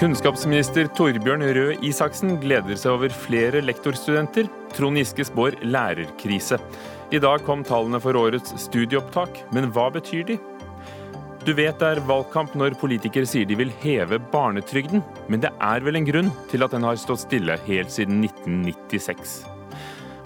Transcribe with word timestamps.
Kunnskapsminister 0.00 0.86
Torbjørn 0.96 1.42
Røe 1.52 1.74
Isaksen 1.84 2.38
gleder 2.40 2.78
seg 2.80 2.94
over 2.94 3.12
flere 3.12 3.60
lektorstudenter. 3.60 4.46
Trond 4.72 4.96
Giske 4.96 5.26
spår 5.28 5.58
lærerkrise. 5.60 6.56
I 7.12 7.20
dag 7.20 7.44
kom 7.44 7.60
tallene 7.68 8.00
for 8.00 8.16
årets 8.16 8.54
studieopptak, 8.64 9.42
men 9.52 9.68
hva 9.74 9.90
betyr 9.92 10.24
de? 10.32 10.38
Du 11.44 11.52
vet 11.52 11.76
det 11.84 11.92
er 11.92 12.02
valgkamp 12.08 12.56
når 12.56 12.80
politikere 12.80 13.28
sier 13.28 13.44
de 13.44 13.60
vil 13.60 13.76
heve 13.84 14.16
barnetrygden, 14.32 15.04
men 15.28 15.44
det 15.44 15.52
er 15.60 15.84
vel 15.84 16.00
en 16.00 16.08
grunn 16.08 16.34
til 16.48 16.64
at 16.64 16.72
den 16.72 16.88
har 16.88 16.96
stått 17.00 17.26
stille 17.28 17.60
helt 17.68 17.92
siden 17.92 18.24
1996. 18.24 19.59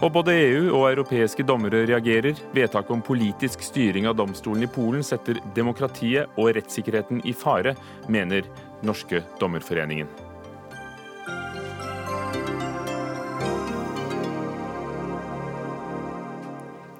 Og 0.04 0.10
både 0.12 0.34
EU 0.36 0.64
og 0.76 0.90
europeiske 0.90 1.46
dommere 1.48 1.86
reagerer. 1.88 2.36
Vedtaket 2.52 2.92
om 2.92 3.00
politisk 3.00 3.62
styring 3.64 4.04
av 4.04 4.18
domstolen 4.18 4.66
i 4.66 4.68
Polen 4.68 5.00
setter 5.00 5.38
demokratiet 5.56 6.34
og 6.36 6.50
rettssikkerheten 6.58 7.22
i 7.24 7.32
fare, 7.32 7.72
mener 8.12 8.44
Norske 8.84 9.22
Dommerforeningen. 9.40 10.10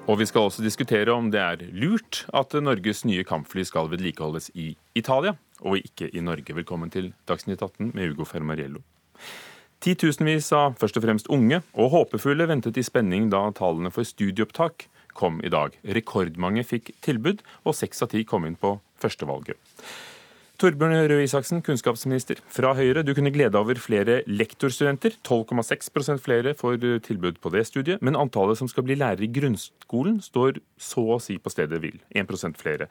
Og 0.09 0.17
vi 0.17 0.25
skal 0.25 0.49
også 0.49 0.65
diskutere 0.65 1.13
om 1.13 1.29
det 1.33 1.45
er 1.45 1.61
lurt 1.77 2.23
at 2.33 2.57
Norges 2.57 3.05
nye 3.05 3.25
kampfly 3.25 3.67
skal 3.69 3.93
vedlikeholdes 3.93 4.49
i 4.57 4.71
Italia, 4.97 5.37
og 5.61 5.77
ikke 5.77 6.09
i 6.09 6.25
Norge. 6.25 6.57
Velkommen 6.57 6.89
til 6.89 7.13
Dagsnytt 7.29 7.61
18 7.61 7.93
med 7.93 8.15
Ugo 8.15 8.25
Fermariello. 8.25 8.81
Titusenvis 9.85 10.47
av 10.57 10.79
først 10.81 10.97
og 10.97 11.03
fremst 11.05 11.27
unge 11.29 11.59
og 11.77 11.91
håpefulle 11.93 12.47
ventet 12.49 12.79
i 12.81 12.83
spenning 12.85 13.27
da 13.29 13.43
tallene 13.53 13.91
for 13.93 14.07
studieopptak 14.07 14.87
kom 15.13 15.37
i 15.45 15.51
dag. 15.53 15.75
Rekordmange 15.85 16.63
fikk 16.65 16.89
tilbud, 17.05 17.43
og 17.69 17.77
seks 17.77 18.01
av 18.01 18.09
ti 18.09 18.23
kom 18.25 18.47
inn 18.49 18.57
på 18.57 18.79
førstevalget. 19.03 19.59
Torbjørn 20.57 20.95
Røe 21.11 21.27
Isaksen, 21.27 21.61
kunnskapsminister 21.61 22.39
fra 22.49 22.71
Høyre. 22.73 23.03
Du 23.05 23.11
kunne 23.13 23.33
glede 23.35 23.59
over 23.59 23.77
flere 23.77 24.21
lektorstudenter. 24.25 25.19
12,6% 25.27 26.23
flere 26.23 26.55
får 26.57 26.79
tilbud 27.05 27.37
på 27.43 27.53
det 27.53 27.65
studiet. 27.67 28.01
Men 28.01 28.17
antallet 28.17 28.57
som 28.57 28.71
skal 28.71 28.87
bli 28.87 28.97
lærer 28.97 29.27
i 29.27 29.29
grunnskolen, 29.35 30.21
står 30.23 30.63
så 30.81 31.05
å 31.17 31.21
si 31.21 31.37
på 31.37 31.51
stedet 31.53 31.83
hvil. 31.83 31.99
1% 32.15 32.57
flere. 32.57 32.87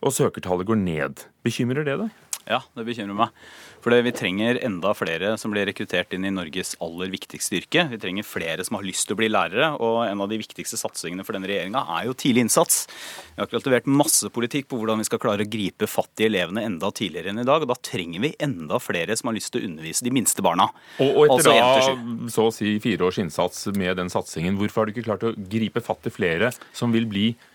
Og 0.00 0.14
søkertallet 0.14 0.70
går 0.70 0.80
ned. 0.80 1.26
Bekymrer 1.44 1.84
det 1.90 1.98
deg? 2.06 2.22
Ja, 2.48 2.62
det 2.76 2.84
bekymrer 2.86 3.16
meg. 3.16 3.34
For 3.82 3.94
vi 4.06 4.12
trenger 4.14 4.60
enda 4.62 4.92
flere 4.94 5.32
som 5.40 5.50
blir 5.50 5.66
rekruttert 5.66 6.14
inn 6.14 6.26
i 6.26 6.30
Norges 6.30 6.76
aller 6.82 7.10
viktigste 7.10 7.58
yrke. 7.58 7.84
Vi 7.90 7.98
trenger 8.02 8.26
flere 8.26 8.62
som 8.66 8.78
har 8.78 8.86
lyst 8.86 9.08
til 9.08 9.16
å 9.16 9.18
bli 9.18 9.28
lærere. 9.30 9.72
Og 9.82 10.04
en 10.06 10.22
av 10.22 10.30
de 10.30 10.38
viktigste 10.38 10.78
satsingene 10.78 11.26
for 11.26 11.34
denne 11.34 11.50
regjeringa 11.50 11.82
er 11.98 12.06
jo 12.06 12.16
tidlig 12.18 12.46
innsats. 12.46 12.84
Vi 13.32 13.40
har 13.40 13.48
akkurat 13.48 13.66
levert 13.66 13.90
masse 13.90 14.30
politikk 14.34 14.70
på 14.70 14.78
hvordan 14.78 15.02
vi 15.02 15.08
skal 15.10 15.22
klare 15.22 15.46
å 15.46 15.50
gripe 15.50 15.90
fatt 15.90 16.22
i 16.22 16.28
elevene 16.28 16.66
enda 16.68 16.92
tidligere 16.94 17.34
enn 17.34 17.42
i 17.42 17.46
dag. 17.48 17.66
Og 17.66 17.72
da 17.74 17.78
trenger 17.90 18.22
vi 18.22 18.34
enda 18.42 18.78
flere 18.82 19.18
som 19.18 19.30
har 19.30 19.38
lyst 19.38 19.54
til 19.54 19.64
å 19.64 19.70
undervise 19.70 20.06
de 20.06 20.14
minste 20.14 20.46
barna. 20.46 20.70
Og, 21.02 21.10
og 21.10 21.38
etter 21.40 21.54
altså 21.58 21.96
da 21.98 22.32
så 22.32 22.48
å 22.48 22.54
si 22.54 22.76
fire 22.82 23.10
års 23.10 23.18
innsats 23.22 23.66
med 23.74 23.98
den 23.98 24.12
satsingen, 24.12 24.58
hvorfor 24.60 24.82
har 24.82 24.90
du 24.90 24.94
ikke 24.94 25.08
klart 25.10 25.26
å 25.26 25.34
gripe 25.34 25.82
fatt 25.82 26.06
i 26.06 26.14
flere 26.14 26.54
som 26.70 26.94
vil 26.94 27.10
bli 27.10 27.32
Eh, 27.34 27.51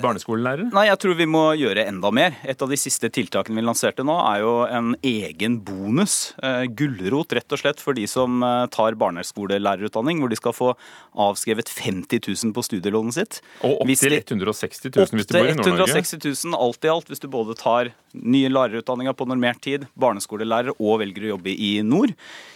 barneskolelærere? 0.00 0.70
Nei, 0.74 0.86
jeg 0.88 1.00
tror 1.02 1.16
vi 1.18 1.26
må 1.28 1.42
gjøre 1.58 1.86
enda 1.90 2.10
mer. 2.14 2.36
Et 2.48 2.60
av 2.64 2.70
de 2.70 2.78
siste 2.80 3.10
tiltakene 3.12 3.60
vi 3.60 3.64
lanserte 3.66 4.04
nå, 4.06 4.16
er 4.30 4.42
jo 4.44 4.54
en 4.64 4.94
egen 5.04 5.58
bonus. 5.64 6.34
Eh, 6.42 6.64
gulrot, 6.72 7.34
rett 7.36 7.56
og 7.56 7.60
slett, 7.60 7.82
for 7.84 7.96
de 7.96 8.06
som 8.10 8.42
eh, 8.44 8.64
tar 8.74 8.96
barneskolelærerutdanning, 9.00 10.22
hvor 10.22 10.32
de 10.32 10.40
skal 10.40 10.56
få 10.56 10.70
avskrevet 11.26 11.70
50 11.74 12.24
000 12.24 12.54
på 12.56 12.64
studielånet 12.64 13.18
sitt. 13.18 13.40
Og 13.62 13.84
opptil 13.84 14.18
160 14.20 14.88
000 14.88 15.12
hvis 15.14 15.28
du 15.28 15.36
bor 15.36 15.50
i 15.50 15.58
Nord-Norge? 15.58 15.90
160 15.92 16.24
000 16.48 16.58
alt 16.64 16.88
i 16.88 16.92
alt, 16.94 17.12
hvis 17.12 17.22
du 17.22 17.28
både 17.32 17.58
tar 17.60 17.92
nye 18.14 18.50
lærerutdanninger 18.52 19.16
på 19.18 19.28
normert 19.28 19.62
tid, 19.64 19.88
barneskolelærer 20.00 20.76
og 20.78 21.00
velger 21.02 21.28
å 21.28 21.34
jobbe 21.34 21.54
i 21.54 21.76
nord. 21.86 22.14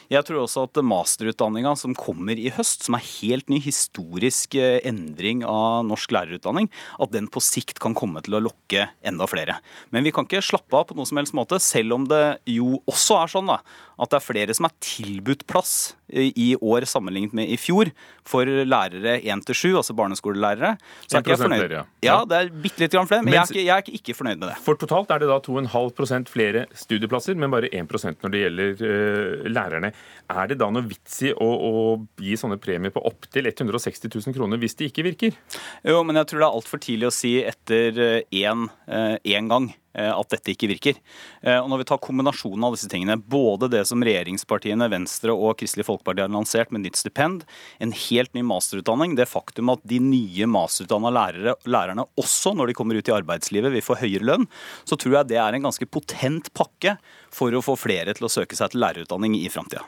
Jeg 0.08 0.24
tror 0.24 0.41
også 0.46 0.62
at 0.64 0.78
masterutdanninga 0.88 1.74
som 1.76 1.92
kommer 1.96 2.38
i 2.41 2.48
høst, 2.54 2.86
som 2.86 2.96
er 2.96 3.04
helt 3.20 3.50
ny 3.52 3.58
historisk 3.60 4.56
eh, 4.56 4.78
endring 4.88 5.42
av 5.44 5.82
norsk 5.84 6.14
lærerutdanning, 6.16 6.70
at 6.96 7.12
den 7.12 7.28
på 7.28 7.42
sikt 7.44 7.76
kan 7.82 7.96
komme 7.98 8.22
til 8.24 8.38
å 8.38 8.42
lokke 8.46 8.86
enda 9.04 9.28
flere. 9.28 9.58
Men 9.92 10.08
vi 10.08 10.14
kan 10.16 10.24
ikke 10.24 10.41
slappe 10.44 10.80
av 10.80 10.88
på 10.88 10.96
noen 10.96 11.10
som 11.10 11.20
helst 11.20 11.36
måte, 11.36 11.60
selv 11.60 11.98
om 11.98 12.08
det 12.08 12.22
jo 12.48 12.78
også 12.88 13.20
er 13.20 13.34
sånn 13.34 13.52
da, 13.52 13.60
at 13.98 14.12
det 14.12 14.19
er 14.19 14.25
flere 14.25 14.54
som 14.54 14.69
er 14.69 14.75
tilbudt 14.84 15.44
plass 15.50 15.94
i 16.09 16.54
år 16.56 16.86
sammenlignet 16.88 17.34
med 17.36 17.50
i 17.53 17.59
fjor 17.60 17.91
for 18.28 18.48
lærere 18.48 19.19
1-7, 19.20 19.75
altså 19.76 19.94
barneskolelærere. 19.98 20.76
Så 21.04 21.19
er 21.19 21.25
ikke 21.25 21.34
jeg 21.34 21.41
fornøyd. 21.42 21.62
Flere, 21.64 21.81
ja. 22.04 22.06
ja, 22.06 22.19
det 22.28 22.38
er 22.38 22.53
bitte 22.64 22.84
litt 22.84 22.94
flere, 22.97 23.25
men, 23.26 23.34
jeg, 23.34 23.42
er 23.42 23.53
ikke, 23.53 23.64
jeg, 23.64 23.75
er 23.84 23.98
ikke, 23.98 24.16
fornøyd 24.16 24.41
med 24.41 24.47
det. 24.53 24.56
For 24.64 24.81
totalt 24.81 25.12
er 25.14 25.22
det 25.22 25.31
da 25.31 25.41
2,5% 25.44 26.32
flere 26.32 26.64
studieplasser, 26.76 27.37
men 27.41 27.53
bare 27.53 27.72
1% 27.75 28.25
når 28.25 28.34
det 28.34 28.44
gjelder 28.44 28.84
uh, 28.84 29.48
lærerne. 29.50 29.92
Er 30.28 30.53
det 30.53 30.60
da 30.62 30.70
noe 30.72 30.87
vits 30.88 31.19
i 31.26 31.34
å, 31.34 31.48
å 31.48 31.75
gi 32.22 32.38
sånne 32.41 32.60
premier 32.62 32.94
på 32.94 33.03
opptil 33.08 33.50
160 33.50 34.08
000 34.08 34.38
kroner 34.38 34.62
hvis 34.62 34.78
de 34.78 34.88
ikke 34.88 35.06
virker? 35.10 35.37
Jo, 35.84 36.00
men 36.06 36.20
jeg 36.20 36.31
tror 36.31 36.44
det 36.44 36.48
er 36.48 36.62
altfor 36.62 36.84
tidlig 36.84 37.10
å 37.10 37.14
si 37.14 37.37
etter 37.42 38.00
én 38.28 39.53
gang 39.53 39.69
Eh, 39.69 39.88
at 39.94 40.31
dette 40.34 40.53
ikke 40.53 40.71
virker. 40.71 40.99
Eh, 41.43 41.59
og 41.59 41.69
når 41.71 41.82
vi 41.82 41.88
tar 41.91 42.00
kombinasjonen 42.04 42.66
av 42.69 42.76
disse 42.76 42.91
tingene, 42.91 43.19
både 43.19 43.71
det 43.72 43.84
som 43.88 44.03
regjeringspartiene 44.04 44.91
Venstre 44.93 45.34
og 45.34 45.59
Kristelig 45.60 45.87
Folkeparti 45.88 46.25
har 46.25 46.32
lansert 46.32 46.72
med 46.75 46.84
nytt 46.84 47.00
stipend, 47.00 47.44
en 47.82 47.94
helt 47.97 48.34
ny 48.37 48.44
masterutdanning, 48.47 49.16
det 49.19 49.28
faktum 49.31 49.72
at 49.75 49.84
de 49.88 50.00
nye 50.03 50.49
masterutdanna 50.50 51.12
lærere, 51.15 51.56
lærerne 51.69 52.06
også, 52.21 52.54
når 52.56 52.71
de 52.71 52.78
kommer 52.78 52.99
ut 52.99 53.10
i 53.10 53.16
arbeidslivet, 53.16 53.72
vil 53.75 53.84
få 53.84 53.99
høyere 54.00 54.28
lønn, 54.28 54.49
så 54.88 54.99
tror 54.99 55.21
jeg 55.21 55.32
det 55.32 55.41
er 55.43 55.56
en 55.56 55.69
ganske 55.69 55.88
potent 55.91 56.53
pakke 56.56 56.99
for 57.34 57.55
å 57.55 57.65
få 57.65 57.76
flere 57.78 58.15
til 58.16 58.28
å 58.28 58.32
søke 58.32 58.59
seg 58.59 58.72
til 58.72 58.84
lærerutdanning 58.84 59.38
i 59.41 59.49
framtida. 59.53 59.87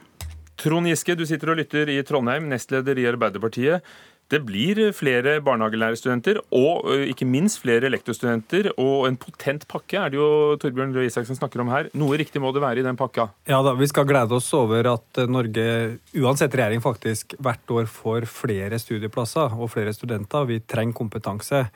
Trond 0.60 0.90
Giske, 0.90 1.14
du 1.16 1.24
sitter 1.24 1.54
og 1.54 1.60
lytter 1.62 1.88
i 1.88 2.00
Trondheim, 2.04 2.50
nestleder 2.50 2.98
i 3.00 3.06
Arbeiderpartiet. 3.08 3.86
Det 4.30 4.38
blir 4.46 4.78
flere 4.94 5.40
barnehagelærerstudenter 5.42 6.38
og 6.54 6.86
ikke 7.10 7.26
minst 7.26 7.58
flere 7.64 7.90
lektorstudenter. 7.90 8.68
Og 8.78 9.08
en 9.08 9.18
potent 9.18 9.66
pakke 9.70 9.98
er 9.98 10.12
det 10.12 10.20
jo 10.20 10.28
Torbjørn 10.62 10.94
Røe 10.94 11.08
Isaksen 11.08 11.38
snakker 11.38 11.64
om 11.64 11.72
her. 11.72 11.88
Noe 11.98 12.18
riktig 12.20 12.42
må 12.42 12.52
det 12.54 12.62
være 12.62 12.84
i 12.84 12.86
den 12.86 12.98
pakka? 13.00 13.26
Ja 13.50 13.58
da, 13.66 13.74
vi 13.74 13.90
skal 13.90 14.06
glede 14.06 14.38
oss 14.38 14.52
over 14.54 14.86
at 14.92 15.22
Norge, 15.26 15.66
uansett 16.14 16.54
regjering, 16.54 16.84
faktisk 16.84 17.34
hvert 17.42 17.74
år 17.74 17.90
får 17.90 18.28
flere 18.30 18.78
studieplasser 18.78 19.58
og 19.58 19.72
flere 19.74 19.94
studenter. 19.96 20.46
Vi 20.46 20.62
trenger 20.62 21.00
kompetanse. 21.02 21.66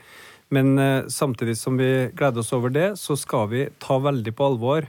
Men 0.55 0.77
samtidig 1.11 1.57
som 1.59 1.75
vi 1.81 2.11
gleder 2.15 2.45
oss 2.45 2.55
over 2.55 2.71
det, 2.71 2.93
så 3.01 3.17
skal 3.19 3.49
vi 3.51 3.67
ta 3.83 3.99
veldig 3.99 4.35
på 4.39 4.53
alvor 4.53 4.87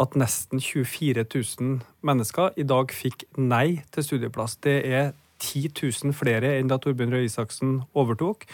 at 0.00 0.14
nesten 0.16 0.62
24 0.62 1.26
000 1.28 1.82
mennesker 2.06 2.56
i 2.56 2.64
dag 2.64 2.92
fikk 2.96 3.26
nei 3.36 3.82
til 3.92 4.06
studieplass. 4.06 4.56
Det 4.64 4.78
er 4.88 5.12
10 5.42 5.74
000 5.74 6.16
flere 6.16 6.54
enn 6.60 6.70
da 6.70 6.78
Torbjørn 6.80 7.16
Røe 7.16 7.26
Isaksen 7.26 7.80
overtok. 7.98 8.46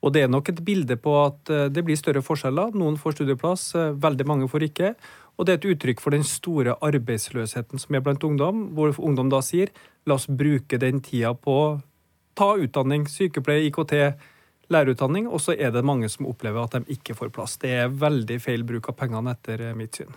Og 0.00 0.14
det 0.14 0.24
er 0.24 0.30
nok 0.32 0.48
et 0.48 0.62
bilde 0.64 0.96
på 0.96 1.12
at 1.26 1.50
eh, 1.52 1.68
det 1.72 1.84
blir 1.84 1.98
større 1.98 2.22
forskjeller. 2.24 2.72
Noen 2.78 2.96
får 3.00 3.18
studieplass, 3.18 3.66
eh, 3.76 3.92
veldig 4.00 4.26
mange 4.28 4.48
får 4.48 4.70
ikke. 4.70 4.94
Og 5.36 5.46
det 5.46 5.52
er 5.52 5.60
et 5.60 5.70
uttrykk 5.74 6.00
for 6.00 6.16
den 6.16 6.24
store 6.26 6.76
arbeidsløsheten 6.84 7.80
som 7.80 7.96
er 7.96 8.04
blant 8.04 8.24
ungdom, 8.24 8.70
hvor 8.76 8.96
ungdom 8.96 9.30
da 9.32 9.42
sier 9.44 9.72
la 10.08 10.16
oss 10.16 10.28
bruke 10.28 10.80
den 10.80 11.00
tida 11.04 11.34
på 11.36 11.56
å 11.56 11.70
ta 12.36 12.54
utdanning, 12.60 13.06
sykepleie, 13.08 13.68
IKT, 13.68 13.94
lærerutdanning, 14.72 15.26
og 15.28 15.42
så 15.42 15.56
er 15.58 15.72
det 15.74 15.84
mange 15.84 16.08
som 16.12 16.28
opplever 16.30 16.62
at 16.62 16.78
de 16.78 16.96
ikke 16.96 17.16
får 17.18 17.32
plass. 17.34 17.58
Det 17.60 17.72
er 17.82 17.92
veldig 17.92 18.38
feil 18.40 18.64
bruk 18.68 18.92
av 18.92 18.96
pengene, 19.00 19.34
etter 19.36 19.68
eh, 19.68 19.76
mitt 19.76 20.00
syn. 20.00 20.12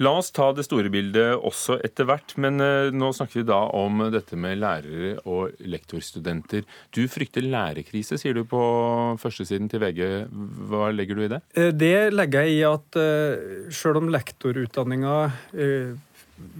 La 0.00 0.14
oss 0.16 0.32
ta 0.34 0.48
det 0.56 0.64
store 0.64 0.88
bildet 0.92 1.36
også 1.36 1.76
etter 1.84 2.08
hvert, 2.08 2.34
men 2.40 2.62
uh, 2.62 2.88
nå 2.94 3.12
snakker 3.14 3.42
vi 3.42 3.46
da 3.50 3.60
om 3.76 4.00
dette 4.14 4.38
med 4.40 4.58
lærere 4.62 5.14
og 5.28 5.52
lektorstudenter. 5.60 6.64
Du 6.96 7.04
frykter 7.12 7.44
lærerkrise, 7.44 8.16
sier 8.20 8.34
du 8.36 8.46
på 8.48 8.62
førstesiden 9.20 9.68
til 9.70 9.82
VG. 9.84 10.02
Hva 10.70 10.88
legger 10.94 11.18
du 11.18 11.26
i 11.26 11.30
det? 11.34 11.42
Eh, 11.54 11.70
det 11.76 11.96
legger 12.14 12.48
jeg 12.48 12.56
i 12.56 12.64
at 12.66 12.98
sjøl 13.72 13.92
selv 13.92 14.00
om 14.00 14.08
lektorutdanninga 14.08 15.14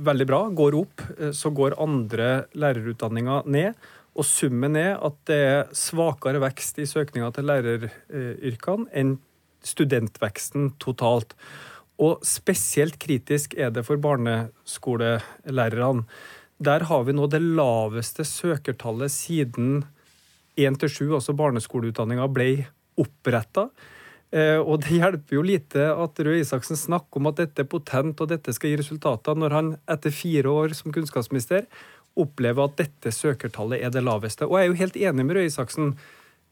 veldig 0.05 0.27
bra, 0.29 0.41
går 0.53 0.75
opp, 0.77 1.03
så 1.33 1.49
går 1.57 1.79
andre 1.81 2.27
lærerutdanninger 2.61 3.49
ned. 3.49 3.79
Og 4.13 4.27
summen 4.29 4.77
er 4.77 4.99
at 5.01 5.17
det 5.29 5.39
er 5.49 5.71
svakere 5.77 6.43
vekst 6.43 6.83
i 6.83 6.89
søkninga 6.89 7.31
til 7.33 7.49
læreryrkene 7.49 8.91
enn 8.93 9.15
studentveksten 9.65 10.75
totalt. 10.83 11.33
Og 12.01 12.23
spesielt 12.25 12.97
kritisk 13.03 13.55
er 13.59 13.71
det 13.75 13.85
for 13.87 13.97
barneskolelærerne. 14.01 16.05
Der 16.63 16.81
har 16.87 17.03
vi 17.05 17.13
nå 17.13 17.27
det 17.27 17.43
laveste 17.43 18.25
søkertallet 18.25 19.11
siden 19.11 19.85
1-7, 20.57 21.15
altså 21.17 21.33
barneskoleutdanninga, 21.35 22.29
ble 22.31 22.67
oppretta. 23.01 23.69
Eh, 24.33 24.61
og 24.61 24.81
det 24.85 24.97
hjelper 24.97 25.37
jo 25.37 25.43
lite 25.45 25.89
at 25.93 26.21
Røe 26.25 26.41
Isaksen 26.41 26.79
snakker 26.79 27.21
om 27.21 27.29
at 27.29 27.41
dette 27.43 27.65
er 27.65 27.69
potent 27.69 28.21
og 28.23 28.31
dette 28.31 28.55
skal 28.57 28.73
gi 28.73 28.79
resultater, 28.81 29.37
når 29.37 29.57
han 29.57 29.75
etter 29.91 30.15
fire 30.15 30.53
år 30.53 30.77
som 30.79 30.95
kunnskapsminister 30.95 31.67
opplever 32.21 32.69
at 32.69 32.79
dette 32.81 33.13
søkertallet 33.13 33.85
er 33.85 33.93
det 33.93 34.05
laveste. 34.05 34.49
Og 34.49 34.57
jeg 34.57 34.65
er 34.65 34.71
jo 34.71 34.81
helt 34.81 34.99
enig 35.01 35.27
med 35.27 35.37
Røe 35.37 35.51
Isaksen. 35.51 35.95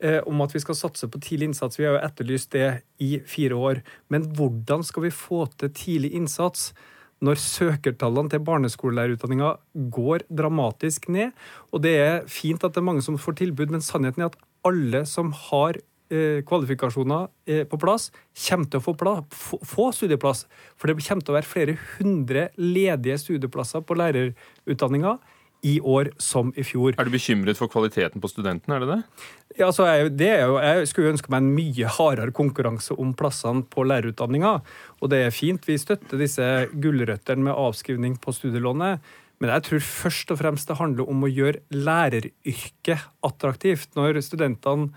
Eh, 0.03 0.21
om 0.27 0.41
at 0.45 0.55
vi 0.55 0.63
skal 0.63 0.79
satse 0.79 1.09
på 1.11 1.21
tidlig 1.23 1.51
innsats. 1.51 1.79
Vi 1.81 1.87
har 1.87 1.99
jo 1.99 2.05
etterlyst 2.07 2.53
det 2.57 2.71
i 3.03 3.19
fire 3.27 3.59
år. 3.59 3.83
Men 4.09 4.29
hvordan 4.37 4.85
skal 4.87 5.09
vi 5.09 5.15
få 5.15 5.47
til 5.61 5.75
tidlig 5.77 6.15
innsats? 6.19 6.73
når 7.21 7.37
søkertallene 7.37 8.33
til 8.33 8.41
barneskolelærerutdanninga 8.47 9.51
går 9.93 10.25
dramatisk 10.33 11.11
ned. 11.13 11.35
Og 11.69 11.83
det 11.85 11.95
er 12.01 12.23
fint 12.33 12.63
at 12.65 12.73
det 12.73 12.81
er 12.81 12.87
mange 12.87 13.05
som 13.05 13.19
får 13.21 13.37
tilbud, 13.43 13.73
men 13.75 13.85
sannheten 13.85 14.25
er 14.25 14.31
at 14.31 14.39
alle 14.65 15.03
som 15.09 15.33
har 15.51 15.77
eh, 15.77 16.41
kvalifikasjoner 16.49 17.29
eh, 17.47 17.67
på 17.69 17.81
plass, 17.81 18.09
kommer 18.47 18.71
til 18.73 18.81
å 18.81 18.85
få, 18.85 19.59
få, 19.75 19.91
studieplass. 19.97 20.47
For 20.81 20.89
det 20.89 21.05
kommer 21.05 21.27
til 21.27 21.35
å 21.35 21.39
være 21.39 21.51
flere 21.51 21.77
hundre 21.99 22.49
ledige 22.57 23.21
studieplasser 23.21 23.85
på 23.85 23.99
lærerutdanninga 24.01 25.19
i 25.67 25.77
år 25.81 26.13
som 26.23 26.53
i 26.57 26.65
fjor. 26.67 26.95
Er 26.97 27.09
du 27.09 27.13
bekymret 27.13 27.59
for 27.61 27.71
kvaliteten 27.73 28.23
på 28.23 28.31
studentene, 28.31 28.77
er 28.77 28.85
det 28.85 28.91
det? 28.95 29.27
Ja, 29.59 29.67
altså, 29.69 29.87
jeg, 29.91 30.13
det 30.17 30.31
er 30.33 30.45
jo, 30.47 30.59
jeg 30.63 30.89
skulle 30.89 31.13
ønske 31.15 31.33
meg 31.33 31.43
en 31.43 31.51
mye 31.57 31.91
hardere 31.97 32.35
konkurranse 32.37 32.97
om 33.01 33.13
plassene 33.19 33.67
på 33.69 33.85
lærerutdanninga. 33.89 34.55
Og 35.01 35.13
det 35.13 35.25
er 35.27 35.35
fint, 35.35 35.67
vi 35.69 35.79
støtter 35.81 36.21
disse 36.21 36.47
gulrøttene 36.73 37.51
med 37.51 37.59
avskrivning 37.59 38.17
på 38.23 38.35
studielånet. 38.37 39.05
Men 39.41 39.55
jeg 39.55 39.67
tror 39.67 39.85
først 39.85 40.33
og 40.35 40.41
fremst 40.41 40.69
det 40.69 40.79
handler 40.81 41.09
om 41.09 41.25
å 41.25 41.31
gjøre 41.33 41.63
læreryrket 41.73 43.07
attraktivt. 43.25 43.95
Når 43.97 44.21
studentene 44.25 44.91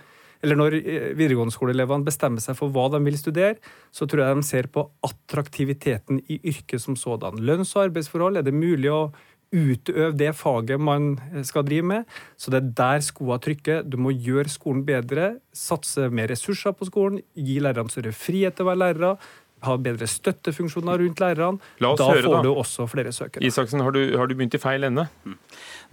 eller 0.44 0.60
når 0.60 0.76
eh, 0.76 1.12
videregående 1.16 1.56
skoleelevene 1.56 2.04
bestemmer 2.04 2.44
seg 2.44 2.58
for 2.60 2.74
hva 2.74 2.90
de 2.92 3.00
vil 3.06 3.16
studere, 3.16 3.56
så 3.96 4.08
tror 4.10 4.26
jeg 4.26 4.40
de 4.40 4.48
ser 4.48 4.68
på 4.74 4.84
attraktiviteten 5.08 6.20
i 6.28 6.42
yrket 6.52 6.84
som 6.84 6.98
sådan. 7.00 7.40
Lønns- 7.40 7.72
og 7.78 7.86
arbeidsforhold, 7.88 8.42
er 8.42 8.46
det 8.46 8.56
mulig 8.56 8.92
å 8.92 9.06
utøve 9.54 10.12
det 10.18 10.32
faget 10.36 10.82
man 10.82 11.14
skal 11.46 11.66
drive 11.68 11.86
med. 11.94 12.10
Så 12.38 12.54
det 12.54 12.62
er 12.62 12.74
der 12.80 13.06
skoa 13.06 13.38
trykker. 13.42 13.86
Du 13.86 14.00
må 14.02 14.14
gjøre 14.14 14.50
skolen 14.52 14.84
bedre, 14.88 15.36
satse 15.54 16.10
mer 16.10 16.32
ressurser 16.34 16.76
på 16.76 16.90
skolen, 16.90 17.22
gi 17.38 17.60
lærerne 17.64 17.94
større 17.94 18.14
frihet 18.18 18.58
til 18.58 18.66
å 18.66 18.72
være 18.72 18.82
lærere. 18.88 19.16
Ha 19.64 19.78
bedre 19.80 20.08
støttefunksjoner 20.12 21.00
rundt 21.00 21.22
lærerne. 21.24 21.62
da 21.80 22.10
høre, 22.10 22.26
får 22.26 22.34
da. 22.36 22.42
du 22.44 22.52
også 22.52 22.88
flere 22.92 23.14
søkere. 23.16 23.46
Isaksen, 23.48 23.80
har 23.80 23.96
du, 23.96 24.02
har 24.20 24.28
du 24.28 24.36
begynt 24.36 24.58
i 24.58 24.60
feil 24.60 24.90
ende? 24.90 25.06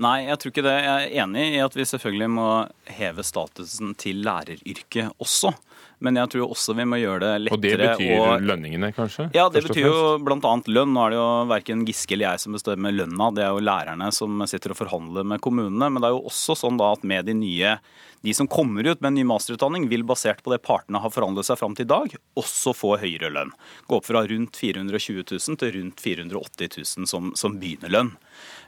Nei, 0.01 0.17
jeg 0.27 0.41
tror 0.41 0.55
ikke 0.55 0.65
det. 0.67 0.75
Jeg 0.83 1.05
er 1.05 1.23
enig 1.23 1.45
i 1.55 1.61
at 1.63 1.77
vi 1.79 1.87
selvfølgelig 1.87 2.31
må 2.35 2.49
heve 2.97 3.23
statusen 3.27 3.95
til 4.01 4.25
læreryrket 4.27 5.13
også. 5.23 5.53
Men 6.01 6.17
jeg 6.17 6.33
tror 6.33 6.53
også 6.55 6.75
vi 6.79 6.87
må 6.89 6.99
gjøre 7.01 7.21
det 7.23 7.33
lettere. 7.45 7.57
Og 7.57 7.65
det 7.65 7.79
betyr 7.81 8.13
og... 8.17 8.45
lønningene, 8.49 8.93
kanskje? 8.97 9.29
Ja, 9.37 9.49
det 9.53 9.65
betyr 9.67 9.87
jo 9.87 10.03
bl.a. 10.25 10.53
lønn. 10.73 10.95
Nå 10.97 11.07
er 11.07 11.15
det 11.15 11.19
jo 11.21 11.31
verken 11.51 11.87
Giske 11.89 12.17
eller 12.17 12.31
jeg 12.31 12.45
som 12.45 12.57
bestemmer 12.57 12.95
lønna, 12.95 13.31
det 13.37 13.45
er 13.45 13.53
jo 13.53 13.65
lærerne 13.65 14.09
som 14.17 14.41
sitter 14.49 14.75
og 14.75 14.81
forhandler 14.81 15.29
med 15.29 15.43
kommunene. 15.45 15.91
Men 15.91 16.01
det 16.01 16.09
er 16.11 16.17
jo 16.17 16.25
også 16.33 16.57
sånn 16.63 16.81
da 16.81 16.95
at 16.97 17.05
med 17.07 17.29
de 17.29 17.37
nye 17.37 17.77
de 18.21 18.35
som 18.37 18.49
kommer 18.49 18.85
ut 18.85 19.01
med 19.01 19.09
en 19.09 19.15
ny 19.15 19.25
masterutdanning, 19.25 19.87
vil 19.89 20.05
basert 20.05 20.43
på 20.45 20.53
det 20.53 20.61
partene 20.65 21.01
har 21.01 21.13
forhandlet 21.13 21.49
seg 21.49 21.57
fram 21.57 21.77
til 21.77 21.87
i 21.87 21.91
dag, 21.93 22.17
også 22.37 22.75
få 22.77 22.95
høyere 23.01 23.31
lønn. 23.33 23.53
Gå 23.89 23.97
opp 23.97 24.09
fra 24.11 24.27
rundt 24.29 24.61
420 24.61 25.25
000 25.25 25.61
til 25.61 25.73
rundt 25.79 26.03
480 26.05 26.75
000 27.01 27.09
som, 27.09 27.31
som 27.39 27.57
begynnerlønn. 27.61 28.13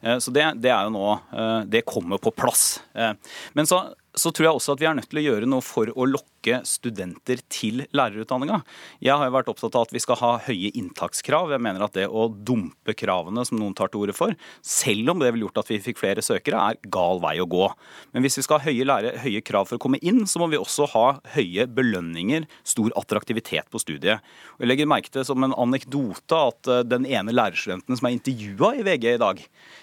Eh, 0.00 0.17
så 0.25 0.32
det, 0.32 0.46
det, 0.64 0.73
er 0.73 0.88
jo 0.88 0.94
nå 0.96 1.08
eh, 1.12 1.58
Det 1.69 1.84
kommer 1.88 2.23
på 2.23 2.32
plass. 2.34 2.81
Eh, 2.96 3.12
men 3.52 3.69
så 3.69 3.84
så 4.14 4.32
tror 4.32 4.46
jeg 4.46 4.58
også 4.58 4.74
at 4.74 4.82
vi 4.82 4.88
er 4.88 4.96
nødt 4.98 5.08
til 5.08 5.20
å 5.22 5.24
gjøre 5.24 5.48
noe 5.48 5.64
for 5.64 5.88
å 5.88 6.06
lokke 6.08 6.58
studenter 6.66 7.38
til 7.52 7.84
lærerutdanninga. 7.94 8.58
Jeg 9.00 9.14
har 9.16 9.28
jo 9.28 9.34
vært 9.36 9.48
opptatt 9.52 9.76
av 9.78 9.86
at 9.86 9.94
vi 9.94 10.02
skal 10.02 10.18
ha 10.20 10.32
høye 10.48 10.72
inntakskrav. 10.76 11.52
Jeg 11.54 11.62
mener 11.62 11.84
at 11.86 11.94
det 11.96 12.08
å 12.10 12.26
dumpe 12.28 12.96
kravene, 12.98 13.44
som 13.46 13.60
noen 13.60 13.76
tar 13.78 13.92
til 13.92 14.02
orde 14.02 14.16
for, 14.16 14.34
selv 14.60 15.14
om 15.14 15.22
det 15.22 15.30
ville 15.32 15.46
gjort 15.46 15.62
at 15.62 15.70
vi 15.70 15.80
fikk 15.84 16.02
flere 16.02 16.24
søkere, 16.24 16.60
er 16.60 16.90
gal 16.92 17.22
vei 17.22 17.36
å 17.40 17.48
gå. 17.48 17.70
Men 18.12 18.26
hvis 18.26 18.40
vi 18.40 18.44
skal 18.44 18.60
ha 18.60 18.68
høye, 18.68 18.88
lære, 18.90 19.14
høye 19.22 19.44
krav 19.46 19.70
for 19.70 19.78
å 19.78 19.84
komme 19.86 20.02
inn, 20.02 20.24
så 20.28 20.42
må 20.42 20.50
vi 20.52 20.60
også 20.60 20.90
ha 20.92 21.06
høye 21.36 21.68
belønninger, 21.72 22.48
stor 22.68 22.92
attraktivitet 23.00 23.70
på 23.72 23.80
studiet. 23.80 24.20
Og 24.58 24.66
jeg 24.66 24.72
legger 24.74 24.90
merke 24.90 25.14
til 25.14 25.24
som 25.28 25.46
en 25.46 25.56
anekdote 25.56 26.42
at 26.50 26.68
eh, 26.68 26.84
den 26.84 27.08
ene 27.08 27.32
lærerstudenten 27.32 27.96
som 27.96 28.10
er 28.10 28.18
intervjua 28.18 28.74
i 28.76 28.86
VG 28.86 29.12
i 29.14 29.20
dag, 29.22 29.40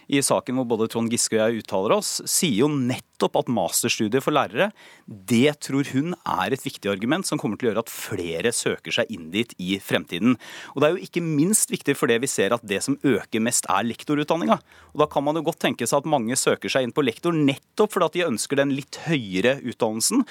i 0.09 0.21
saken 0.25 0.59
hvor 0.59 0.69
både 0.75 0.89
Trond 0.91 1.09
Giske 1.13 1.39
og 1.39 1.47
jeg 1.47 1.63
uttaler 1.63 1.97
oss, 1.97 2.19
sier 2.29 2.65
jo 2.65 2.73
nettopp 2.73 3.08
at 3.27 3.49
masterstudiet 3.51 4.23
for 4.23 4.35
lærere, 4.35 4.69
det 5.07 5.57
tror 5.65 5.87
hun 5.93 6.13
er 6.23 6.53
et 6.53 6.63
viktig 6.63 6.91
argument 6.91 7.27
som 7.27 7.39
kommer 7.41 7.59
til 7.59 7.69
å 7.69 7.71
gjøre 7.71 7.83
at 7.85 7.93
flere 7.93 8.53
søker 8.55 8.95
seg 8.95 9.11
inn 9.13 9.29
dit 9.33 9.53
i 9.59 9.77
fremtiden. 9.83 10.37
Og 10.73 10.81
det 10.81 10.87
er 10.87 10.95
jo 10.95 11.09
ikke 11.09 11.25
minst 11.25 11.73
viktig 11.73 11.97
fordi 11.99 12.19
vi 12.23 12.31
ser 12.31 12.55
at 12.55 12.63
det 12.63 12.81
som 12.85 12.99
øker 13.03 13.43
mest, 13.43 13.67
er 13.69 13.87
lektorutdanninga. 13.87 14.59
Og 14.93 15.03
da 15.03 15.09
kan 15.11 15.25
man 15.25 15.39
jo 15.39 15.45
godt 15.49 15.61
tenke 15.65 15.87
seg 15.89 16.01
at 16.01 16.11
mange 16.11 16.37
søker 16.39 16.71
seg 16.71 16.87
inn 16.87 16.95
på 16.95 17.05
lektor 17.05 17.35
nettopp 17.35 17.95
fordi 17.95 18.09
at 18.09 18.17
de 18.17 18.27
ønsker 18.29 18.61
den 18.61 18.75
litt 18.77 19.01
høyere 19.07 19.57
utdannelsen. 19.63 20.23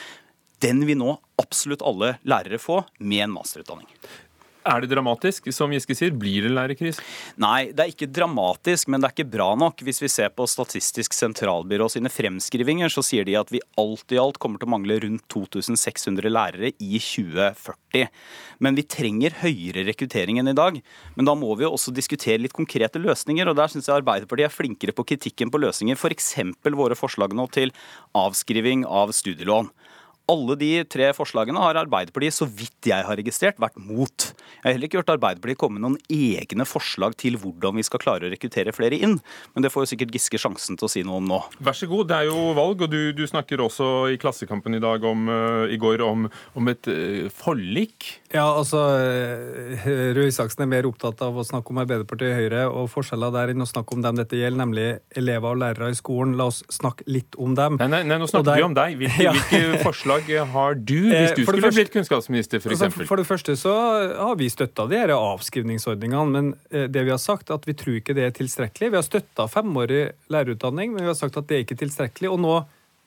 Den 0.63 0.83
vil 0.89 0.99
nå 0.99 1.13
absolutt 1.39 1.85
alle 1.87 2.17
lærere 2.27 2.59
få 2.59 2.83
med 2.99 3.29
en 3.29 3.37
masterutdanning. 3.37 3.87
Er 4.69 4.83
det 4.85 4.91
dramatisk? 4.91 5.47
Som 5.55 5.73
Giske 5.73 5.95
sier, 5.97 6.13
blir 6.13 6.45
det 6.45 6.53
lærerkrise? 6.53 7.01
Nei, 7.41 7.71
det 7.73 7.85
er 7.85 7.93
ikke 7.93 8.11
dramatisk, 8.13 8.91
men 8.93 9.01
det 9.01 9.09
er 9.09 9.15
ikke 9.17 9.33
bra 9.33 9.49
nok. 9.57 9.81
Hvis 9.87 10.03
vi 10.03 10.11
ser 10.13 10.29
på 10.37 10.45
Statistisk 10.51 11.17
sentralbyrå 11.17 11.87
sine 11.93 12.13
fremskrivinger, 12.13 12.93
så 12.93 13.05
sier 13.07 13.25
de 13.25 13.39
at 13.41 13.53
vi 13.55 13.63
alt 13.81 14.13
i 14.13 14.21
alt 14.21 14.37
kommer 14.43 14.61
til 14.61 14.69
å 14.69 14.75
mangle 14.75 14.99
rundt 15.07 15.25
2600 15.33 16.33
lærere 16.33 16.73
i 16.77 17.01
2040. 17.01 18.13
Men 18.61 18.77
vi 18.77 18.85
trenger 18.85 19.39
høyere 19.41 19.87
rekruttering 19.89 20.43
enn 20.43 20.53
i 20.53 20.57
dag. 20.59 20.81
Men 21.17 21.31
da 21.31 21.37
må 21.39 21.55
vi 21.57 21.65
jo 21.65 21.73
også 21.79 21.95
diskutere 21.97 22.43
litt 22.43 22.57
konkrete 22.57 23.01
løsninger, 23.01 23.49
og 23.49 23.57
der 23.57 23.73
syns 23.73 23.89
jeg 23.89 24.03
Arbeiderpartiet 24.03 24.51
er 24.51 24.55
flinkere 24.55 24.97
på 24.97 25.07
kritikken 25.15 25.55
på 25.55 25.63
løsninger. 25.65 25.97
F.eks. 25.97 26.35
For 26.61 26.77
våre 26.77 26.99
forslag 26.99 27.33
nå 27.33 27.49
til 27.57 27.73
avskriving 28.19 28.85
av 28.85 29.17
studielån. 29.17 29.73
Alle 30.29 30.59
de 30.61 30.71
tre 30.85 31.07
forslagene 31.17 31.61
har 31.63 31.79
Arbeiderpartiet, 31.81 32.37
så 32.37 32.45
vidt 32.45 32.91
jeg 32.91 33.05
har 33.07 33.17
registrert, 33.17 33.57
vært 33.63 33.79
mot. 33.81 34.27
Jeg 34.29 34.65
har 34.67 34.75
heller 34.75 34.91
ikke 34.91 35.01
hørt 35.01 35.13
Arbeiderpartiet 35.15 35.61
komme 35.61 35.79
med 35.79 35.87
noen 35.87 35.97
egne 36.13 36.67
forslag 36.69 37.17
til 37.17 37.39
hvordan 37.41 37.79
vi 37.79 37.85
skal 37.87 38.03
klare 38.03 38.29
å 38.29 38.33
rekruttere 38.35 38.75
flere 38.77 38.99
inn. 39.01 39.17
Men 39.55 39.65
det 39.65 39.71
får 39.73 39.87
jo 39.87 39.91
sikkert 39.95 40.13
Giske 40.13 40.41
sjansen 40.43 40.77
til 40.77 40.85
å 40.85 40.93
si 40.93 41.05
noe 41.07 41.23
om 41.23 41.31
nå. 41.31 41.41
Vær 41.65 41.79
så 41.79 41.89
god, 41.89 42.11
det 42.11 42.19
er 42.19 42.29
jo 42.29 42.53
valg, 42.59 42.85
og 42.85 42.93
du, 42.93 43.01
du 43.17 43.25
snakker 43.31 43.63
også 43.65 43.89
i 44.13 44.19
Klassekampen 44.21 44.77
i 44.77 44.83
dag 44.85 45.07
om, 45.09 45.31
uh, 45.33 45.65
i 45.73 45.81
går 45.81 46.05
om, 46.05 46.29
om 46.29 46.73
et 46.75 46.93
uh, 46.93 47.33
forlik. 47.33 48.11
Ja, 48.29 48.45
altså 48.45 48.77
uh, 48.93 49.87
Røe 50.13 50.27
Isaksen 50.29 50.61
er 50.67 50.69
mer 50.69 50.87
opptatt 50.89 51.23
av 51.25 51.37
å 51.41 51.45
snakke 51.47 51.73
om 51.73 51.79
Arbeiderpartiet 51.81 52.29
og 52.29 52.37
Høyre 52.37 52.65
og 52.69 52.91
forskjeller 52.93 53.33
der 53.33 53.53
enn 53.55 53.65
å 53.65 53.69
snakke 53.69 53.97
om 53.97 54.03
dem 54.05 54.19
dette 54.21 54.37
gjelder, 54.37 54.61
nemlig 54.61 54.87
elever 55.17 55.57
og 55.57 55.63
lærere 55.63 55.89
i 55.95 55.97
skolen. 55.97 56.35
La 56.37 56.51
oss 56.51 56.61
snakke 56.73 57.07
litt 57.09 57.39
om 57.41 57.57
dem. 57.57 57.79
Nei, 57.81 57.89
nei, 57.95 58.03
nei 58.11 58.21
nå 58.21 58.29
snakker 58.29 58.51
der... 58.51 58.61
vi 58.61 58.67
om 58.67 58.77
deg. 58.77 58.99
Hvilke, 59.01 59.25
ja. 59.27 59.33
hvilke 59.33 59.81
forslag 59.87 60.29
har 60.53 60.77
du 60.77 60.95
hvis 61.07 61.17
eh, 61.17 61.35
du 61.39 61.43
skulle 61.47 61.65
første, 61.65 61.81
blitt 61.81 61.95
kunnskapsminister, 61.97 62.61
f.eks.? 62.61 62.77
Altså, 62.77 63.09
for 63.09 63.23
det 63.23 63.29
første 63.31 63.57
så 63.65 63.75
har 64.21 64.37
vi 64.41 64.53
støtta 64.53 64.89
de 64.93 65.01
her 65.01 65.17
avskrivningsordningene, 65.17 66.29
men 66.35 66.55
eh, 66.69 66.85
det 66.93 67.09
vi 67.09 67.15
har 67.15 67.23
sagt 67.23 67.53
at 67.55 67.65
vi 67.69 67.79
tror 67.81 68.01
ikke 68.03 68.17
det 68.19 68.29
er 68.29 68.37
tilstrekkelig. 68.37 68.93
Vi 68.93 69.01
har 69.01 69.09
støtta 69.09 69.49
femårig 69.49 70.05
lærerutdanning, 70.29 70.93
men 70.93 71.07
vi 71.07 71.15
har 71.15 71.17
sagt 71.17 71.41
at 71.41 71.49
det 71.49 71.57
er 71.63 71.65
ikke 71.65 71.81
tilstrekkelig. 71.81 72.35
Og 72.37 72.43
nå 72.45 72.59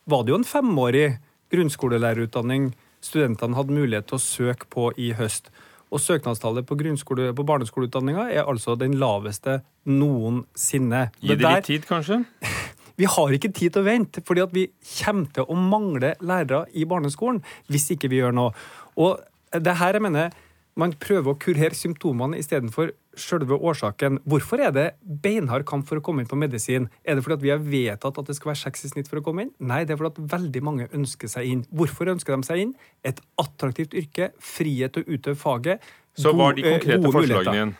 var 0.09 0.25
det 0.25 0.33
jo 0.33 0.41
en 0.41 0.49
femårig 0.49 1.11
grunnskolelærerutdanning 1.53 2.71
studentene 3.03 3.57
hadde 3.57 3.75
mulighet 3.75 4.09
til 4.09 4.19
å 4.19 4.23
søke 4.23 4.69
på 4.71 4.89
i 5.01 5.11
høst. 5.17 5.51
Og 5.91 5.99
søknadstallet 5.99 6.67
på, 6.67 6.77
på 6.77 7.47
barneskoleutdanninga 7.47 8.29
er 8.31 8.47
altså 8.47 8.77
den 8.79 8.95
laveste 8.99 9.59
noensinne. 9.89 11.09
Gi 11.19 11.35
det 11.35 11.43
litt 11.43 11.67
tid, 11.67 11.87
kanskje? 11.89 12.21
Vi 12.99 13.07
har 13.09 13.33
ikke 13.33 13.49
tid 13.49 13.73
til 13.73 13.81
å 13.81 13.87
vente, 13.87 14.21
fordi 14.21 14.43
vi 14.53 14.63
kommer 14.99 15.29
til 15.33 15.47
å 15.49 15.55
mangle 15.57 16.11
lærere 16.21 16.67
i 16.77 16.83
barneskolen 16.85 17.39
hvis 17.71 17.87
ikke 17.95 18.11
vi 18.11 18.19
gjør 18.19 18.35
noe. 18.37 18.51
Og 18.99 19.17
det 19.57 19.73
her 19.79 19.97
jeg 19.97 20.03
mener, 20.05 20.35
Man 20.79 20.93
prøver 20.95 21.33
å 21.33 21.39
kurere 21.39 21.75
symptomene 21.75 22.39
istedenfor 22.39 22.93
selve 23.19 23.57
årsaken. 23.59 24.21
Hvorfor 24.29 24.61
er 24.63 24.71
det 24.75 24.85
beinhard 25.03 25.65
kamp 25.67 25.89
for 25.89 25.99
å 25.99 26.03
komme 26.05 26.23
inn 26.23 26.29
på 26.31 26.39
medisin? 26.39 26.87
Er 27.03 27.17
det 27.17 27.25
fordi 27.25 27.43
vi 27.43 27.51
har 27.51 27.59
vedtatt 27.59 28.21
at 28.21 28.29
det 28.29 28.37
skal 28.37 28.53
være 28.53 28.61
seks 28.61 28.87
i 28.87 28.93
snitt 28.93 29.11
for 29.11 29.19
å 29.19 29.25
komme 29.25 29.47
inn? 29.47 29.51
Nei, 29.59 29.81
det 29.83 29.95
er 29.95 29.99
fordi 29.99 30.23
at 30.23 30.31
veldig 30.37 30.63
mange 30.63 30.87
ønsker 30.95 31.31
seg 31.31 31.49
inn. 31.49 31.65
Hvorfor 31.75 32.13
ønsker 32.13 32.37
de 32.37 32.47
seg 32.47 32.63
inn? 32.63 32.73
Et 33.03 33.19
attraktivt 33.41 33.97
yrke, 33.99 34.31
frihet 34.39 34.95
til 34.95 35.03
å 35.03 35.17
utøve 35.17 35.39
faget. 35.43 35.91
Så 36.15 36.31
hva 36.35 36.51
er 36.51 36.59
de 36.59 36.67
konkrete 36.69 37.13
forslagene 37.17 37.57
igjen? 37.57 37.77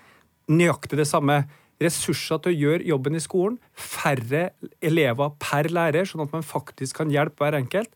Nøyaktig 0.52 1.00
det 1.00 1.08
samme 1.08 1.44
ressurser 1.82 2.42
til 2.44 2.52
å 2.52 2.60
gjøre 2.66 2.88
jobben 2.92 3.18
i 3.18 3.24
skolen, 3.24 3.56
færre 3.74 4.52
elever 4.84 5.32
per 5.42 5.70
lærer, 5.74 6.06
sånn 6.06 6.26
at 6.26 6.36
man 6.36 6.46
faktisk 6.46 7.00
kan 7.00 7.14
hjelpe 7.14 7.42
hver 7.42 7.58
enkelt. 7.58 7.90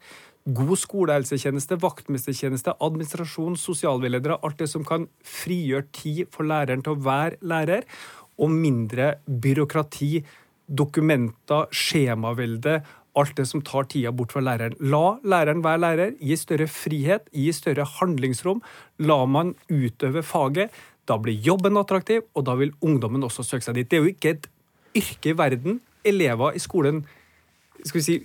God 0.45 0.77
skolehelsetjeneste, 0.77 1.79
vaktmestertjeneste, 1.81 2.75
administrasjon, 2.85 3.55
sosialveiledere. 3.57 4.37
Alt 4.45 4.59
det 4.61 4.67
som 4.69 4.83
kan 4.85 5.07
frigjøre 5.25 5.87
tid 5.95 6.27
for 6.33 6.45
læreren 6.45 6.83
til 6.85 6.93
å 6.93 7.01
være 7.01 7.39
lærer. 7.41 7.87
Og 8.37 8.53
mindre 8.53 9.15
byråkrati, 9.25 10.19
dokumenter, 10.69 11.65
skjemavelde. 11.73 12.77
Alt 13.17 13.33
det 13.39 13.47
som 13.49 13.63
tar 13.65 13.89
tida 13.89 14.13
bort 14.13 14.35
fra 14.35 14.43
læreren. 14.45 14.77
La 14.85 15.17
læreren 15.25 15.65
være 15.65 15.81
lærer, 15.81 16.13
gi 16.21 16.37
større 16.37 16.69
frihet, 16.69 17.25
gi 17.33 17.49
større 17.55 17.87
handlingsrom. 17.97 18.61
La 19.01 19.23
man 19.25 19.55
utøve 19.71 20.21
faget. 20.21 20.69
Da 21.09 21.17
blir 21.21 21.41
jobben 21.41 21.77
attraktiv, 21.81 22.21
og 22.37 22.45
da 22.45 22.53
vil 22.59 22.75
ungdommen 22.85 23.25
også 23.25 23.41
søke 23.45 23.65
seg 23.65 23.79
dit. 23.79 23.89
Det 23.89 23.97
er 23.97 24.05
jo 24.05 24.13
ikke 24.13 24.37
et 24.37 24.49
yrke 24.95 25.33
i 25.33 25.37
verden 25.41 25.81
elever 26.05 26.53
i 26.53 26.61
skolen 26.61 27.01
skal 27.83 27.99
vi 27.99 28.05
si, 28.05 28.15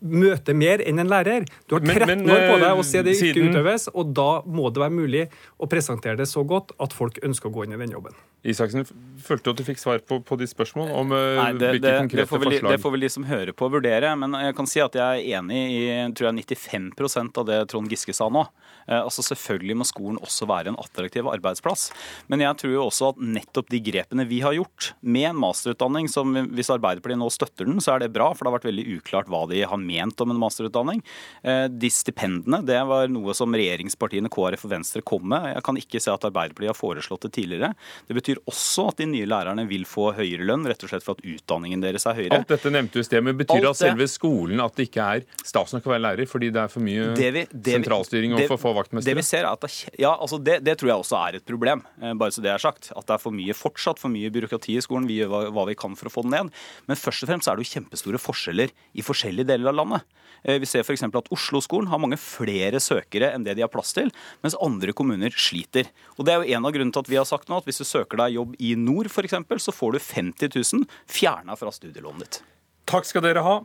møte 0.00 0.54
mer 0.56 0.82
enn 0.84 1.02
en 1.02 1.10
lærer. 1.10 1.44
Du 1.68 1.76
har 1.76 1.84
13 1.84 2.06
men, 2.08 2.24
men, 2.24 2.32
år 2.34 2.44
på 2.48 2.58
deg 2.62 2.80
å 2.80 2.86
se 2.86 3.02
det 3.04 3.16
ikke 3.16 3.32
siden... 3.34 3.52
utøves, 3.52 3.88
og 3.92 4.14
da 4.16 4.30
må 4.48 4.70
det 4.72 4.84
være 4.84 4.96
mulig 4.96 5.26
å 5.58 5.68
presentere 5.70 6.16
det 6.20 6.28
så 6.30 6.44
godt 6.48 6.72
at 6.80 6.96
folk 6.96 7.20
ønsker 7.24 7.50
å 7.50 7.56
gå 7.58 7.66
inn 7.66 7.76
i 7.76 7.80
den 7.80 7.92
jobben. 7.96 8.16
Isaksen, 8.48 8.86
følte 9.22 9.52
at 9.52 9.60
du 9.60 9.64
fikk 9.66 9.80
svar 9.80 10.00
på, 10.04 10.20
på 10.24 10.38
de 10.40 10.48
spørsmål 10.48 10.92
om 10.96 11.12
uh, 11.12 11.18
Nei, 11.38 11.50
det, 11.58 11.72
hvilke 11.76 11.94
konkrete 12.04 12.24
det 12.24 12.30
vel, 12.32 12.52
forslag? 12.52 12.72
Det 12.72 12.80
får 12.82 12.94
vel 12.94 13.04
de 13.04 13.10
som 13.12 13.26
hører 13.28 13.54
på, 13.56 13.68
vurdere. 13.72 14.14
Men 14.20 14.36
jeg 14.40 14.56
kan 14.58 14.70
si 14.70 14.82
at 14.82 14.96
jeg 14.98 15.22
er 15.22 15.38
enig 15.38 15.60
i 15.74 15.82
tror 16.16 16.30
jeg, 16.30 16.46
95% 16.48 17.40
av 17.42 17.48
det 17.48 17.60
Trond 17.72 17.92
Giske 17.92 18.14
sa 18.16 18.30
nå. 18.32 18.46
Eh, 18.88 18.98
altså 18.98 19.24
Selvfølgelig 19.26 19.78
må 19.78 19.86
skolen 19.88 20.20
også 20.22 20.48
være 20.48 20.72
en 20.72 20.80
attraktiv 20.80 21.28
arbeidsplass. 21.28 21.88
Men 22.32 22.44
jeg 22.44 22.58
tror 22.62 22.74
jo 22.74 22.86
også 22.86 23.12
at 23.12 23.22
nettopp 23.22 23.70
de 23.72 23.82
grepene 23.84 24.26
vi 24.28 24.40
har 24.44 24.56
gjort, 24.56 24.92
med 25.02 25.30
en 25.30 25.40
masterutdanning 25.42 26.08
som 26.10 26.32
hvis 26.54 26.72
Arbeiderpartiet 26.72 27.20
nå 27.20 27.28
støtter 27.32 27.68
den, 27.68 27.82
så 27.84 27.94
er 27.94 28.04
det 28.04 28.12
bra, 28.14 28.30
for 28.32 28.44
det 28.44 28.52
har 28.52 28.58
vært 28.58 28.68
veldig 28.70 28.86
uklart 28.98 29.30
hva 29.32 29.44
de 29.50 29.62
har 29.68 29.82
ment 29.82 30.24
om 30.24 30.32
en 30.32 30.40
masterutdanning. 30.40 31.02
Eh, 31.42 31.66
de 31.68 31.92
stipendene, 31.92 32.62
det 32.66 32.80
var 32.88 33.10
noe 33.12 33.36
som 33.36 33.54
regjeringspartiene 33.54 34.32
KrF 34.32 34.66
og 34.68 34.74
Venstre 34.76 35.04
kom 35.06 35.26
med. 35.28 35.50
Jeg 35.52 35.66
kan 35.66 35.80
ikke 35.80 36.02
se 36.02 36.14
at 36.14 36.28
Arbeiderpartiet 36.28 36.72
har 36.72 36.78
foreslått 36.78 37.28
det 37.28 37.34
tidligere. 37.36 37.74
Det 38.08 38.16
betyr 38.16 38.37
betyr 38.38 38.50
også 38.50 38.88
at 38.90 38.98
de 38.98 39.06
nye 39.06 39.26
lærerne 39.26 39.66
vil 39.68 39.84
få 39.86 40.12
høyere 40.16 40.44
lønn, 40.46 40.66
rett 40.66 40.82
og 40.82 40.90
slett 40.90 41.04
for 41.04 41.16
at 41.18 41.24
utdanningen 41.24 41.80
deres 41.82 42.06
er 42.06 42.14
høyere. 42.14 42.38
Alt 42.38 42.48
dette 42.48 42.70
nevnte 42.70 42.98
du 42.98 43.00
i 43.00 43.06
sted, 43.06 43.22
men 43.24 43.36
Betyr 43.38 43.62
det 43.62 43.70
at 43.70 43.78
selve 43.78 44.08
skolen 44.08 44.60
at 44.60 44.74
det 44.76 44.88
ikke 44.88 45.04
er 45.04 45.24
stas 45.44 45.74
nok 45.74 45.86
å 45.86 45.92
være 45.92 46.04
lærer, 46.04 46.28
fordi 46.30 46.50
det 46.54 46.62
er 46.62 46.72
for 46.72 46.84
mye 46.84 47.12
det 47.16 47.30
vi, 47.34 47.44
det 47.52 47.76
sentralstyring 47.78 48.34
og 48.36 48.44
for 48.48 48.62
få 48.62 48.74
vaktmestere? 48.76 49.12
Det 49.12 49.18
vi 49.20 49.26
ser 49.26 49.44
er 49.44 49.50
at 49.52 49.64
det, 49.64 49.72
ja, 50.00 50.12
altså 50.14 50.40
det, 50.42 50.60
det, 50.66 50.76
tror 50.78 50.92
jeg 50.92 51.04
også 51.04 51.20
er 51.20 51.40
et 51.40 51.48
problem, 51.48 51.84
eh, 52.02 52.14
bare 52.18 52.34
så 52.34 52.44
det 52.44 52.52
er 52.52 52.62
sagt. 52.62 52.92
At 52.94 53.08
det 53.08 53.16
er 53.16 53.22
for 53.22 53.34
mye 53.34 53.56
fortsatt 53.56 54.02
for 54.02 54.12
mye 54.12 54.30
byråkrati 54.34 54.78
i 54.78 54.84
skolen. 54.84 55.08
Vi 55.08 55.20
gjør 55.20 55.32
hva, 55.32 55.42
hva 55.54 55.66
vi 55.70 55.78
kan 55.78 55.96
for 55.98 56.10
å 56.10 56.14
få 56.14 56.26
den 56.26 56.36
ned. 56.36 56.54
Men 56.90 57.00
først 57.00 57.24
og 57.24 57.32
fremst 57.32 57.50
er 57.50 57.58
det 57.58 57.66
jo 57.66 57.74
kjempestore 57.78 58.22
forskjeller 58.22 58.74
i 58.98 59.04
forskjellige 59.04 59.52
deler 59.52 59.72
av 59.72 59.80
landet. 59.82 60.18
Eh, 60.44 60.58
vi 60.62 60.68
ser 60.68 60.84
f.eks. 60.84 61.04
at 61.08 61.32
Oslo-skolen 61.34 61.90
har 61.90 62.00
mange 62.02 62.18
flere 62.20 62.80
søkere 62.82 63.32
enn 63.34 63.46
det 63.46 63.56
de 63.58 63.64
har 63.64 63.72
plass 63.72 63.94
til, 63.96 64.12
mens 64.44 64.56
andre 64.62 64.94
kommuner 64.96 65.34
sliter. 65.34 65.90
Og 66.16 66.26
Det 66.28 66.34
er 66.34 66.42
jo 66.42 66.58
en 66.58 66.68
av 66.68 66.74
grunnene 66.74 66.94
til 66.94 67.04
at 67.06 67.10
vi 67.10 67.18
har 67.18 67.28
sagt 67.28 67.50
nå 67.50 67.58
at 67.58 67.68
hvis 67.68 67.80
du 67.82 67.86
søker 67.88 68.17
deg 68.20 68.36
jobb 68.36 68.54
i 68.58 68.74
nord 68.78 69.10
f.eks., 69.10 69.36
så 69.64 69.74
får 69.74 69.96
du 69.96 69.98
50 70.02 70.54
000 70.54 70.86
fjerna 71.06 71.56
fra 71.58 71.72
studielånet 71.74 72.24
ditt. 72.24 72.40
Takk 72.88 73.08
skal 73.08 73.24
dere 73.26 73.44
ha, 73.44 73.58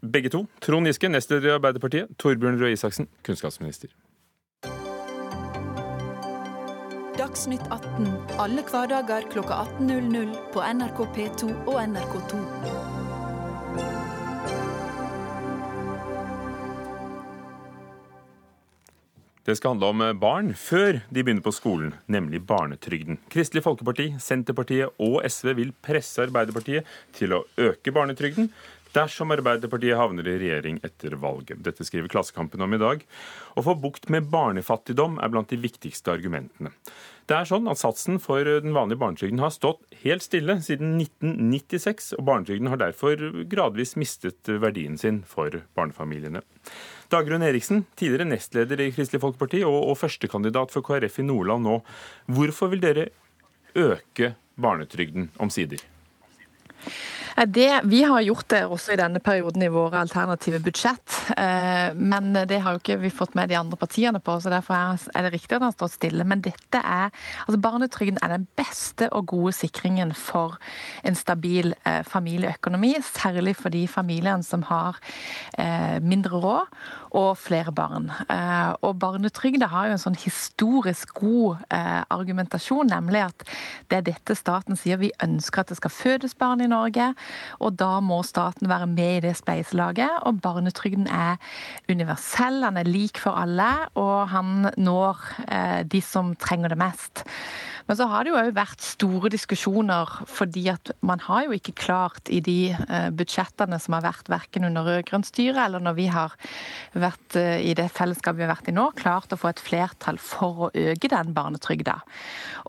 begge 0.00 0.30
to. 0.32 0.44
Trond 0.62 0.86
Giske, 0.86 1.10
nestleder 1.10 1.50
i 1.50 1.56
Arbeiderpartiet. 1.58 2.14
Torbjørn 2.22 2.60
Røe 2.60 2.76
Isaksen, 2.76 3.10
kunnskapsminister. 3.26 3.90
Dagsnytt 7.20 7.66
18 7.68 8.06
alle 8.40 8.62
hverdager 8.64 9.26
kl 9.28 9.42
18.00 9.44 10.32
på 10.54 10.64
NRK 10.64 11.04
P2 11.18 11.50
og 11.66 11.76
NRK2. 11.82 12.99
Det 19.44 19.56
skal 19.56 19.72
handle 19.72 19.88
om 19.88 20.02
barn 20.20 20.50
før 20.58 20.98
de 21.08 21.22
begynner 21.24 21.44
på 21.44 21.54
skolen, 21.56 21.94
nemlig 22.12 22.42
barnetrygden. 22.44 23.16
Kristelig 23.32 23.64
Folkeparti, 23.64 24.10
Senterpartiet 24.20 25.00
og 25.00 25.22
SV 25.24 25.54
vil 25.56 25.72
presse 25.80 26.26
Arbeiderpartiet 26.26 26.88
til 27.16 27.32
å 27.32 27.46
øke 27.56 27.94
barnetrygden 27.96 28.50
dersom 28.92 29.32
Arbeiderpartiet 29.32 29.98
havner 29.98 30.28
i 30.28 30.36
regjering 30.42 30.80
etter 30.86 31.14
valget. 31.22 31.62
Dette 31.64 31.86
skriver 31.86 32.10
Klassekampen 32.10 32.60
om 32.60 32.74
i 32.74 32.80
dag. 32.82 33.06
Å 33.56 33.64
få 33.64 33.76
bukt 33.80 34.10
med 34.12 34.28
barnefattigdom 34.32 35.16
er 35.22 35.32
blant 35.32 35.52
de 35.52 35.60
viktigste 35.62 36.12
argumentene. 36.12 36.74
Det 37.30 37.36
er 37.38 37.46
sånn 37.46 37.70
at 37.70 37.78
Satsen 37.78 38.18
for 38.18 38.42
den 38.42 38.74
vanlige 38.74 39.00
barnetrygden 39.00 39.40
har 39.40 39.52
stått 39.54 39.84
helt 40.02 40.24
stille 40.26 40.58
siden 40.66 40.96
1996, 40.98 42.16
og 42.18 42.26
barnetrygden 42.26 42.72
har 42.72 42.80
derfor 42.82 43.28
gradvis 43.48 43.94
mistet 44.00 44.50
verdien 44.50 44.98
sin 44.98 45.22
for 45.28 45.62
barnefamiliene. 45.78 46.42
Dagrun 47.10 47.42
Eriksen, 47.42 47.84
tidligere 47.98 48.28
nestleder 48.28 48.80
i 48.84 48.92
Kristelig 48.94 49.20
Folkeparti 49.24 49.64
og, 49.66 49.78
og 49.90 49.98
førstekandidat 49.98 50.70
for 50.70 50.86
KrF 50.86 51.18
i 51.18 51.26
Nordland 51.26 51.66
nå. 51.66 51.80
Hvorfor 52.30 52.70
vil 52.70 52.82
dere 52.84 53.08
øke 53.74 54.34
barnetrygden 54.60 55.30
omsider? 55.42 55.82
Det, 57.46 57.80
vi 57.84 58.02
har 58.02 58.20
gjort 58.20 58.48
det 58.52 58.58
også 58.68 58.92
i 58.92 58.98
denne 59.00 59.20
perioden 59.24 59.62
i 59.64 59.70
våre 59.72 60.02
alternative 60.02 60.58
budsjett. 60.60 61.14
Eh, 61.40 61.94
men 61.96 62.34
det 62.34 62.58
har 62.60 62.74
jo 62.74 62.80
ikke 62.82 62.98
vi 63.00 63.10
fått 63.14 63.32
med 63.38 63.48
de 63.48 63.56
andre 63.56 63.78
partiene 63.80 64.20
på, 64.20 64.34
så 64.40 64.52
derfor 64.52 64.76
er 64.76 65.24
det 65.24 65.32
riktig 65.32 65.56
at 65.56 65.64
han 65.64 65.72
står 65.72 65.92
stille. 65.94 66.26
Men 66.28 66.42
dette 66.44 66.82
er 66.84 67.08
altså 67.46 67.60
Barnetrygden 67.64 68.20
er 68.20 68.34
den 68.34 68.44
beste 68.60 69.08
og 69.16 69.30
gode 69.32 69.54
sikringen 69.56 70.12
for 70.12 70.58
en 71.00 71.16
stabil 71.16 71.72
eh, 71.88 72.02
familieøkonomi. 72.04 72.92
Særlig 73.08 73.56
for 73.56 73.72
de 73.72 73.86
familiene 73.88 74.44
som 74.44 74.66
har 74.68 75.00
eh, 75.56 75.96
mindre 76.04 76.42
råd 76.44 76.76
og 77.16 77.38
flere 77.42 77.72
barn. 77.74 78.06
Og 78.86 78.92
barnetrygda 79.02 79.66
har 79.72 79.88
jo 79.88 79.94
en 79.96 80.02
sånn 80.02 80.18
historisk 80.20 81.10
god 81.18 81.64
argumentasjon, 81.74 82.86
nemlig 82.86 83.24
at 83.24 83.42
det 83.90 83.98
er 83.98 84.04
dette 84.06 84.36
staten 84.38 84.78
sier. 84.78 85.00
Vi 85.00 85.10
ønsker 85.24 85.64
at 85.64 85.72
det 85.72 85.80
skal 85.80 85.90
fødes 85.90 86.36
barn 86.38 86.62
i 86.62 86.68
Norge. 86.70 87.08
Og 87.60 87.76
da 87.80 87.98
må 88.04 88.22
staten 88.26 88.70
være 88.70 88.88
med 88.90 89.16
i 89.16 89.24
det 89.28 89.34
spleiselaget. 89.38 90.22
Og 90.28 90.40
barnetrygden 90.42 91.08
er 91.10 91.40
universell, 91.90 92.62
han 92.64 92.80
er 92.80 92.88
lik 92.88 93.20
for 93.20 93.38
alle, 93.40 93.70
og 94.00 94.30
han 94.34 94.70
når 94.76 95.26
eh, 95.46 95.80
de 95.88 96.02
som 96.04 96.34
trenger 96.40 96.74
det 96.74 96.80
mest. 96.80 97.24
Men 97.90 97.96
så 97.98 98.06
har 98.06 98.22
det 98.22 98.30
jo 98.30 98.38
òg 98.38 98.52
vært 98.54 98.84
store 98.86 99.26
diskusjoner, 99.34 100.10
fordi 100.30 100.68
at 100.70 100.92
man 101.02 101.18
har 101.24 101.48
jo 101.48 101.56
ikke 101.56 101.72
klart 101.74 102.28
i 102.30 102.38
de 102.38 102.70
eh, 102.70 103.08
budsjettene 103.10 103.80
som 103.82 103.96
har 103.96 104.04
vært 104.04 104.28
verken 104.30 104.68
under 104.68 104.86
rød-grønt 104.86 105.26
styre 105.26 105.64
eller 105.64 105.82
når 105.82 105.96
vi 105.96 106.04
har 106.14 106.36
vært 106.94 107.34
eh, 107.40 107.64
i 107.66 107.72
det 107.74 107.88
fellesskapet 107.90 108.38
vi 108.38 108.44
har 108.46 108.52
vært 108.52 108.70
i 108.70 108.74
nå, 108.76 108.84
klart 108.94 109.34
å 109.34 109.38
få 109.40 109.50
et 109.50 109.62
flertall 109.66 110.20
for 110.22 110.68
å 110.68 110.70
øke 110.70 111.10
den 111.10 111.32
barnetrygda. 111.34 111.96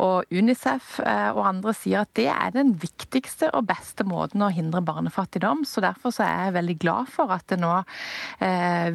Og 0.01 0.33
Unicef 0.33 0.97
eh, 1.05 1.29
og 1.35 1.43
andre 1.51 1.75
sier 1.77 2.01
at 2.01 2.15
det 2.17 2.25
er 2.33 2.57
den 2.57 2.73
viktigste 2.81 3.51
og 3.53 3.69
beste 3.69 4.07
måten 4.09 4.41
å 4.41 4.49
hindre 4.49 4.81
barnefattigdom. 4.89 5.67
Så 5.69 5.85
derfor 5.85 6.17
så 6.17 6.25
er 6.25 6.47
jeg 6.47 6.57
veldig 6.57 6.77
glad 6.81 7.13
for 7.13 7.29
at 7.37 7.45
det 7.51 7.61
nå 7.61 7.75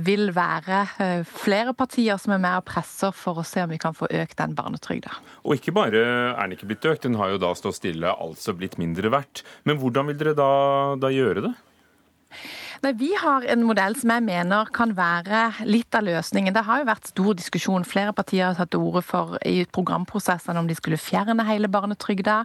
vil 0.02 0.33
være 0.35 0.83
flere 1.28 1.75
partier 1.76 2.18
som 2.18 2.35
er 2.35 2.40
med 2.42 2.59
og 2.59 2.66
presser 2.66 3.14
for 3.14 3.38
å 3.38 3.47
se 3.47 3.62
om 3.62 3.71
vi 3.71 3.78
kan 3.80 3.95
få 3.95 4.09
økt 4.11 4.38
den 4.40 4.56
barnetrygda. 4.59 5.12
Og 5.47 5.61
ikke 5.61 5.75
bare 5.76 6.15
er 6.32 6.42
den 6.42 6.56
ikke 6.56 6.68
blitt 6.70 6.88
økt, 6.90 7.04
den 7.06 7.18
har 7.20 7.32
jo 7.32 7.40
da 7.42 7.52
stått 7.58 7.78
stille, 7.78 8.12
altså 8.12 8.54
blitt 8.56 8.78
mindre 8.80 9.12
verdt. 9.14 9.44
Men 9.68 9.80
hvordan 9.82 10.11
vil 10.11 10.20
dere 10.20 10.37
da, 10.38 10.50
da 11.00 11.12
gjøre 11.12 11.49
det? 11.49 11.54
Nei, 12.85 12.92
Vi 12.92 13.11
har 13.16 13.45
en 13.49 13.62
modell 13.64 13.95
som 13.97 14.11
jeg 14.12 14.25
mener 14.26 14.68
kan 14.75 14.92
være 14.97 15.64
litt 15.68 15.95
av 15.97 16.04
løsningen. 16.04 16.54
Det 16.54 16.64
har 16.66 16.83
jo 16.83 16.88
vært 16.88 17.11
stor 17.11 17.37
diskusjon. 17.38 17.87
Flere 17.88 18.12
partier 18.16 18.50
har 18.50 18.59
tatt 18.59 18.73
til 18.75 18.85
orde 18.85 19.02
for 19.06 19.37
i 19.47 19.64
programprosessene 19.73 20.61
om 20.61 20.68
de 20.68 20.76
skulle 20.76 21.00
fjerne 21.00 21.47
hele 21.49 21.71
barnetrygda, 21.73 22.42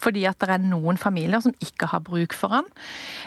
fordi 0.00 0.26
at 0.28 0.40
det 0.42 0.56
er 0.56 0.64
noen 0.64 1.00
familier 1.00 1.40
som 1.44 1.54
ikke 1.64 1.88
har 1.92 2.04
bruk 2.04 2.36
for 2.36 2.58
den. 2.58 2.68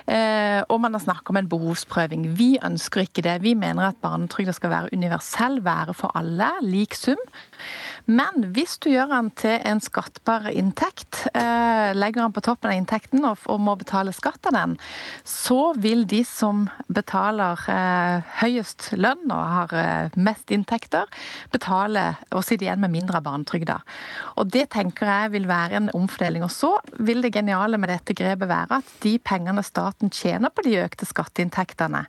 Eh, 0.05 0.61
og 0.67 0.81
man 0.83 0.93
har 0.93 1.03
snakket 1.03 1.33
om 1.33 1.41
en 1.41 1.49
behovsprøving. 1.49 2.27
Vi 2.37 2.51
ønsker 2.61 3.07
ikke 3.07 3.25
det. 3.25 3.39
Vi 3.45 3.55
mener 3.57 3.89
at 3.89 4.01
barnetrygda 4.03 4.53
skal 4.53 4.73
være 4.73 4.93
universell, 4.93 5.61
være 5.65 5.97
for 5.97 6.13
alle, 6.19 6.51
lik 6.61 6.93
sum. 6.97 7.19
Men 8.05 8.49
hvis 8.55 8.75
du 8.83 8.89
gjør 8.91 9.13
den 9.13 9.29
til 9.39 9.61
en 9.63 9.79
skattbar 9.81 10.49
inntekt, 10.51 11.23
eh, 11.33 11.93
legger 11.95 12.25
den 12.25 12.35
på 12.35 12.43
toppen 12.43 12.71
av 12.71 12.75
inntekten 12.75 13.23
og, 13.23 13.39
må 13.63 13.77
betale 13.79 14.11
skatt 14.11 14.49
av 14.49 14.57
den, 14.57 14.77
så 15.23 15.71
vil 15.79 16.03
de 16.09 16.23
som 16.27 16.42
betaler 16.93 17.61
eh, 17.71 18.33
høyest 18.41 18.89
lønn 18.97 19.31
og 19.31 19.43
har 19.53 19.75
eh, 19.77 20.17
mest 20.19 20.51
inntekter, 20.53 21.09
betaler 21.53 22.19
og 22.33 22.43
sitter 22.43 22.67
igjen 22.67 22.83
med 22.83 22.93
mindre 22.93 23.21
barnetrygda. 23.23 23.79
Og 24.41 24.49
det 24.53 24.67
tenker 24.75 25.09
jeg 25.09 25.33
vil 25.35 25.47
være 25.49 25.79
en 25.79 25.89
omfordeling. 25.95 26.45
Og 26.45 26.51
så 26.53 26.73
vil 26.99 27.23
det 27.23 27.33
geniale 27.35 27.79
med 27.79 27.91
dette 27.93 28.15
grepet 28.17 28.49
være 28.49 28.81
at 28.81 28.91
de 29.05 29.15
pengene 29.23 29.63
staten 29.65 30.11
tjener 30.13 30.51
på 30.53 30.65
de 30.67 30.77
økte 30.83 31.07
skatteinntektene, 31.07 32.03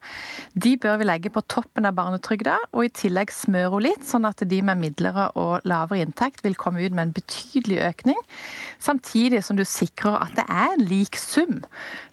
de 0.55 0.75
bør 0.81 0.99
vi 1.01 1.09
legge 1.09 1.33
på 1.33 1.45
toppen 1.51 1.87
av 1.89 1.97
barnetrygda, 1.99 2.59
og 2.73 2.87
i 2.87 2.93
tillegg 2.95 3.33
smøre 3.35 3.65
henne 3.65 3.83
litt, 3.85 4.05
sånn 4.07 4.27
at 4.29 4.43
de 4.49 4.61
med 4.65 4.81
midlere 4.81 5.31
og 5.41 5.65
lavere 5.69 6.05
inntekt 6.05 6.43
vil 6.45 6.57
komme 6.59 6.83
ut 6.85 6.95
med 6.95 7.09
en 7.09 7.15
betydelig 7.17 7.81
økning, 7.89 8.19
samtidig 8.83 9.43
som 9.45 9.59
du 9.59 9.65
sikrer 9.69 10.19
at 10.21 10.35
det 10.39 10.45
er 10.49 10.75
en 10.75 10.85
lik 10.89 11.19
sum 11.21 11.63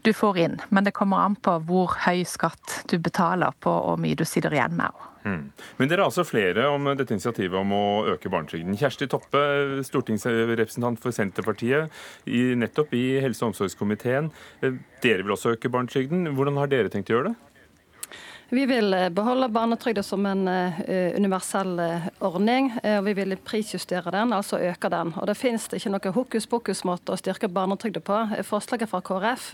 du 0.05 0.11
får 0.15 0.39
inn. 0.41 0.57
Men 0.69 0.87
det 0.87 0.95
kommer 0.97 1.21
an 1.23 1.37
på 1.37 1.57
hvor 1.67 1.93
høy 2.05 2.10
skatt 2.27 2.81
du 2.91 2.97
betaler 3.01 3.55
på 3.63 3.71
og 3.71 3.99
mye 4.01 4.17
du 4.17 4.25
sitter 4.27 4.53
igjen 4.55 4.75
med. 4.77 5.07
Mm. 5.21 5.43
Men 5.77 5.89
dere 5.89 6.01
er 6.01 6.09
altså 6.09 6.25
flere 6.25 6.65
om 6.73 6.89
dette 6.97 7.13
initiativet 7.13 7.57
om 7.59 7.73
å 7.77 7.83
øke 8.15 8.31
barnetrygden. 8.33 8.77
Kjersti 8.79 9.07
Toppe, 9.11 9.43
stortingsrepresentant 9.85 11.01
for 11.01 11.13
Senterpartiet, 11.15 11.93
i, 12.25 12.51
nettopp 12.57 12.95
i 12.97 13.05
helse- 13.21 13.45
og 13.45 13.51
omsorgskomiteen. 13.51 14.31
Dere 14.61 15.23
vil 15.25 15.35
også 15.35 15.55
øke 15.55 15.71
barnetrygden. 15.73 16.31
Hvordan 16.37 16.57
har 16.61 16.71
dere 16.71 16.93
tenkt 16.93 17.13
å 17.13 17.19
gjøre 17.19 17.31
det? 17.31 17.50
Vi 18.53 18.65
vil 18.65 18.93
eh, 18.93 19.09
beholde 19.09 19.47
barnetrygda 19.49 20.03
som 20.03 20.25
en 20.25 20.47
uh, 20.47 20.79
universell 21.15 21.79
ordning. 22.19 22.67
Uh, 22.83 22.97
og 22.97 23.05
Vi 23.05 23.13
vil 23.15 23.37
prisjustere 23.47 24.11
den, 24.11 24.33
altså 24.35 24.59
øke 24.59 24.89
den. 24.91 25.13
Og 25.15 25.27
Det 25.29 25.37
finnes 25.39 25.69
ikke 25.71 25.91
noe 25.93 26.11
hokus 26.11 26.47
pokus-måte 26.51 27.15
å 27.15 27.19
styrke 27.19 27.47
barnetrygda 27.47 28.01
på. 28.03 28.17
Forslaget 28.43 28.91
fra 28.91 28.99
KrF 29.07 29.53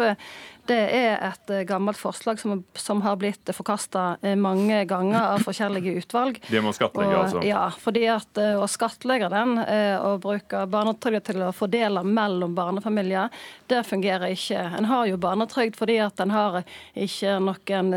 det 0.67 0.79
er 0.97 1.21
et 1.23 1.51
gammelt 1.69 1.95
forslag 1.95 2.41
som, 2.41 2.57
som 2.75 2.99
har 3.05 3.15
blitt 3.21 3.47
forkasta 3.55 4.17
mange 4.35 4.81
ganger 4.89 5.37
av 5.37 5.45
forskjellige 5.45 5.93
utvalg. 6.01 6.41
Det 6.51 6.59
må 6.65 6.73
skattlegge, 6.75 7.21
altså? 7.21 7.43
Ja, 7.47 7.61
fordi 7.71 8.03
at 8.11 8.41
å 8.57 8.65
skattlegge 8.67 9.29
den 9.31 9.61
og 9.61 10.25
bruke 10.25 10.65
barnetrygda 10.67 11.21
til 11.29 11.45
å 11.45 11.53
fordele 11.55 12.03
mellom 12.03 12.57
barnefamilier, 12.57 13.31
det 13.71 13.79
fungerer 13.87 14.33
ikke. 14.35 14.65
En 14.81 14.89
har 14.91 15.07
jo 15.07 15.21
barnetrygd 15.21 15.79
fordi 15.79 16.01
at 16.03 16.19
en 16.25 16.35
har 16.35 16.59
ikke 16.97 17.37
noen 17.47 17.95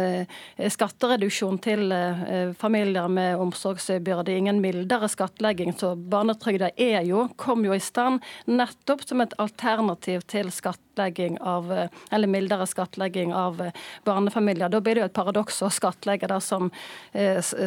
skatt 0.70 0.89
skattereduksjon 0.90 1.58
til 1.62 1.92
eh, 1.94 2.50
familier 2.58 3.08
med 3.08 3.38
omsorgsbyrde, 3.40 4.34
ingen 4.34 4.60
mildere 4.62 5.08
skattlegging. 5.08 5.72
Så 5.78 5.94
barnetrygda 5.96 6.70
er 6.76 7.04
jo, 7.06 7.28
kom 7.36 7.64
jo 7.64 7.74
i 7.74 7.80
stand 7.80 8.20
nettopp 8.50 9.04
som 9.06 9.22
et 9.22 9.34
alternativ 9.38 10.24
til 10.30 10.50
skattlegging 10.50 11.38
av, 11.40 11.70
eh, 11.72 11.88
eller 12.10 12.30
mildere 12.30 12.66
skattlegging 12.66 13.32
av 13.34 13.60
eh, 13.62 13.76
barnefamilier. 14.04 14.68
Da 14.68 14.80
blir 14.80 14.98
det 14.98 15.04
jo 15.04 15.10
et 15.10 15.16
paradoks 15.16 15.62
å 15.62 15.70
skattlegge 15.70 16.28
det 16.30 16.40
som 16.44 16.70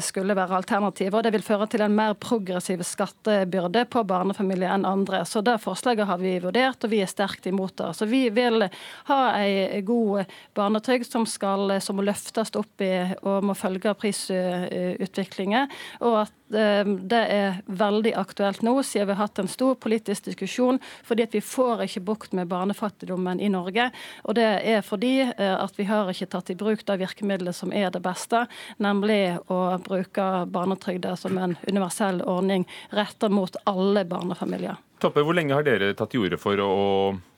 skulle 0.04 0.36
være 0.38 0.58
alternativet. 0.58 1.14
Og 1.18 1.24
det 1.26 1.34
vil 1.36 1.44
føre 1.46 1.68
til 1.70 1.84
en 1.84 1.96
mer 1.96 2.14
progressiv 2.20 2.82
skattebyrde 2.88 3.86
på 3.92 4.04
barnefamilier 4.08 4.72
enn 4.74 4.88
andre. 4.88 5.24
Så 5.28 5.42
det 5.46 5.58
forslaget 5.64 6.08
har 6.10 6.22
vi 6.22 6.38
vurdert, 6.44 6.84
og 6.84 6.92
vi 6.94 7.02
er 7.04 7.12
sterkt 7.12 7.48
imot 7.50 7.76
det. 7.80 7.92
Så 7.98 8.08
vi 8.10 8.26
vil 8.34 8.68
ha 9.10 9.20
ei 9.40 9.82
god 9.86 10.30
barnetrygd 10.58 11.10
som 11.10 11.28
skal 11.30 11.78
som 11.84 12.02
løftes 12.04 12.54
opp 12.60 12.84
i 12.84 12.94
og 13.22 13.46
må 13.48 13.56
følge 13.58 13.94
prisutviklingen. 14.00 15.72
Og 16.04 16.18
at 16.24 16.56
eh, 16.58 16.84
det 16.84 17.22
er 17.34 17.60
veldig 17.68 18.14
aktuelt 18.20 18.64
nå, 18.66 18.76
siden 18.84 19.10
vi 19.10 19.16
har 19.16 19.28
hatt 19.28 19.42
en 19.42 19.52
stor 19.52 19.76
politisk 19.82 20.30
diskusjon. 20.30 20.80
Fordi 21.08 21.28
at 21.28 21.36
vi 21.36 21.44
får 21.44 21.86
ikke 21.88 22.06
bukt 22.08 22.38
med 22.38 22.52
barnefattigdommen 22.52 23.42
i 23.44 23.52
Norge. 23.54 23.90
Og 24.24 24.38
det 24.40 24.48
er 24.74 24.86
fordi 24.86 25.16
eh, 25.26 25.56
at 25.56 25.78
vi 25.80 25.88
har 25.90 26.12
ikke 26.12 26.30
tatt 26.34 26.54
i 26.54 26.58
bruk 26.60 26.86
det 26.88 27.00
virkemidlet 27.04 27.58
som 27.58 27.74
er 27.74 27.92
det 27.94 28.04
beste, 28.04 28.46
nemlig 28.84 29.38
å 29.52 29.60
bruke 29.84 30.30
barnetrygda 30.54 31.16
som 31.20 31.38
en 31.38 31.58
universell 31.68 32.24
ordning 32.26 32.68
retta 32.94 33.30
mot 33.30 33.56
alle 33.70 34.06
barnefamilier. 34.10 34.80
Toppe, 35.04 35.24
hvor 35.26 35.36
lenge 35.36 35.56
har 35.58 35.66
dere 35.68 35.92
tatt 35.98 36.14
til 36.14 36.24
orde 36.24 36.40
for 36.40 36.60
å 36.64 36.74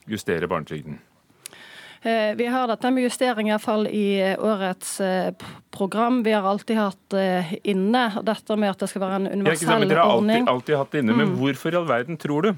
justere 0.06 0.46
barnetrygden? 0.50 1.00
Eh, 2.06 2.34
vi 2.34 2.46
har 2.46 2.68
dette 2.70 2.90
med 2.94 3.02
justering 3.02 3.48
iallfall 3.50 3.88
i 3.90 4.20
eh, 4.22 4.36
årets 4.38 5.00
eh, 5.00 5.32
program. 5.74 6.20
Vi 6.22 6.32
har 6.32 6.44
alltid 6.46 6.78
hatt 6.78 7.14
inne 7.66 8.02
dette 8.22 8.56
med 8.56 8.70
at 8.70 8.84
det 8.84 8.88
skal 8.92 9.02
være 9.02 9.16
en 9.18 9.26
universell 9.26 9.72
ordning. 9.74 9.90
Dere 9.90 10.04
har 10.04 10.12
alltid, 10.20 10.50
alltid 10.52 10.78
hatt 10.78 10.94
inne, 11.00 11.16
mm. 11.16 11.18
Men 11.18 11.32
hvorfor 11.40 11.74
i 11.74 11.80
all 11.80 11.88
verden 11.88 12.20
tror 12.22 12.46
du 12.46 12.52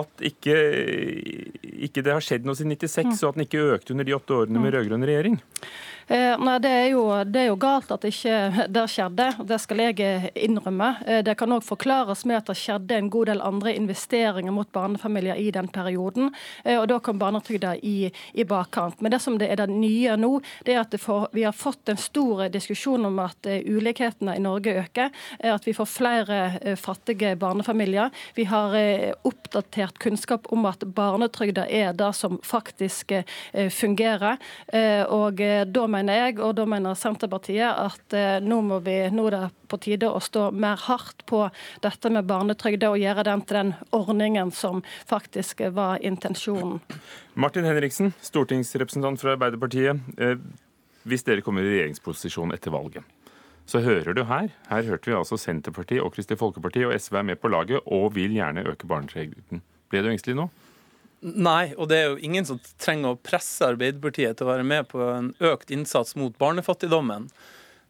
at 0.00 0.24
ikke, 0.26 0.56
ikke 1.86 2.02
det 2.06 2.12
har 2.16 2.24
skjedd 2.24 2.44
noe 2.46 2.58
siden 2.58 2.74
96, 2.74 3.06
mm. 3.06 3.14
og 3.14 3.30
at 3.30 3.38
den 3.38 3.46
ikke 3.46 3.62
økte 3.76 3.94
under 3.94 4.08
de 4.10 4.16
åtte 4.18 4.36
årene 4.36 4.58
med 4.58 4.68
mm. 4.68 4.74
rød-grønn 4.76 5.06
regjering? 5.06 5.38
Eh, 6.10 6.32
nei, 6.42 6.56
det 6.58 6.70
er, 6.74 6.86
jo, 6.90 7.02
det 7.22 7.38
er, 7.38 7.48
jo, 7.52 7.56
galt 7.60 7.92
at 7.94 8.02
ikke 8.08 8.66
det 8.74 8.82
skjedde. 8.90 9.28
Det 9.46 9.58
skal 9.62 9.82
jeg 9.84 10.00
eh, 10.02 10.24
innrømme. 10.42 10.88
Eh, 11.06 11.20
det 11.22 11.36
kan 11.38 11.54
òg 11.54 11.62
forklares 11.62 12.24
med 12.26 12.40
at 12.40 12.50
det 12.50 12.56
skjedde 12.58 12.96
en 12.98 13.10
god 13.14 13.30
del 13.30 13.42
andre 13.46 13.76
investeringer 13.78 14.50
mot 14.54 14.66
barnefamilier 14.74 15.38
i 15.38 15.52
den 15.54 15.68
perioden. 15.70 16.32
Og 16.66 16.86
da 16.90 16.96
kom 17.02 17.18
barnetrygda 17.20 17.76
i, 17.86 18.10
i, 18.34 18.44
bakkant. 18.48 18.98
Men 19.00 19.14
det 19.14 19.20
som 19.22 19.36
det 19.38 19.52
er 19.52 19.60
det 19.60 19.68
nye 19.70 20.16
nå, 20.18 20.32
det 20.66 20.74
er 20.74 20.80
at 20.82 20.96
får, 20.98 21.28
vi 21.36 21.44
har 21.46 21.54
fått 21.54 21.92
en 21.92 22.00
stor 22.00 22.42
diskusjon 22.50 23.06
om 23.06 23.20
at 23.22 23.46
ulikhetene 23.46 24.34
i 24.36 24.42
Norge 24.42 24.74
øker. 24.82 25.14
At 25.46 25.66
vi 25.68 25.74
får 25.76 25.88
flere 25.90 26.40
fattige 26.80 27.36
barnefamilier. 27.40 28.10
Vi 28.34 28.46
har 28.50 28.74
oppdatert 29.28 30.00
kunnskap 30.02 30.50
om 30.54 30.66
at 30.70 30.84
barnetrygda 30.84 31.66
er 31.66 31.94
det 31.96 32.12
som 32.18 32.38
faktisk 32.46 33.14
fungerer. 33.78 34.40
Og 35.10 35.40
da 35.40 35.86
mener 35.86 35.99
mener 36.00 36.16
jeg, 36.18 36.38
og 36.40 36.56
da 36.58 36.66
mener 36.68 36.96
Senterpartiet, 36.98 37.68
at 37.68 38.16
eh, 38.16 38.38
nå, 38.42 38.60
må 38.66 38.80
vi, 38.84 38.96
nå 39.12 39.26
er 39.28 39.36
det 39.36 39.42
på 39.70 39.78
tide 39.84 40.08
å 40.10 40.20
stå 40.22 40.48
mer 40.50 40.80
hardt 40.88 41.24
på 41.30 41.44
dette 41.84 42.10
med 42.12 42.26
barnetrygd 42.28 42.88
og 42.88 42.98
gjøre 43.00 43.26
den 43.28 43.44
til 43.46 43.60
den 43.60 43.72
ordningen 43.96 44.50
som 44.54 44.82
faktisk 45.08 45.62
var 45.76 46.00
intensjonen. 46.02 46.80
Martin 47.34 47.68
Henriksen, 47.68 48.14
stortingsrepresentant 48.24 49.20
fra 49.22 49.36
Arbeiderpartiet. 49.36 50.02
Eh, 50.18 50.36
hvis 51.08 51.24
dere 51.24 51.44
kommer 51.44 51.64
i 51.64 51.72
regjeringsposisjon 51.74 52.52
etter 52.56 52.74
valget, 52.74 53.04
så 53.70 53.80
hører 53.84 54.16
du 54.16 54.24
her 54.26 54.48
Her 54.66 54.82
hørte 54.88 55.10
vi 55.10 55.14
altså 55.14 55.38
Senterpartiet 55.38 56.02
og 56.02 56.12
Kristelig 56.16 56.40
Folkeparti 56.40 56.82
og 56.88 56.96
SV 56.96 57.20
er 57.20 57.28
med 57.28 57.38
på 57.40 57.52
laget 57.52 57.86
og 57.86 58.16
vil 58.16 58.34
gjerne 58.34 58.66
øke 58.66 58.88
barnetrygden. 58.90 59.62
Ble 59.90 60.02
du 60.02 60.10
engstelig 60.10 60.36
nå? 60.38 60.48
Nei, 61.20 61.74
og 61.76 61.90
det 61.90 61.98
er 62.00 62.06
jo 62.14 62.20
ingen 62.24 62.46
som 62.48 62.60
trenger 62.80 63.12
å 63.12 63.20
presse 63.20 63.66
Arbeiderpartiet 63.68 64.38
til 64.38 64.46
å 64.46 64.52
være 64.54 64.64
med 64.64 64.88
på 64.88 65.02
en 65.04 65.32
økt 65.50 65.72
innsats 65.74 66.14
mot 66.16 66.32
barnefattigdommen. 66.40 67.28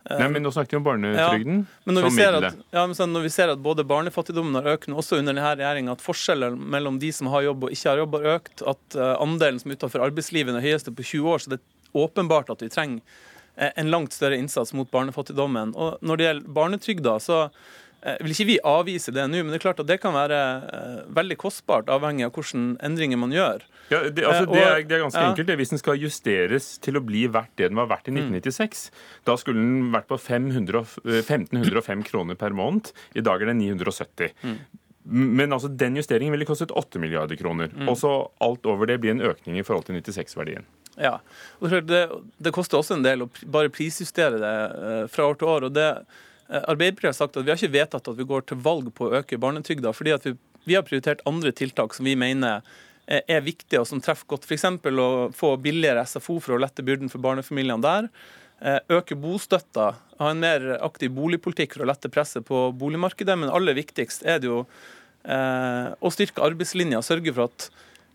Nei, 0.08 0.28
men 0.32 0.42
Nå 0.42 0.50
snakket 0.50 0.72
vi 0.72 0.78
om 0.78 0.84
barnetrygden 0.86 1.58
ja, 1.60 1.80
men 1.84 1.98
som 2.00 2.14
middel. 2.16 2.46
Ja, 2.72 2.84
men 2.88 3.12
når 3.12 3.26
vi 3.26 3.32
ser 3.34 3.52
at 3.52 3.60
både 3.62 3.84
barnefattigdommen 3.86 4.56
har 4.56 4.70
økt, 4.72 4.88
også 4.88 5.18
under 5.20 5.36
denne 5.36 5.50
regjeringa, 5.52 5.92
at 5.94 6.02
forskjellen 6.02 6.56
mellom 6.72 6.96
de 7.02 7.10
som 7.14 7.28
har 7.30 7.44
jobb 7.44 7.68
og 7.68 7.74
ikke 7.76 7.92
har 7.92 8.00
jobb, 8.00 8.16
har 8.16 8.38
økt, 8.38 8.64
at 8.72 8.96
uh, 8.96 9.12
andelen 9.20 9.60
som 9.60 9.70
er 9.70 9.78
utenfor 9.78 10.06
arbeidslivet 10.08 10.56
er 10.56 10.64
høyeste 10.64 10.94
på 10.96 11.04
20 11.04 11.34
år, 11.34 11.44
så 11.44 11.52
det 11.52 11.60
er 11.60 12.00
åpenbart 12.00 12.50
at 12.54 12.64
vi 12.64 12.70
trenger 12.72 13.04
uh, 13.04 13.68
en 13.68 13.92
langt 13.92 14.16
større 14.16 14.40
innsats 14.40 14.72
mot 14.74 14.90
barnefattigdommen. 14.90 15.76
Og 15.76 16.00
Når 16.00 16.18
det 16.18 16.28
gjelder 16.30 16.58
barnetrygda, 16.58 17.18
så 17.20 17.44
Eh, 17.44 17.89
vil 18.00 18.32
ikke 18.32 18.46
vi 18.48 18.56
avvise 18.64 19.12
det 19.12 19.26
nå, 19.28 19.42
men 19.44 19.52
det 19.52 19.58
er 19.58 19.64
klart 19.66 19.80
at 19.82 19.88
det 19.88 19.98
kan 20.00 20.14
være 20.14 20.38
eh, 20.72 21.00
veldig 21.16 21.36
kostbart, 21.40 21.90
avhengig 21.92 22.24
av 22.24 22.32
hvilke 22.32 22.62
endringer 22.86 23.20
man 23.20 23.34
gjør. 23.34 23.66
Ja, 23.90 24.00
det, 24.06 24.24
altså, 24.24 24.46
det, 24.48 24.62
er, 24.62 24.84
det, 24.86 24.96
er, 24.96 25.02
ganske 25.04 25.20
ja. 25.20 25.32
enkelt. 25.32 25.52
Hvis 25.60 25.74
den 25.74 25.82
skal 25.82 26.00
justeres 26.00 26.70
til 26.80 26.96
å 26.96 27.04
bli 27.04 27.26
verdt 27.32 27.52
det 27.60 27.68
den 27.68 27.80
var 27.80 27.90
verdt 27.90 28.08
i 28.08 28.14
1996, 28.14 28.86
mm. 28.88 29.00
da 29.28 29.36
skulle 29.40 29.60
den 29.60 29.90
vært 29.92 30.08
på 30.08 30.16
500, 30.16 30.84
1505 31.18 32.06
kroner 32.08 32.38
per 32.40 32.56
måned. 32.56 32.92
I 33.12 33.24
dag 33.26 33.42
er 33.42 33.52
den 33.52 33.60
970. 33.60 34.32
Mm. 34.46 34.56
Men 35.10 35.52
altså, 35.56 35.68
den 35.68 36.00
justeringen 36.00 36.32
ville 36.36 36.48
kostet 36.48 36.72
8 36.72 37.02
milliarder 37.02 37.36
kroner. 37.40 37.68
Mm. 37.74 37.90
Og 37.92 38.00
så 38.00 38.14
alt 38.40 38.70
over 38.70 38.88
det 38.88 39.00
blir 39.02 39.12
en 39.16 39.26
økning 39.32 39.60
i 39.60 39.66
forhold 39.66 39.90
til 39.90 40.00
96-verdien. 40.00 40.64
Ja, 41.00 41.18
og 41.60 41.76
det, 41.88 42.02
det, 42.40 42.52
koster 42.52 42.80
også 42.80 42.96
en 42.96 43.04
del 43.04 43.24
å 43.24 43.30
bare 43.48 43.70
prisjustere 43.72 44.40
det 44.40 44.56
eh, 44.56 45.04
fra 45.12 45.28
år 45.30 45.38
til 45.40 45.52
år. 45.52 45.68
og 45.68 45.76
det 45.76 45.90
Eh, 45.90 46.08
Arbeiderpartiet 46.50 47.12
har 47.12 47.16
sagt 47.18 47.38
at 47.38 47.46
vi 47.46 47.52
har 47.52 47.60
ikke 47.60 47.76
vedtatt 47.78 48.08
at 48.10 48.18
vi 48.18 48.26
går 48.26 48.46
til 48.50 48.58
valg 48.64 48.88
på 48.96 49.06
å 49.06 49.20
øke 49.20 49.38
barnetrygda, 49.38 49.92
fordi 49.94 50.16
vi, 50.24 50.32
vi, 50.66 50.76
har 50.76 50.86
prioritert 50.86 51.22
andre 51.30 51.52
tiltak 51.54 51.94
som 51.94 52.08
vi 52.08 52.16
mener 52.18 52.64
er 53.10 53.42
viktige 53.42 53.80
og 53.82 53.88
som 53.90 54.02
treffer 54.02 54.28
godt. 54.30 54.46
F.eks. 54.46 54.66
å 54.90 55.08
få 55.34 55.56
billigere 55.62 56.04
SFO 56.06 56.36
for 56.42 56.54
å 56.54 56.60
lette 56.62 56.84
byrden 56.86 57.10
for 57.10 57.22
barnefamiliene 57.22 57.82
der. 57.82 58.10
Eh, 58.60 58.78
øke 58.92 59.16
bostøtta, 59.16 59.94
ha 60.20 60.30
en 60.30 60.40
mer 60.42 60.66
aktiv 60.84 61.12
boligpolitikk 61.16 61.78
for 61.78 61.86
å 61.86 61.88
lette 61.88 62.10
presset 62.12 62.44
på 62.44 62.66
boligmarkedet. 62.76 63.38
Men 63.40 63.52
aller 63.52 63.76
viktigst 63.78 64.26
er 64.28 64.42
det 64.42 64.50
jo 64.50 64.58
eh, 65.24 65.86
å 65.96 66.12
styrke 66.12 66.44
arbeidslinja, 66.44 67.00
sørge 67.04 67.32
for 67.32 67.48
at 67.48 67.70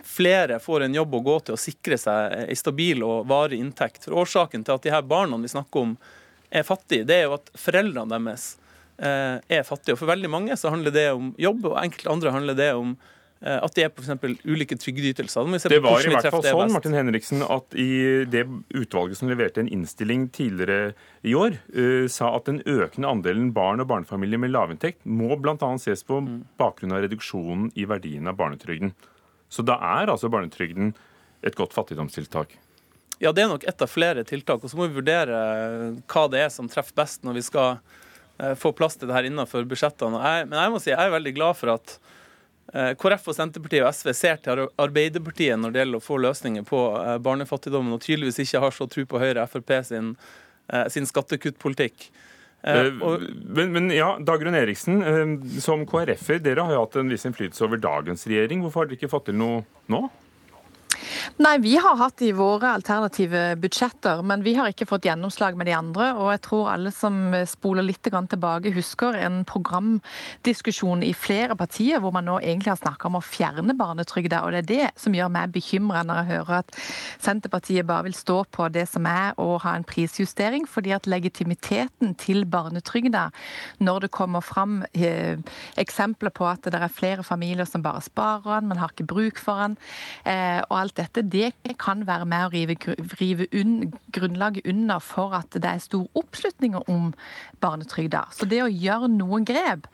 flere 0.05 0.59
får 0.61 0.85
en 0.85 0.99
jobb 0.99 1.17
å 1.17 1.23
gå 1.25 1.39
til 1.47 1.55
og 1.55 1.63
sikre 1.63 1.97
seg 1.97 2.35
en 2.43 2.59
stabil 2.59 3.01
og 3.01 3.25
varig 3.31 3.57
inntekt. 3.57 4.05
For 4.05 4.21
Årsaken 4.21 4.67
til 4.67 4.77
at 4.77 4.85
de 4.85 4.93
her 4.93 5.01
barna 5.01 5.39
vi 5.41 5.49
snakker 5.49 5.87
om, 5.87 5.97
er 6.51 6.67
fattige, 6.67 7.07
det 7.07 7.21
er 7.21 7.27
jo 7.27 7.35
at 7.39 7.51
foreldrene 7.59 8.17
deres 8.17 8.55
eh, 8.97 9.41
er 9.57 9.67
fattige. 9.67 9.95
Og 9.95 10.01
For 10.01 10.11
veldig 10.11 10.31
mange 10.31 10.55
så 10.59 10.71
handler 10.73 10.93
det 10.95 11.09
om 11.15 11.33
jobb, 11.41 11.67
og 11.71 11.77
enkelte 11.83 12.11
andre 12.11 12.33
handler 12.35 12.57
det 12.57 12.69
om 12.77 12.95
eh, 13.41 13.57
at 13.57 13.75
de 13.75 13.85
er 13.85 13.93
på 13.93 14.05
for 14.05 14.35
ulike 14.45 14.77
trygdeytelser. 14.79 15.49
Det 15.69 15.81
var 15.83 16.05
i 16.05 16.13
hvert 16.13 16.29
fall 16.29 16.45
sånn 16.45 16.75
Martin 16.75 16.97
Henriksen, 16.97 17.43
at 17.43 17.77
i 17.79 18.25
det 18.31 18.45
utvalget 18.75 19.19
som 19.21 19.31
leverte 19.31 19.63
en 19.63 19.71
innstilling 19.71 20.29
tidligere 20.35 20.93
i 21.25 21.35
år, 21.37 21.59
uh, 21.77 22.05
sa 22.11 22.35
at 22.37 22.47
den 22.49 22.61
økende 22.65 23.11
andelen 23.11 23.51
barn 23.55 23.83
og 23.83 23.89
barnefamilier 23.91 24.41
med 24.41 24.53
lavinntekt 24.53 25.03
må 25.05 25.35
bl.a. 25.41 25.57
ses 25.81 26.05
på 26.07 26.21
mm. 26.21 26.37
bakgrunn 26.61 26.95
av 26.95 27.05
reduksjonen 27.05 27.71
i 27.75 27.87
verdien 27.89 28.31
av 28.31 28.39
barnetrygden. 28.39 28.95
Så 29.49 29.63
da 29.65 29.77
er 29.99 30.11
altså 30.11 30.31
barnetrygden 30.33 30.95
et 31.45 31.57
godt 31.57 31.75
fattigdomstiltak. 31.75 32.55
Ja, 33.19 33.31
det 33.31 33.45
er 33.45 33.51
nok 33.51 33.63
ett 33.63 33.81
av 33.81 33.91
flere 33.91 34.23
tiltak. 34.27 34.63
Og 34.63 34.71
så 34.71 34.77
må 34.77 34.89
vi 34.89 34.99
vurdere 34.99 35.37
hva 36.11 36.25
det 36.31 36.43
er 36.45 36.51
som 36.53 36.67
treffer 36.71 36.97
best 36.97 37.23
når 37.23 37.39
vi 37.39 37.45
skal 37.47 37.77
eh, 38.41 38.55
få 38.59 38.73
plass 38.75 38.99
til 38.99 39.09
det 39.09 39.15
her 39.15 39.29
innenfor 39.29 39.67
budsjettene. 39.69 40.19
Jeg, 40.19 40.49
men 40.51 40.59
jeg 40.59 40.73
må 40.73 40.81
si 40.83 40.91
jeg 40.91 40.99
er 40.99 41.15
veldig 41.15 41.35
glad 41.37 41.59
for 41.59 41.75
at 41.77 41.95
eh, 42.73 42.91
KrF 42.99 43.31
og 43.31 43.37
Senterpartiet 43.37 43.85
og 43.85 43.95
SV 43.95 44.11
ser 44.17 44.43
til 44.43 44.65
Arbeiderpartiet 44.81 45.61
når 45.61 45.71
det 45.71 45.83
gjelder 45.83 46.03
å 46.03 46.07
få 46.09 46.19
løsninger 46.25 46.67
på 46.67 46.81
eh, 46.99 47.15
barnefattigdommen, 47.23 47.95
og 47.95 48.03
tydeligvis 48.03 48.43
ikke 48.43 48.63
har 48.67 48.75
så 48.75 48.89
tro 48.91 49.07
på 49.07 49.23
Høyre 49.23 49.47
og 49.47 49.51
Frp 49.53 49.75
sin, 49.87 50.15
sin 50.91 51.05
skattekuttpolitikk. 51.05 52.09
Men, 52.65 53.67
men, 53.69 53.91
ja, 53.93 54.15
Dagrun 54.25 54.55
Eriksen, 54.57 55.03
som 55.61 55.83
KrF-er, 55.85 56.39
dere 56.41 56.63
har 56.65 56.73
jo 56.73 56.79
hatt 56.81 56.95
en 56.97 57.11
viss 57.13 57.27
innflytelse 57.29 57.61
over 57.61 57.77
dagens 57.77 58.25
regjering. 58.25 58.63
Hvorfor 58.65 58.81
har 58.81 58.89
dere 58.89 58.97
ikke 58.97 59.11
fått 59.11 59.27
til 59.29 59.37
noe 59.37 59.59
nå? 59.93 59.99
Nei, 61.41 61.57
vi 61.63 61.75
har 61.81 61.97
hatt 61.99 62.21
i 62.23 62.31
våre 62.35 62.71
alternative 62.77 63.55
budsjetter, 63.59 64.21
men 64.23 64.43
vi 64.45 64.55
har 64.55 64.71
ikke 64.71 64.87
fått 64.87 65.07
gjennomslag 65.07 65.57
med 65.59 65.67
de 65.69 65.75
andre. 65.77 66.11
Og 66.19 66.31
jeg 66.33 66.41
tror 66.47 66.71
alle 66.71 66.93
som 66.95 67.33
spoler 67.49 67.85
litt 67.85 68.03
tilbake, 68.05 68.73
husker 68.75 69.17
en 69.19 69.41
programdiskusjon 69.47 71.03
i 71.03 71.13
flere 71.17 71.57
partier 71.57 71.99
hvor 72.03 72.13
man 72.15 72.27
nå 72.29 72.37
egentlig 72.39 72.71
har 72.73 72.81
snakka 72.81 73.09
om 73.09 73.19
å 73.19 73.23
fjerne 73.25 73.75
barnetrygda. 73.77 74.43
Og 74.45 74.53
det 74.53 74.61
er 74.63 74.69
det 74.69 74.89
som 75.01 75.15
gjør 75.15 75.31
meg 75.33 75.53
bekymra 75.55 76.03
når 76.05 76.21
jeg 76.21 76.31
hører 76.33 76.59
at 76.61 76.79
Senterpartiet 77.25 77.87
bare 77.87 78.07
vil 78.07 78.17
stå 78.17 78.37
på 78.53 78.69
det 78.73 78.85
som 78.91 79.07
er 79.09 79.35
å 79.41 79.57
ha 79.63 79.75
en 79.75 79.87
prisjustering, 79.87 80.67
fordi 80.69 80.93
at 80.95 81.09
legitimiteten 81.09 82.15
til 82.21 82.45
barnetrygda, 82.49 83.27
når 83.83 84.05
det 84.05 84.13
kommer 84.15 84.45
fram 84.45 84.81
eh, 84.93 85.41
eksempler 85.81 86.33
på 86.35 86.47
at 86.49 86.67
det 86.69 86.79
er 86.79 86.93
flere 86.93 87.25
familier 87.25 87.67
som 87.69 87.83
bare 87.85 88.03
sparer 88.05 88.59
den, 88.59 88.69
men 88.69 88.81
har 88.81 88.93
ikke 88.93 89.07
bruk 89.09 89.41
for 89.41 89.61
den, 89.63 89.77
eh, 90.27 90.61
og 90.69 90.77
alt 90.79 90.94
dette, 90.99 91.23
det 91.23 91.51
kan 91.81 92.05
være 92.07 92.27
med 92.29 92.47
å 92.47 92.51
rive, 92.53 92.75
rive 93.19 93.47
unn, 93.55 93.91
grunnlaget 94.15 94.67
under 94.69 95.01
for 95.03 95.35
at 95.37 95.55
det 95.55 95.69
er 95.69 95.83
stor 95.83 96.05
oppslutning 96.17 96.77
om 96.85 97.11
barnetrygda. 97.63 98.25
Så 98.35 98.47
det 98.49 98.61
å 98.63 98.69
gjøre 98.71 99.09
noen 99.11 99.45
grep 99.47 99.87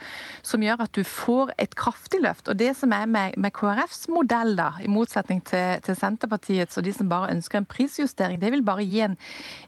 som 0.46 0.64
gjør 0.64 0.86
at 0.86 0.94
du 0.98 1.04
får 1.08 1.54
et 1.62 1.76
kraftig 1.78 2.22
løft, 2.24 2.50
og 2.52 2.60
det 2.60 2.74
som 2.80 2.94
er 2.96 3.08
med, 3.10 3.38
med 3.42 3.54
KrFs 3.56 4.08
modell, 4.12 4.56
da, 4.60 4.72
i 4.84 4.90
motsetning 4.92 5.42
til, 5.48 5.82
til, 5.86 5.98
Senterpartiets 6.02 6.80
og 6.80 6.86
de 6.88 6.94
som 6.96 7.10
bare 7.12 7.32
ønsker 7.34 7.62
en 7.62 7.70
prisjustering, 7.70 8.40
det 8.42 8.52
vil 8.54 8.66
bare 8.66 8.86
gi 8.86 9.04
en, 9.06 9.18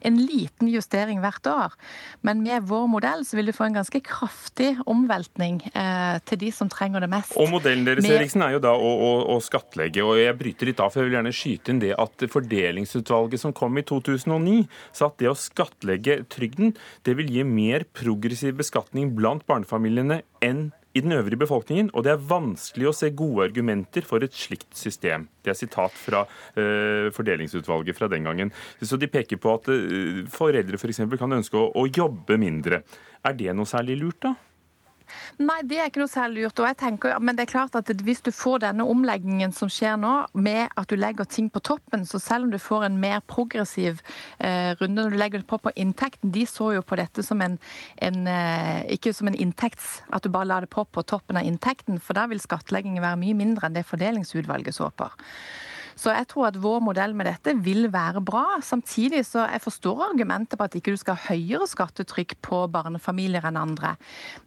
en 0.06 0.20
liten 0.20 0.70
justering 0.72 1.22
hvert 1.24 1.48
år. 1.50 1.78
Men 2.26 2.42
med 2.46 2.68
vår 2.70 2.88
modell 2.92 3.26
så 3.28 3.38
vil 3.38 3.50
du 3.50 3.56
få 3.56 3.68
en 3.68 3.80
ganske 3.80 4.02
kraftig 4.06 4.74
omveltning 4.90 5.62
eh, 5.74 6.18
til 6.28 6.42
de 6.46 6.52
som 6.56 6.72
trenger 6.72 7.04
det 7.04 7.12
mest. 7.14 7.36
Og 7.40 7.52
modellen 7.54 7.86
deres 7.88 8.06
med... 8.06 8.18
Eriksen, 8.18 8.46
er 8.46 8.58
jo 8.58 8.64
da 8.64 8.74
å, 8.74 8.94
å, 9.08 9.12
å 9.36 9.40
skattlegge, 9.44 10.04
og 10.06 10.18
jeg 10.20 10.38
bryter 10.40 10.72
litt 10.72 10.82
av, 10.84 10.94
for 10.94 11.02
jeg 11.02 11.10
vil 11.10 11.18
gjerne 11.20 11.23
skyte 11.32 11.72
inn 11.72 11.80
det 11.80 11.94
at 11.96 12.26
fordelingsutvalget 12.34 13.40
som 13.40 13.56
kom 13.56 13.80
i 13.80 13.86
2009, 13.88 14.66
sa 14.92 15.08
at 15.08 15.20
det 15.22 15.32
å 15.32 15.38
skattlegge 15.40 16.24
trygden 16.34 16.76
det 17.08 17.16
vil 17.20 17.32
gi 17.32 17.48
mer 17.48 17.88
progressiv 17.96 18.58
beskatning 18.60 19.14
blant 19.16 19.48
barnefamiliene 19.48 20.24
enn 20.44 20.72
i 20.94 21.02
den 21.02 21.16
øvrige 21.16 21.42
befolkningen, 21.42 21.90
og 21.94 22.04
det 22.06 22.12
er 22.14 22.26
vanskelig 22.30 22.90
å 22.90 22.94
se 22.94 23.10
gode 23.18 23.48
argumenter 23.48 24.06
for 24.06 24.22
et 24.26 24.36
slikt 24.38 24.76
system. 24.78 25.26
Det 25.42 25.54
er 25.54 25.58
sitat 25.58 25.96
fra 25.98 26.22
uh, 26.28 27.10
fordelingsutvalget 27.16 27.98
fra 27.98 28.10
den 28.12 28.28
gangen. 28.30 28.54
Så 28.78 29.00
de 29.02 29.10
peker 29.10 29.42
på 29.42 29.56
at 29.58 29.72
uh, 29.74 30.22
foreldre 30.30 30.78
f.eks. 30.78 31.02
For 31.08 31.22
kan 31.22 31.40
ønske 31.40 31.58
å, 31.58 31.72
å 31.74 31.88
jobbe 31.90 32.38
mindre. 32.38 32.84
Er 33.26 33.38
det 33.40 33.56
noe 33.58 33.70
særlig 33.70 33.98
lurt, 34.04 34.22
da? 34.28 34.36
Nei, 35.42 35.60
det 35.68 35.80
er 35.80 35.90
ikke 35.90 36.02
noe 36.04 36.12
særlig 36.12 36.44
lurt. 36.46 36.62
Og 36.62 36.68
jeg 36.70 36.78
tenker, 36.80 37.16
men 37.24 37.38
det 37.38 37.46
er 37.46 37.52
klart 37.54 37.76
at 37.80 37.90
hvis 38.06 38.22
du 38.26 38.32
får 38.36 38.64
denne 38.66 38.86
omleggingen 38.90 39.54
som 39.56 39.72
skjer 39.72 39.98
nå, 40.02 40.14
med 40.34 40.74
at 40.80 40.90
du 40.90 40.98
legger 41.00 41.28
ting 41.30 41.50
på 41.54 41.62
toppen, 41.66 42.06
så 42.10 42.22
selv 42.22 42.48
om 42.48 42.54
du 42.54 42.60
får 42.62 42.88
en 42.88 43.00
mer 43.02 43.24
progressiv 43.30 44.02
eh, 44.40 44.74
runde 44.82 45.02
når 45.02 45.14
du 45.14 45.20
legger 45.20 45.44
det 45.44 45.50
på 45.50 45.58
på 45.64 45.74
inntekten 45.80 46.32
De 46.34 46.46
så 46.50 46.74
jo 46.76 46.82
på 46.86 46.98
dette 47.00 47.24
som 47.26 47.42
en, 47.42 47.58
en 48.02 48.28
eh, 48.28 48.86
ikke 48.98 49.14
som 49.14 49.30
en 49.30 49.38
inntekts... 49.38 50.02
At 50.14 50.26
du 50.26 50.30
bare 50.34 50.50
la 50.50 50.60
det 50.64 50.72
på 50.74 50.86
på 50.86 51.04
toppen 51.08 51.38
av 51.40 51.48
inntekten, 51.48 52.00
for 52.00 52.18
da 52.18 52.28
vil 52.30 52.42
skattleggingen 52.42 53.04
være 53.04 53.20
mye 53.22 53.38
mindre 53.38 53.68
enn 53.68 53.78
det 53.78 53.88
fordelingsutvalget 53.90 54.76
så 54.78 54.90
på. 54.94 55.10
Så 55.96 56.14
jeg 56.14 56.28
tror 56.32 56.50
at 56.50 56.58
vår 56.62 56.82
modell 56.84 57.14
med 57.18 57.28
dette 57.30 57.54
vil 57.64 57.88
være 57.94 58.22
bra. 58.26 58.60
Samtidig 58.66 59.24
så 59.28 59.46
jeg 59.48 59.62
forstår 59.64 60.04
argumentet 60.10 60.58
på 60.60 60.66
at 60.68 60.76
ikke 60.78 60.94
du 60.94 61.00
skal 61.00 61.18
ha 61.20 61.34
høyere 61.34 61.68
skattetrykk 61.70 62.36
på 62.46 62.64
barnefamilier 62.74 63.46
enn 63.48 63.60
andre. 63.60 63.94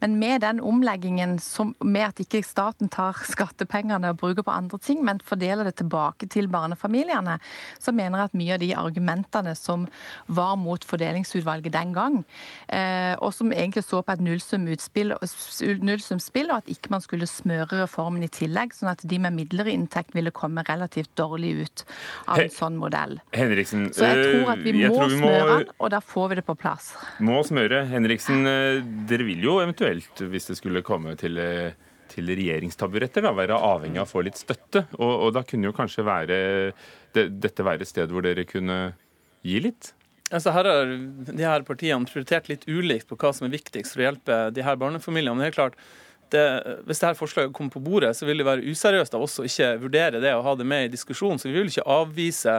Men 0.02 0.18
med 0.20 0.42
den 0.44 0.60
omleggingen 0.60 1.38
som, 1.42 1.74
med 1.80 2.10
at 2.10 2.22
ikke 2.22 2.42
staten 2.46 2.90
tar 2.92 3.18
skattepengene 3.26 4.12
og 4.12 4.20
bruker 4.20 4.46
på 4.46 4.54
andre 4.54 4.80
ting, 4.82 5.04
men 5.06 5.22
fordeler 5.24 5.64
det 5.68 5.76
tilbake 5.80 6.28
til 6.32 6.50
barnefamiliene, 6.52 7.38
så 7.82 7.94
mener 7.94 8.18
jeg 8.18 8.30
at 8.30 8.38
mye 8.42 8.56
av 8.56 8.62
de 8.62 8.72
argumentene 8.76 9.54
som 9.58 9.86
var 10.26 10.56
mot 10.60 10.84
fordelingsutvalget 10.86 11.74
den 11.74 11.94
gang, 11.96 12.20
eh, 12.68 13.14
og 13.20 13.32
som 13.34 13.52
egentlig 13.52 13.84
så 13.86 14.02
på 14.02 14.12
et 14.16 14.24
nullsumspill, 14.24 15.14
og 15.14 16.56
at 16.58 16.72
ikke 16.72 16.92
man 16.92 17.04
skulle 17.04 17.28
smøre 17.30 17.82
reformen 17.84 18.24
i 18.26 18.32
tillegg, 18.32 18.74
sånn 18.74 18.92
at 18.92 19.04
de 19.06 19.20
med 19.22 19.36
midlere 19.36 19.72
inntekt 19.72 20.14
ville 20.16 20.34
komme 20.34 20.64
relativt 20.66 21.12
dårlig 21.18 21.35
dårlig 21.36 21.66
ut 21.66 21.84
av 22.26 22.40
en 22.40 22.52
sånn 22.52 22.76
modell. 22.80 23.18
Henriksen, 23.36 23.90
Så 23.94 24.08
jeg 24.08 24.24
tror 24.24 24.52
at 24.54 24.62
vi 24.64 24.72
må, 24.72 24.80
vi 24.80 24.88
må 24.88 25.08
smøre 25.12 25.48
den, 25.52 25.74
og 25.78 25.90
da 25.92 26.00
får 26.00 26.30
vi 26.32 26.38
det 26.40 26.46
på 26.46 26.56
plass. 26.58 26.94
Må 27.20 27.42
smøre. 27.46 27.84
Henriksen, 27.90 28.46
eh, 28.46 28.80
dere 29.08 29.26
vil 29.28 29.44
jo 29.44 29.60
eventuelt, 29.62 30.24
hvis 30.32 30.50
det 30.50 30.58
skulle 30.58 30.82
komme 30.86 31.16
til 31.20 31.38
eh, 31.38 31.76
til 32.16 32.30
regjeringstaburetter, 32.32 33.24
da, 33.26 33.32
være 33.36 33.58
avhengig 33.58 34.00
av 34.00 34.06
å 34.06 34.08
få 34.08 34.22
litt 34.24 34.38
støtte. 34.40 34.86
Og, 34.96 35.12
og 35.26 35.34
da 35.36 35.42
kunne 35.44 35.68
jo 35.68 35.74
kanskje 35.76 36.04
være, 36.06 36.38
det, 37.16 37.26
dette 37.42 37.66
være 37.66 37.84
et 37.84 37.90
sted 37.90 38.14
hvor 38.14 38.24
dere 38.24 38.46
kunne 38.48 38.94
gi 39.46 39.58
litt? 39.64 39.90
Altså 40.34 40.50
her 40.54 40.66
har 40.66 40.88
de 41.28 41.44
her 41.44 41.62
partiene 41.66 42.08
prioritert 42.08 42.48
litt 42.50 42.64
ulikt 42.66 43.06
på 43.10 43.18
hva 43.20 43.30
som 43.36 43.46
er 43.46 43.54
viktigst 43.54 43.94
for 43.94 44.02
å 44.02 44.08
hjelpe 44.08 44.38
de 44.54 44.64
her 44.66 44.78
barnefamiliene. 44.80 45.36
Men 45.36 45.46
det 45.46 45.52
er 45.52 45.58
klart, 45.58 45.76
det, 46.34 46.44
hvis 46.88 47.00
dette 47.02 47.18
forslaget 47.18 47.54
kommer 47.56 47.74
på 47.74 47.82
bordet, 47.84 48.16
så 48.16 48.26
vil 48.28 48.42
det 48.42 48.48
være 48.48 48.66
useriøst 48.66 49.14
av 49.16 49.24
oss 49.26 49.38
å 49.40 49.46
ikke 49.46 49.76
vurdere 49.82 50.20
det 50.22 50.34
og 50.36 50.44
ha 50.46 50.58
det 50.58 50.66
med 50.68 50.88
i 50.88 50.92
diskusjonen. 50.92 51.40
Så 51.40 51.50
vi 51.50 51.56
vil 51.58 51.70
ikke 51.70 51.86
avvise 51.96 52.54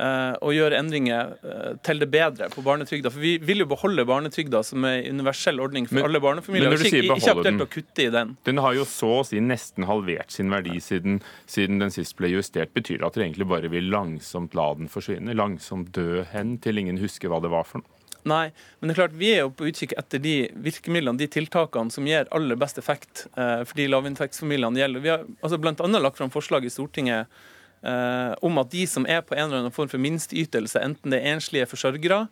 eh, 0.00 0.32
å 0.40 0.52
gjøre 0.54 0.78
endringer 0.80 1.34
eh, 1.40 1.68
til 1.86 2.02
det 2.02 2.10
bedre 2.12 2.50
på 2.52 2.64
barnetrygda. 2.66 3.12
For 3.12 3.22
vi 3.22 3.36
vil 3.44 3.64
jo 3.64 3.68
beholde 3.70 4.06
barnetrygda 4.08 4.62
som 4.66 4.84
en 4.88 5.04
universell 5.16 5.62
ordning 5.62 5.88
for 5.88 6.00
men, 6.00 6.08
alle 6.08 6.22
barnefamilier. 6.24 6.74
Men 6.74 6.88
ikke, 6.90 7.04
ikke 7.06 7.36
aktuelt 7.36 7.66
å 7.66 7.70
kutte 7.76 8.06
i 8.06 8.10
den. 8.16 8.34
Den 8.48 8.62
har 8.64 8.76
jo 8.78 8.88
så 8.88 9.12
å 9.20 9.26
si 9.28 9.42
nesten 9.44 9.88
halvert 9.90 10.34
sin 10.34 10.52
verdi 10.52 10.80
siden, 10.84 11.20
siden 11.50 11.80
den 11.82 11.94
sist 11.94 12.16
ble 12.20 12.32
justert. 12.34 12.74
Betyr 12.76 13.00
det 13.00 13.08
at 13.08 13.18
dere 13.18 13.28
egentlig 13.30 13.48
bare 13.50 13.72
vil 13.72 13.90
langsomt 13.92 14.56
la 14.58 14.72
den 14.78 14.92
forsvinne? 14.92 15.36
Langsomt 15.38 15.94
dø 15.96 16.24
hen 16.34 16.58
til 16.64 16.82
ingen 16.82 17.00
husker 17.00 17.32
hva 17.32 17.42
det 17.44 17.52
var 17.52 17.68
for 17.68 17.84
noe? 17.84 17.99
Nei, 18.28 18.50
men 18.78 18.90
det 18.90 18.94
er 18.94 18.98
klart 18.98 19.16
vi 19.16 19.30
er 19.32 19.44
jo 19.44 19.52
på 19.56 19.68
utkikk 19.70 19.94
etter 19.98 20.20
de 20.20 20.34
virkemidlene, 20.60 21.18
de 21.20 21.28
tiltakene 21.30 21.92
som 21.94 22.08
gir 22.08 22.28
aller 22.36 22.58
best 22.60 22.80
effekt 22.80 23.24
eh, 23.32 23.62
for 23.64 23.78
de 23.78 23.88
lavinntektsfamiliene 23.88 24.82
gjelder. 24.82 25.04
Vi 25.04 25.12
har 25.12 25.24
altså 25.40 25.60
bl.a. 25.60 25.88
lagt 25.96 26.20
fram 26.20 26.32
forslag 26.32 26.66
i 26.68 26.72
Stortinget 26.72 27.40
eh, 27.82 28.32
om 28.44 28.60
at 28.60 28.72
de 28.74 28.84
som 28.90 29.08
er 29.08 29.24
på 29.24 29.36
en 29.36 29.46
eller 29.46 29.62
annen 29.64 29.76
form 29.76 29.88
for 29.92 30.02
minsteytelse, 30.02 30.82
enten 30.84 31.14
det 31.14 31.22
er 31.22 31.32
enslige 31.32 31.68
forsørgere 31.70 32.26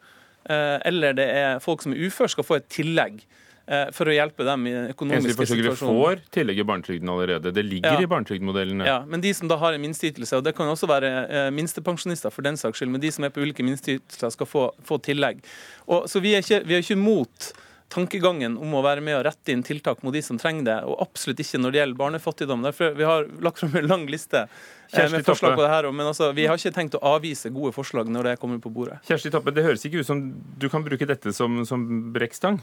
eh, 0.51 0.77
eller 0.91 1.17
det 1.17 1.29
er 1.41 1.65
folk 1.65 1.85
som 1.85 1.97
er 1.97 2.05
ufør, 2.05 2.35
skal 2.35 2.49
få 2.49 2.61
et 2.61 2.69
tillegg. 2.73 3.23
Eh, 3.69 3.91
for 3.93 4.09
å 4.09 4.15
hjelpe 4.15 4.47
dem 4.49 4.63
i 4.65 4.73
økonomiske 4.95 5.45
situasjoner. 5.45 5.77
får 5.77 6.21
tillegg 6.33 6.63
i 6.63 6.65
barnetrygden 6.65 7.11
allerede. 7.13 7.53
Det 7.53 7.65
ligger 7.67 7.99
ja. 7.99 8.01
i 8.01 8.09
barnetrygdmodellene. 8.09 8.87
Ja, 8.89 8.99
men 9.05 9.21
de 9.21 9.33
som 9.37 9.51
da 9.51 9.59
har 9.61 9.77
en 9.77 9.83
minsteytelse, 9.85 10.41
og 10.41 10.47
det 10.47 10.55
kan 10.57 10.71
også 10.73 10.89
være 10.89 11.11
eh, 11.29 11.49
minstepensjonister 11.53 12.33
for 12.33 12.47
den 12.47 12.57
saks 12.57 12.81
skyld, 12.81 12.95
men 12.95 13.05
de 13.05 13.13
som 13.13 13.29
er 13.29 13.35
på 13.35 13.45
ulike 13.45 13.67
minsteytelser, 13.67 14.33
skal 14.33 14.49
få, 14.49 14.71
få 14.89 14.97
tillegg. 15.05 15.45
Og, 15.85 16.09
så 16.09 16.25
vi 16.25 16.33
er 16.39 16.47
ikke, 16.47 16.63
vi 16.65 16.79
er 16.79 16.87
ikke 16.87 16.97
mot 16.97 17.51
tankegangen 17.93 18.57
om 18.61 18.73
å 18.77 18.81
være 18.85 19.05
med 19.05 19.19
og 19.19 19.27
rette 19.29 19.53
inn 19.53 19.63
tiltak 19.65 20.01
mot 20.05 20.17
de 20.17 20.25
som 20.25 20.41
trenger 20.41 20.65
det, 20.65 20.79
og 20.89 21.05
absolutt 21.05 21.45
ikke 21.45 21.61
når 21.61 21.77
det 21.77 21.83
gjelder 21.83 22.01
barnefattigdom. 22.01 22.65
Derfor 22.65 22.97
Vi 22.97 23.05
har 23.05 23.29
lagt 23.45 23.61
fram 23.61 23.77
en 23.77 23.89
lang 23.89 24.09
liste 24.09 24.47
Kjersti 24.89 25.13
med 25.13 25.29
forslag 25.29 25.57
på 25.61 25.65
det 25.67 25.71
her, 25.75 25.93
men 25.93 26.09
altså, 26.09 26.33
vi 26.33 26.49
har 26.49 26.57
ikke 26.57 26.73
tenkt 26.73 26.97
å 26.97 27.05
avvise 27.13 27.53
gode 27.53 27.77
forslag 27.77 28.09
når 28.09 28.33
det 28.33 28.37
kommer 28.41 28.61
på 28.65 28.73
bordet. 28.73 29.01
Kjersti 29.09 29.33
Toppe, 29.33 29.53
det 29.53 29.69
høres 29.69 29.85
ikke 29.85 30.01
ut 30.01 30.09
som 30.09 30.25
du 30.33 30.69
kan 30.73 30.85
bruke 30.85 31.09
dette 31.09 31.37
som, 31.37 31.61
som 31.69 31.85
brekkstang? 32.17 32.63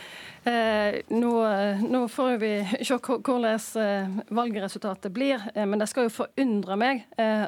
Eh, 0.43 1.01
nå, 1.07 1.31
nå, 1.85 1.99
får 2.09 2.37
vi 2.41 2.49
se 2.81 2.95
hvordan 2.97 3.59
eh, 3.77 4.13
valgresultatet 4.33 5.13
blir, 5.13 5.43
eh, 5.53 5.67
men 5.69 5.77
det 5.77 5.85
skal 5.91 6.07
jo 6.07 6.13
forundre 6.15 6.77
meg 6.81 7.03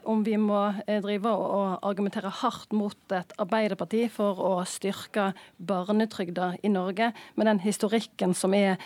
om 0.05 0.21
vi 0.21 0.35
må 0.37 0.59
drive 0.85 1.31
og 1.31 1.85
argumentere 1.87 2.29
hardt 2.43 2.73
mot 2.75 3.15
et 3.15 3.31
Arbeiderparti 3.41 4.03
for 4.13 4.37
å 4.37 4.51
styrke 4.69 5.31
barnetrygda 5.57 6.51
i 6.61 6.69
Norge, 6.69 7.09
med 7.33 7.49
den 7.49 7.61
historikken 7.63 8.35
som 8.37 8.53
er 8.53 8.77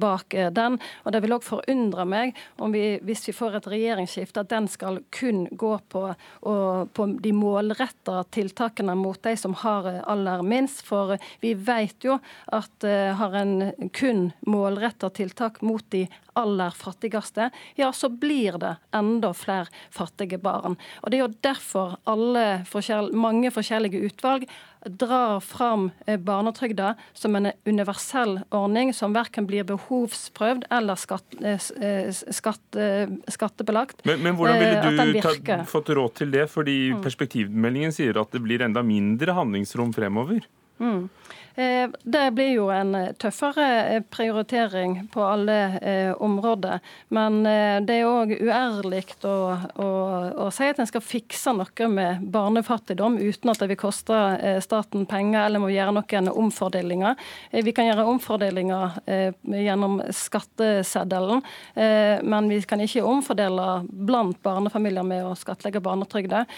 bak 0.00 0.32
den. 0.54 0.78
Og 1.04 1.12
det 1.12 1.20
vil 1.24 1.34
òg 1.36 1.44
forundre 1.44 2.06
meg 2.08 2.38
om 2.62 2.72
vi, 2.72 2.96
hvis 3.04 3.26
vi 3.28 3.34
får 3.36 3.58
et 3.58 3.68
regjeringsskifte, 3.74 4.44
at 4.46 4.52
den 4.52 4.68
skal 4.72 5.02
kun 5.12 5.44
gå 5.50 5.74
på, 5.92 6.04
og, 6.48 6.92
på 6.96 7.08
de 7.24 7.34
målretta 7.36 8.22
tiltakene 8.32 8.96
mot 8.98 9.20
de 9.22 9.36
som 9.36 9.56
har 9.64 9.90
aller 10.00 10.46
minst. 10.46 10.84
For 10.88 11.18
vi 11.44 11.52
vet 11.58 12.08
jo 12.08 12.16
at 12.52 12.88
har 13.18 13.36
en 13.41 13.41
en 13.42 13.90
kun 13.92 14.30
målretta 14.46 15.10
tiltak 15.10 15.60
mot 15.62 15.84
de 15.94 16.06
aller 16.38 16.70
fattigste, 16.70 17.50
ja, 17.76 17.92
så 17.92 18.08
blir 18.08 18.58
det 18.62 18.76
enda 18.96 19.34
flere 19.36 19.66
fattige 19.90 20.38
barn. 20.38 20.78
Og 21.02 21.10
Det 21.10 21.18
er 21.18 21.24
jo 21.26 21.34
derfor 21.44 21.96
alle 22.08 22.64
forskjell, 22.68 23.12
mange 23.12 23.50
forskjellige 23.52 24.00
utvalg 24.08 24.46
drar 24.86 25.40
fram 25.40 25.90
eh, 26.06 26.18
barnetrygda 26.18 26.94
som 27.12 27.36
en 27.36 27.50
universell 27.64 28.40
ordning 28.50 28.94
som 28.94 29.12
verken 29.14 29.46
blir 29.46 29.66
behovsprøvd 29.68 30.66
eller 30.70 30.98
skatt, 30.98 31.36
eh, 31.42 31.60
eh, 31.80 32.10
skatt, 32.10 32.80
skattebelagt. 33.28 34.02
Men, 34.08 34.22
men, 34.24 34.36
hvordan 34.38 34.58
ville 34.58 35.12
du 35.12 35.20
ta, 35.22 35.60
fått 35.68 35.92
råd 35.94 36.16
til 36.22 36.34
det? 36.34 36.48
Fordi 36.50 36.78
mm. 36.96 37.04
perspektivmeldingen 37.04 37.94
sier 37.94 38.18
at 38.20 38.34
det 38.34 38.42
blir 38.42 38.64
enda 38.64 38.82
mindre 38.86 39.36
handlingsrom 39.36 39.94
fremover. 39.94 40.42
Mm. 40.82 41.06
Eh, 41.54 41.88
det 42.02 42.30
blir 42.30 42.54
jo 42.54 42.68
en 42.72 42.94
tøffere 43.20 43.66
eh, 43.92 44.02
prioritering 44.08 45.08
på 45.12 45.24
alle 45.24 45.56
eh, 45.82 46.12
områder. 46.12 46.80
Men 47.12 47.42
det 47.42 47.96
er 47.98 48.08
òg 48.08 48.32
uærlig 48.38 49.02
å, 49.26 49.34
å, 49.82 49.88
å, 50.46 50.48
si 50.54 50.68
at 50.70 50.78
en 50.80 50.88
skal 50.88 51.04
fikse 51.04 51.52
noe 51.56 51.88
med 51.92 52.22
barnefattigdom 52.32 53.18
uten 53.20 53.52
at 53.52 53.60
det 53.60 53.68
vil 53.72 53.80
koste 53.80 54.16
staten 54.64 55.04
penger 55.10 55.46
eller 55.46 55.60
må 55.62 55.70
gjøre 55.72 55.94
noen 55.96 56.30
omfordelinger. 56.30 57.18
Vi 57.52 57.74
kan 57.74 57.88
gjøre 57.88 58.06
omfordelinger 58.08 58.96
gjennom 59.42 59.98
skatteseddelen, 60.14 61.42
men 61.74 62.50
vi 62.50 62.60
kan 62.68 62.82
ikke 62.84 63.04
omfordele 63.06 63.66
blant 63.88 64.40
barnefamilier 64.44 65.06
med 65.06 65.26
å 65.26 65.34
skattlegge 65.38 65.82
barnetrygder. 65.84 66.48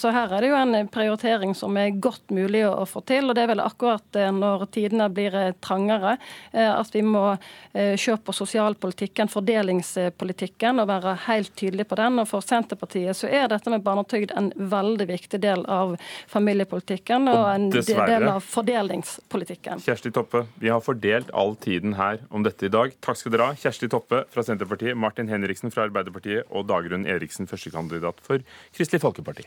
Så 0.00 0.12
her 0.14 0.34
er 0.34 0.44
det 0.44 0.52
jo 0.52 0.58
en 0.58 0.90
prioritering 0.92 1.54
som 1.56 1.78
er 1.80 1.96
godt 2.02 2.34
mulig 2.34 2.66
å 2.68 2.84
få 2.88 3.04
til. 3.08 3.30
og 3.30 3.38
det 3.38 3.46
er 3.46 3.52
vel 3.54 3.64
akkurat 3.64 4.09
Eh, 4.16 4.30
når 4.34 4.66
tidene 4.74 5.08
blir 5.12 5.34
eh, 5.36 5.52
trangere, 5.62 6.16
eh, 6.52 6.70
at 6.70 6.94
vi 6.94 7.02
må 7.06 7.22
se 7.70 8.14
på 8.18 8.32
sosialpolitikken, 8.34 9.28
fordelingspolitikken, 9.30 10.80
og 10.82 10.88
være 10.90 11.12
helt 11.28 11.52
tydelige 11.58 11.86
på 11.90 11.98
den. 12.00 12.18
Og 12.18 12.26
For 12.26 12.42
Senterpartiet 12.42 13.16
så 13.16 13.30
er 13.30 13.46
dette 13.52 13.70
med 13.70 13.84
barnetrygd 13.86 14.34
en 14.36 14.50
veldig 14.56 15.06
viktig 15.06 15.38
del 15.42 15.62
av 15.70 15.94
familiepolitikken 16.30 17.30
og, 17.30 17.44
en 17.52 17.68
dessverre, 17.70 18.08
del 18.10 18.26
av 18.32 18.42
fordelingspolitikken. 18.42 19.84
Kjersti 19.86 20.10
Toppe, 20.16 20.44
vi 20.58 20.72
har 20.74 20.82
fordelt 20.82 21.30
all 21.30 21.54
tiden 21.62 21.94
her 22.00 22.24
om 22.30 22.46
dette 22.46 22.66
i 22.66 22.74
dag. 22.74 22.96
Takk 23.04 23.22
skal 23.22 23.36
dere 23.36 23.52
ha. 23.52 23.58
Kjersti 23.62 23.90
Toppe 23.92 24.24
fra 24.34 24.46
Senterpartiet, 24.46 24.98
Martin 24.98 25.30
Henriksen 25.30 25.70
fra 25.70 25.86
Arbeiderpartiet 25.86 26.50
og 26.50 26.66
Dagrun 26.70 27.06
Eriksen, 27.06 27.50
førstekandidat 27.50 28.22
for 28.26 28.42
Kristelig 28.74 29.04
Folkeparti. 29.06 29.46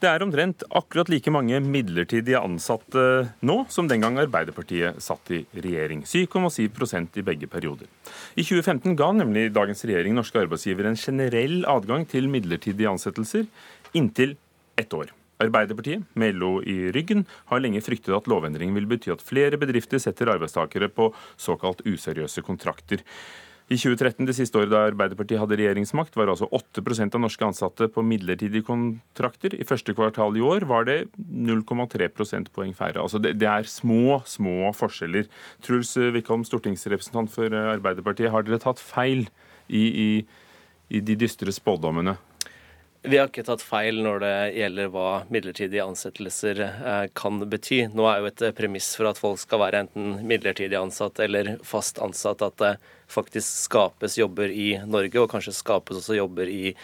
Det 0.00 0.08
er 0.08 0.22
omtrent 0.24 0.62
akkurat 0.72 1.10
like 1.12 1.28
mange 1.28 1.58
midlertidige 1.60 2.40
ansatte 2.40 3.02
nå 3.44 3.56
som 3.68 3.84
den 3.88 4.00
gang 4.00 4.16
Arbeiderpartiet 4.22 4.96
satt 5.04 5.28
i 5.36 5.42
regjering. 5.52 6.06
7,7% 6.08 7.18
i 7.20 7.24
begge 7.26 7.48
perioder. 7.52 7.84
I 8.32 8.40
2015 8.40 8.96
ga 8.96 9.10
nemlig 9.12 9.50
dagens 9.52 9.84
regjering 9.84 10.16
norske 10.16 10.40
arbeidsgivere 10.40 10.94
en 10.94 10.96
generell 10.96 11.66
adgang 11.68 12.08
til 12.08 12.30
midlertidige 12.32 12.88
ansettelser 12.88 13.44
inntil 13.92 14.38
ett 14.80 14.96
år. 14.96 15.12
Arbeiderpartiet, 15.40 16.08
med 16.16 16.40
LO 16.40 16.62
i 16.64 16.78
ryggen, 16.96 17.26
har 17.52 17.60
lenge 17.60 17.84
fryktet 17.84 18.16
at 18.16 18.28
lovendringen 18.28 18.76
vil 18.80 18.88
bety 18.88 19.12
at 19.12 19.24
flere 19.24 19.60
bedrifter 19.60 20.00
setter 20.00 20.32
arbeidstakere 20.32 20.88
på 20.88 21.10
såkalt 21.36 21.84
useriøse 21.84 22.44
kontrakter. 22.44 23.04
I 23.70 23.76
2013, 23.78 24.26
det 24.26 24.34
siste 24.34 24.58
året 24.58 24.72
da 24.72 24.80
Arbeiderpartiet 24.88 25.38
hadde 25.38 25.54
regjeringsmakt, 25.60 26.16
var 26.18 26.32
altså 26.32 26.48
8% 26.50 27.14
av 27.14 27.20
norske 27.22 27.44
ansatte 27.46 27.86
på 27.94 28.02
midlertidige 28.02 28.66
kontrakter. 28.66 29.54
I 29.54 29.66
første 29.68 29.94
kvartal 29.94 30.34
i 30.34 30.42
år 30.42 30.66
var 30.66 30.88
det 30.88 30.96
0,3 31.14 32.08
prosentpoeng 32.10 32.74
færre. 32.74 32.98
Altså 32.98 33.20
det, 33.22 33.36
det, 33.38 33.46
er 33.46 33.70
små, 33.70 34.18
små 34.26 34.72
forskjeller. 34.74 35.30
Truls 35.62 35.94
Wickholm, 36.16 36.42
stortingsrepresentant 36.48 37.30
for 37.30 37.54
Arbeiderpartiet, 37.76 38.32
har 38.34 38.42
dere 38.42 38.58
tatt 38.58 38.82
feil 38.82 39.28
i, 39.68 39.84
i, 39.86 40.10
i 40.90 41.04
de 41.06 41.18
dystre 41.22 41.54
spådommene? 41.54 42.16
Vi 43.02 43.16
har 43.16 43.30
ikke 43.30 43.46
tatt 43.46 43.62
feil 43.64 44.02
når 44.04 44.18
det 44.20 44.34
gjelder 44.58 44.88
hva 44.92 45.04
midlertidige 45.32 45.84
ansettelser 45.88 46.58
eh, 46.60 47.06
kan 47.16 47.38
bety. 47.48 47.86
Nå 47.96 48.04
er 48.04 48.20
jo 48.20 48.28
et 48.28 48.42
premiss 48.58 48.90
for 48.98 49.08
at 49.08 49.20
folk 49.20 49.40
skal 49.40 49.62
være 49.62 49.80
enten 49.86 50.18
midlertidig 50.28 50.76
ansatt 50.76 51.22
eller 51.24 51.54
fast 51.64 51.96
ansatt, 52.04 52.44
at 52.44 52.58
det 52.60 52.74
faktisk 53.08 53.64
skapes 53.64 54.18
jobber 54.20 54.52
i 54.52 54.74
Norge, 54.84 55.16
og 55.16 55.32
kanskje 55.32 55.56
skapes 55.56 56.02
også 56.02 56.18
jobber 56.18 56.52
i 56.52 56.74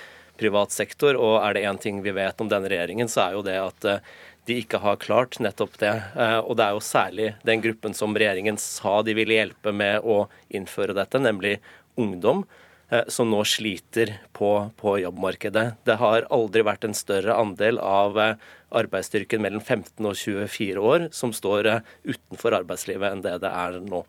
privat 0.41 0.73
sektor. 0.73 1.21
Og 1.21 1.37
er 1.43 1.53
det 1.53 1.67
én 1.69 1.83
ting 1.85 2.01
vi 2.01 2.17
vet 2.17 2.41
om 2.41 2.49
denne 2.49 2.73
regjeringen, 2.73 3.13
så 3.13 3.27
er 3.27 3.37
jo 3.37 3.45
det 3.45 3.61
at 3.61 3.91
eh, 3.93 4.13
de 4.49 4.61
ikke 4.63 4.81
har 4.81 5.03
klart 5.03 5.37
nettopp 5.43 5.77
det. 5.85 5.95
Eh, 6.17 6.39
og 6.41 6.57
det 6.57 6.65
er 6.65 6.79
jo 6.79 6.87
særlig 6.95 7.33
den 7.45 7.61
gruppen 7.61 7.97
som 7.99 8.17
regjeringen 8.17 8.57
sa 8.63 9.03
de 9.05 9.21
ville 9.21 9.37
hjelpe 9.37 9.69
med 9.69 10.01
å 10.01 10.23
innføre 10.49 10.97
dette, 10.97 11.21
nemlig 11.21 11.59
ungdom 12.01 12.47
eh, 12.47 12.63
som 13.11 13.31
nå 13.33 13.41
sliter 13.49 14.13
på, 14.37 14.51
på, 14.79 14.93
jobbmarkedet. 15.03 15.65
Det 15.89 15.97
har 15.99 16.29
aldri 16.31 16.63
vært 16.67 16.87
en 16.87 16.95
større 16.95 17.35
andel 17.35 17.81
av 17.83 18.15
arbeidsstyrken 18.17 19.43
mellom 19.43 19.65
15 19.65 20.07
og 20.07 20.15
24 20.15 20.85
år 20.93 21.09
som 21.15 21.35
står 21.35 21.73
utenfor 22.07 22.61
arbeidslivet 22.63 23.11
enn 23.11 23.25
det 23.27 23.39
det 23.43 23.51
er 23.51 23.81
nå. 23.83 24.05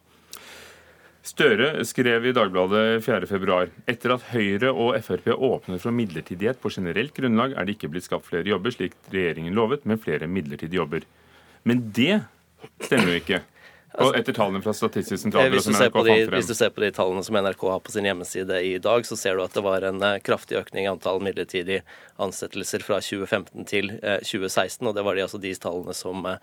Støre 1.28 1.84
skrev 1.84 2.30
i 2.30 2.32
Dagbladet 2.32 3.04
4.2.: 3.04 3.58
Etter 3.92 4.14
at 4.14 4.30
Høyre 4.32 4.70
og 4.72 4.96
Frp 5.04 5.34
åpner 5.34 5.82
for 5.84 5.92
midlertidighet 5.92 6.62
på 6.62 6.72
generelt 6.72 7.12
grunnlag, 7.18 7.52
er 7.52 7.68
det 7.68 7.76
ikke 7.76 7.90
blitt 7.92 8.08
skapt 8.08 8.30
flere 8.30 8.48
jobber, 8.48 8.72
slik 8.72 8.96
regjeringen 9.12 9.58
lovet, 9.58 9.84
men 9.84 10.00
flere 10.00 10.30
midlertidige 10.32 10.80
jobber. 10.80 11.04
Men 11.68 11.84
det 11.92 12.22
stemmer 12.80 13.12
jo 13.12 13.20
ikke. 13.20 13.42
Og 13.98 14.14
etter 14.18 14.36
tallene 14.36 14.62
fra 14.62 14.74
Statistisk 14.78 15.24
sentralbyrå 15.24 15.62
som 15.66 15.74
NRK 15.74 15.96
fant 15.96 16.06
frem. 16.06 16.34
Hvis 16.36 16.50
du 16.52 16.56
ser 16.58 16.74
på 16.74 16.84
de 16.84 16.92
tallene 16.94 17.24
som 17.26 17.38
NRK 17.40 17.64
har 17.72 17.82
på 17.82 17.94
sin 17.96 18.06
hjemmeside 18.06 18.60
i 18.62 18.76
dag, 18.84 19.06
så 19.10 19.18
ser 19.18 19.38
du 19.38 19.44
at 19.46 19.58
det 19.58 19.64
var 19.66 19.86
en 19.88 20.04
eh, 20.06 20.20
kraftig 20.22 20.60
økning 20.60 20.86
i 20.86 20.92
antall 20.92 21.22
midlertidige 21.26 21.82
ansettelser 22.22 22.86
fra 22.86 23.00
2015 23.02 23.66
til 23.70 23.90
2016. 23.98 24.84
Eh, 24.86 24.90
og 24.92 24.98
det 24.98 25.06
var 25.08 25.18
de, 25.18 25.26
altså 25.26 25.42
de 25.42 25.54
tallene 25.58 25.98
som 25.98 26.30
eh, 26.30 26.38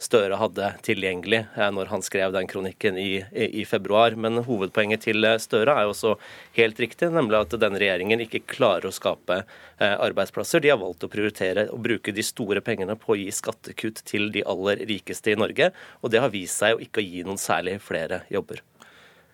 Støre 0.00 0.38
hadde 0.40 0.70
tilgjengelig 0.86 1.42
når 1.74 1.90
han 1.90 2.02
skrev 2.04 2.32
den 2.32 2.48
kronikken 2.48 2.96
i, 2.96 3.20
i, 3.36 3.66
februar. 3.68 4.16
Men 4.16 4.40
hovedpoenget 4.46 5.04
til 5.04 5.26
Støre 5.42 5.74
er 5.76 5.84
jo 5.84 5.92
også 5.92 6.14
helt 6.56 6.80
riktig, 6.80 7.10
nemlig 7.12 7.36
at 7.42 7.58
denne 7.60 7.80
regjeringen 7.82 8.24
ikke 8.24 8.40
klarer 8.48 8.88
å 8.88 8.94
skape 8.96 9.42
arbeidsplasser. 9.76 10.64
De 10.64 10.72
har 10.72 10.80
valgt 10.80 11.04
å 11.04 11.12
prioritere 11.12 11.66
å 11.68 11.76
bruke 11.80 12.16
de 12.16 12.24
store 12.24 12.64
pengene 12.64 12.96
på 12.96 13.12
å 13.12 13.20
gi 13.20 13.28
skattekutt 13.34 14.00
til 14.08 14.30
de 14.32 14.46
aller 14.48 14.86
rikeste 14.88 15.34
i 15.34 15.38
Norge, 15.38 15.68
og 16.00 16.16
det 16.16 16.24
har 16.24 16.32
vist 16.32 16.64
seg 16.64 16.78
å 16.78 16.84
ikke 16.84 17.04
gi 17.04 17.24
noen 17.28 17.40
særlig 17.40 17.76
flere 17.84 18.24
jobber. 18.32 18.64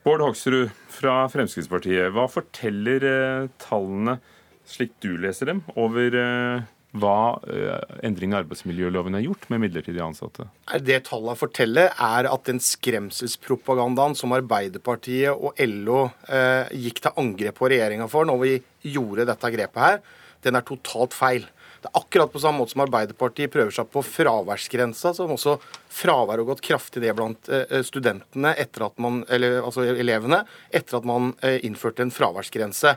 Bård 0.06 0.22
Hoksrud 0.22 0.70
fra 0.94 1.24
Fremskrittspartiet, 1.26 2.12
hva 2.14 2.28
forteller 2.30 3.02
eh, 3.08 3.48
tallene, 3.58 4.20
slik 4.62 4.92
du 5.02 5.16
leser 5.18 5.50
dem, 5.50 5.64
over 5.74 6.14
eh, 6.20 6.68
hva 7.00 7.38
eh, 7.50 7.96
endring 8.06 8.34
i 8.34 8.38
arbeidsmiljøloven 8.40 9.16
har 9.18 9.24
gjort 9.24 9.48
med 9.52 9.64
midlertidig 9.64 10.02
ansatte? 10.04 10.48
Det 10.84 11.02
tallene 11.08 11.36
forteller, 11.38 11.90
er 11.92 12.28
at 12.30 12.46
den 12.48 12.60
skremselspropagandaen 12.62 14.16
som 14.18 14.34
Arbeiderpartiet 14.36 15.34
og 15.34 15.58
LO 15.62 16.06
eh, 16.28 16.72
gikk 16.86 17.02
til 17.04 17.20
angrep 17.22 17.60
på 17.60 17.70
regjeringa 17.72 18.08
for 18.10 18.28
når 18.28 18.40
vi 18.42 18.54
gjorde 18.96 19.28
dette 19.28 19.52
grepet 19.54 19.84
her, 19.86 20.00
den 20.46 20.58
er 20.58 20.66
totalt 20.66 21.14
feil. 21.16 21.46
Det 21.82 21.90
er 21.90 22.00
akkurat 22.00 22.32
på 22.32 22.40
samme 22.42 22.62
måte 22.62 22.74
som 22.74 22.82
Arbeiderpartiet 22.82 23.52
prøver 23.52 23.74
seg 23.74 23.88
på 23.92 24.02
fraværsgrensa, 24.02 25.12
som 25.14 25.30
også 25.34 25.56
fraværet 25.92 26.42
har 26.42 26.48
gått 26.48 26.64
kraftig 26.66 27.02
ned 27.04 27.14
blant 27.18 27.50
eh, 27.52 27.80
studentene, 27.86 28.54
etter 28.58 28.88
at 28.88 28.98
man, 29.02 29.22
eller, 29.32 29.60
altså 29.62 29.84
elevene, 29.92 30.42
etter 30.74 30.98
at 30.98 31.06
man 31.08 31.34
eh, 31.46 31.60
innførte 31.68 32.02
en 32.02 32.14
fraværsgrense. 32.14 32.96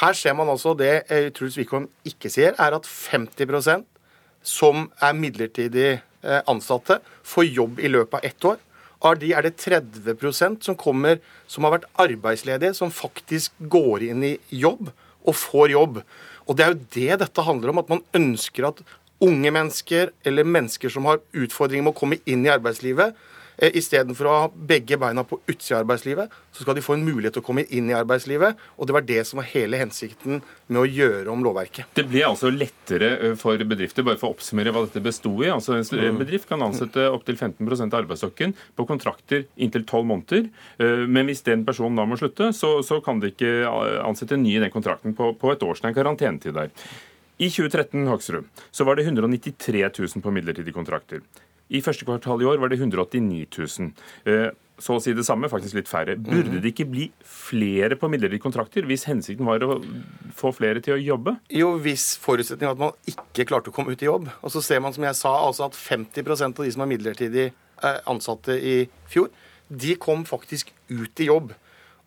Her 0.00 0.16
ser 0.16 0.36
man 0.38 0.50
altså 0.52 0.72
det 0.78 1.04
eh, 1.12 1.30
Truls 1.34 1.58
Wickholm 1.60 1.88
ikke 2.08 2.30
sier, 2.32 2.56
er 2.58 2.76
at 2.76 2.88
50% 2.88 3.86
som 4.42 4.88
er 4.98 5.14
midlertidig 5.14 6.00
ansatte, 6.22 7.00
får 7.26 7.48
jobb 7.50 7.80
i 7.82 7.88
løpet 7.90 8.14
av 8.14 8.24
ett 8.26 8.44
år. 8.46 8.58
Av 9.02 9.16
de 9.18 9.32
er 9.34 9.42
det 9.42 9.56
30% 9.58 10.62
som 10.66 10.76
kommer 10.78 11.18
som 11.50 11.66
har 11.66 11.76
vært 11.76 11.88
arbeidsledige, 11.98 12.76
som 12.78 12.94
faktisk 12.94 13.54
går 13.70 14.04
inn 14.06 14.22
i 14.26 14.36
jobb 14.54 14.92
og 15.26 15.34
får 15.38 15.74
jobb. 15.74 16.00
Og 16.46 16.58
det 16.58 16.64
er 16.64 16.72
jo 16.72 16.80
det 16.94 17.20
dette 17.24 17.46
handler 17.46 17.72
om, 17.72 17.82
at 17.82 17.90
man 17.90 18.04
ønsker 18.18 18.68
at 18.70 18.82
unge 19.22 19.50
mennesker 19.54 20.10
eller 20.26 20.46
mennesker 20.46 20.90
som 20.90 21.06
har 21.10 21.22
utfordringer 21.34 21.86
med 21.86 21.94
å 21.94 21.98
komme 21.98 22.18
inn 22.26 22.46
i 22.46 22.54
arbeidslivet, 22.54 23.14
Eh, 23.14 23.41
Istedenfor 23.62 24.26
å 24.26 24.34
ha 24.34 24.46
begge 24.50 24.96
beina 24.98 25.22
på 25.22 25.38
utsida 25.46 25.76
av 25.76 25.84
arbeidslivet, 25.84 26.32
så 26.50 26.64
skal 26.64 26.74
de 26.74 26.82
få 26.82 26.96
en 26.96 27.04
mulighet 27.06 27.36
til 27.36 27.44
å 27.44 27.46
komme 27.46 27.62
inn 27.70 27.90
i 27.92 27.94
arbeidslivet. 27.94 28.58
Og 28.74 28.88
det 28.88 28.96
var 28.96 29.04
det 29.06 29.20
som 29.28 29.38
var 29.38 29.46
hele 29.52 29.78
hensikten 29.78 30.40
med 30.66 30.80
å 30.80 30.88
gjøre 30.88 31.30
om 31.30 31.44
lovverket. 31.46 31.92
Det 31.94 32.04
ble 32.10 32.24
altså 32.26 32.50
lettere 32.50 33.12
eh, 33.18 33.36
for 33.38 33.62
bedrifter, 33.70 34.06
bare 34.06 34.18
for 34.18 34.32
å 34.32 34.36
oppsummere 34.36 34.72
hva 34.74 34.82
dette 34.88 35.04
besto 35.04 35.30
i. 35.44 35.50
Altså 35.52 35.76
En 35.78 35.86
mm. 35.86 36.18
bedrift 36.24 36.50
kan 36.50 36.64
ansette 36.66 37.06
opptil 37.12 37.38
15% 37.38 37.94
av 37.94 38.02
arbeidsstokken 38.02 38.56
på 38.78 38.88
kontrakter 38.88 39.46
inntil 39.54 39.86
12 39.86 40.10
måneder. 40.10 40.50
Eh, 40.82 41.06
men 41.06 41.30
hvis 41.30 41.44
den 41.46 41.62
personen 41.68 42.00
da 42.00 42.08
må 42.08 42.18
slutte, 42.18 42.50
så, 42.56 42.74
så 42.82 42.98
kan 43.04 43.22
de 43.22 43.30
ikke 43.30 43.54
ansette 44.02 44.34
en 44.34 44.42
ny 44.42 44.56
i 44.56 44.64
den 44.64 44.74
kontrakten 44.74 45.14
på, 45.14 45.32
på 45.38 45.54
et 45.54 45.62
år. 45.62 45.78
Så 45.78 45.84
det 45.84 45.92
er 45.92 45.94
en 45.94 46.00
karantenetid 46.02 46.58
der. 46.58 46.74
I 47.42 47.48
2013 47.50 48.10
Hoksrud, 48.10 48.50
så 48.70 48.84
var 48.84 48.98
det 48.98 49.06
193 49.06 49.86
000 49.86 50.22
på 50.22 50.34
midlertidige 50.34 50.74
kontrakter. 50.76 51.22
I 51.72 51.80
første 51.84 52.06
kvartal 52.08 52.42
i 52.42 52.48
år 52.48 52.60
var 52.60 52.72
det 52.72 52.80
189 52.80 53.46
000. 53.56 53.92
Eh, 54.28 54.50
så 54.82 54.96
å 54.96 55.02
si 55.02 55.12
det 55.14 55.24
samme, 55.26 55.50
faktisk 55.52 55.76
litt 55.78 55.90
færre. 55.90 56.16
Burde 56.18 56.58
det 56.62 56.72
ikke 56.72 56.88
bli 56.90 57.06
flere 57.28 57.96
på 57.98 58.08
midlertidige 58.10 58.42
kontrakter 58.42 58.86
hvis 58.88 59.06
hensikten 59.06 59.46
var 59.46 59.62
å 59.62 59.78
få 60.36 60.50
flere 60.56 60.82
til 60.82 60.96
å 60.96 61.00
jobbe? 61.00 61.36
Jo, 61.54 61.74
hvis 61.82 62.12
forutsetningen 62.22 62.72
var 62.72 62.76
at 62.76 62.82
man 62.82 63.12
ikke 63.12 63.46
klarte 63.48 63.70
å 63.70 63.76
komme 63.76 63.94
ut 63.94 64.02
i 64.02 64.08
jobb. 64.08 64.28
Og 64.42 64.54
så 64.54 64.64
ser 64.64 64.82
man, 64.82 64.94
som 64.96 65.06
jeg 65.06 65.18
sa, 65.18 65.32
altså 65.46 65.68
at 65.68 65.78
50% 65.78 66.58
av 66.58 66.66
de 66.66 66.74
som 66.74 66.84
er 66.84 66.92
midlertidig 66.96 67.48
eh, 67.52 68.00
ansatte 68.10 68.58
i 68.58 68.76
fjor, 69.12 69.30
de 69.72 69.96
kom 70.00 70.26
faktisk 70.28 70.74
ut 70.90 71.22
i 71.22 71.30
jobb. 71.30 71.54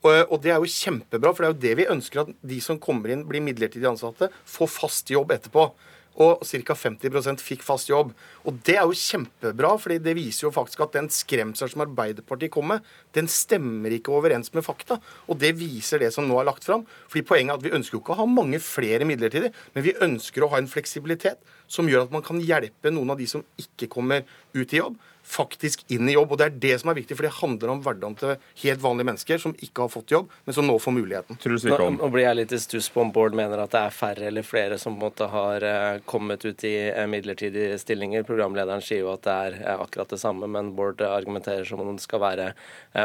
Og, 0.06 0.14
og 0.30 0.38
det 0.44 0.52
er 0.54 0.62
jo 0.62 0.70
kjempebra, 0.70 1.32
for 1.34 1.42
det 1.42 1.48
er 1.48 1.56
jo 1.56 1.64
det 1.64 1.76
vi 1.80 1.92
ønsker 1.96 2.26
at 2.26 2.34
de 2.46 2.60
som 2.62 2.82
kommer 2.82 3.14
inn, 3.14 3.26
blir 3.30 3.44
midlertidig 3.46 3.88
ansatte, 3.90 4.30
får 4.52 4.74
fast 4.74 5.10
jobb 5.14 5.34
etterpå. 5.34 5.70
Og 6.16 6.46
ca. 6.48 6.76
50% 6.80 7.42
fikk 7.44 7.64
fast 7.66 7.90
jobb. 7.92 8.14
Og 8.48 8.60
det 8.68 8.78
er 8.80 8.86
jo 8.88 8.96
kjempebra, 8.96 9.74
fordi 9.82 9.98
det 10.04 10.16
viser 10.16 10.48
jo 10.48 10.54
faktisk 10.56 10.86
at 10.86 10.96
den 10.96 11.10
skremselen 11.12 11.74
som 11.74 11.84
Arbeiderpartiet 11.84 12.54
kom 12.54 12.70
med, 12.72 12.86
den 13.18 13.28
stemmer 13.32 13.92
ikke 13.92 14.14
overens 14.16 14.54
med 14.56 14.64
fakta. 14.64 15.00
Og 15.28 15.40
det 15.42 15.56
viser 15.60 16.00
det 16.04 16.14
som 16.16 16.28
nå 16.28 16.40
er 16.40 16.48
lagt 16.48 16.68
fram. 16.68 16.86
Fordi 17.12 17.26
poenget 17.28 17.56
er 17.56 17.60
at 17.60 17.66
vi 17.68 17.76
ønsker 17.76 17.98
jo 17.98 18.04
ikke 18.04 18.16
å 18.16 18.22
ha 18.22 18.30
mange 18.30 18.62
flere 18.64 19.08
midlertidig, 19.08 19.52
men 19.76 19.86
vi 19.86 19.98
ønsker 20.06 20.46
å 20.46 20.52
ha 20.54 20.62
en 20.62 20.72
fleksibilitet 20.72 21.44
som 21.68 21.90
gjør 21.90 22.08
at 22.08 22.16
man 22.16 22.24
kan 22.26 22.40
hjelpe 22.40 22.94
noen 22.94 23.12
av 23.12 23.20
de 23.20 23.28
som 23.30 23.44
ikke 23.60 23.90
kommer 23.92 24.24
ut 24.56 24.72
i 24.72 24.80
jobb 24.80 24.96
faktisk 25.26 25.84
inn 25.92 26.10
i 26.10 26.14
jobb. 26.14 26.32
Og 26.32 26.40
det 26.40 26.46
er 26.46 26.58
det 26.66 26.74
som 26.82 26.92
er 26.92 27.00
viktig, 27.00 27.18
for 27.18 27.28
det 27.28 27.34
handler 27.40 27.74
om 27.74 27.82
hverdagen 27.84 28.18
til 28.20 28.34
helt 28.64 28.82
vanlige 28.84 29.10
mennesker 29.10 29.42
som 29.42 29.56
ikke 29.58 29.86
har 29.86 29.92
fått 29.94 30.14
jobb, 30.14 30.32
men 30.46 30.58
som 30.58 30.68
nå 30.68 30.78
får 30.82 30.96
muligheten. 30.96 31.40
Nå, 31.42 31.90
nå 31.98 32.10
blir 32.14 32.28
jeg 32.28 32.40
litt 32.40 32.56
i 32.56 32.62
stuss 32.62 32.90
på 32.94 33.04
om 33.04 33.14
Bård 33.16 33.38
mener 33.38 33.62
at 33.64 33.74
det 33.74 33.82
er 33.82 33.96
færre 33.96 34.30
eller 34.30 34.46
flere 34.46 34.80
som 34.82 34.96
på 34.96 35.02
en 35.02 35.06
måte 35.06 35.30
har 35.32 35.66
uh, 35.66 36.02
kommet 36.10 36.46
ut 36.46 36.66
i 36.68 36.74
uh, 36.94 37.06
midlertidige 37.12 37.80
stillinger. 37.82 38.26
Programlederen 38.28 38.84
sier 38.86 39.04
jo 39.04 39.14
at 39.14 39.26
det 39.26 39.38
er 39.48 39.58
uh, 39.64 39.86
akkurat 39.86 40.14
det 40.14 40.22
samme, 40.22 40.50
men 40.52 40.74
Bård 40.78 41.02
argumenterer 41.06 41.66
som 41.68 41.82
om 41.84 41.96
det 41.96 42.06
skal 42.06 42.22
være 42.24 42.52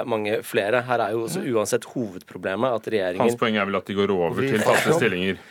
mange 0.07 0.41
flere. 0.47 0.83
Her 0.87 1.03
er 1.03 1.15
jo 1.15 1.25
også 1.27 1.43
uansett 1.51 1.87
hovedproblemet 1.91 2.77
at 2.77 2.89
regjeringen 2.93 3.27
Hans 3.27 3.39
poeng 3.41 3.57
er 3.59 3.67
vel 3.69 3.79
at 3.81 3.89
de 3.89 3.97
går 3.97 4.13
over 4.15 4.45
til 4.45 4.63
faste 4.63 4.95
stillinger? 4.99 5.41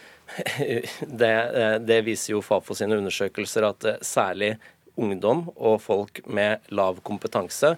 Det, 1.19 1.29
det, 1.89 1.95
viser 2.05 2.35
jo 2.35 2.41
Fafo 2.45 2.75
sine 2.77 2.99
undersøkelser 2.99 3.65
at 3.65 3.87
særlig 4.05 4.51
ungdom 4.99 5.47
og 5.55 5.79
folk 5.81 6.21
med 6.27 6.69
lav 6.75 6.99
kompetanse 7.05 7.75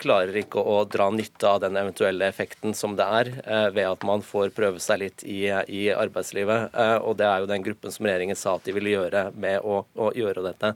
klarer 0.00 0.36
ikke 0.40 0.62
å 0.64 0.78
dra 0.88 1.10
nytte 1.12 1.44
av 1.48 1.60
den 1.60 1.76
eventuelle 1.76 2.28
effekten 2.30 2.72
som 2.74 2.94
det 2.96 3.04
er 3.04 3.30
eh, 3.44 3.66
ved 3.74 3.84
at 3.90 4.06
man 4.08 4.24
får 4.24 4.54
prøve 4.56 4.80
seg 4.80 5.02
litt 5.02 5.24
i, 5.28 5.42
i 5.48 5.82
arbeidslivet. 5.92 6.72
Eh, 6.72 6.96
og 7.02 7.18
det 7.20 7.28
er 7.28 7.42
jo 7.42 7.50
den 7.50 7.66
gruppen 7.66 7.92
som 7.92 8.08
regjeringen 8.08 8.38
sa 8.38 8.56
at 8.56 8.64
de 8.64 8.72
ville 8.76 8.94
gjøre 8.94 9.28
med 9.36 9.60
å, 9.60 9.82
å 9.84 10.10
gjøre 10.16 10.46
dette. 10.46 10.72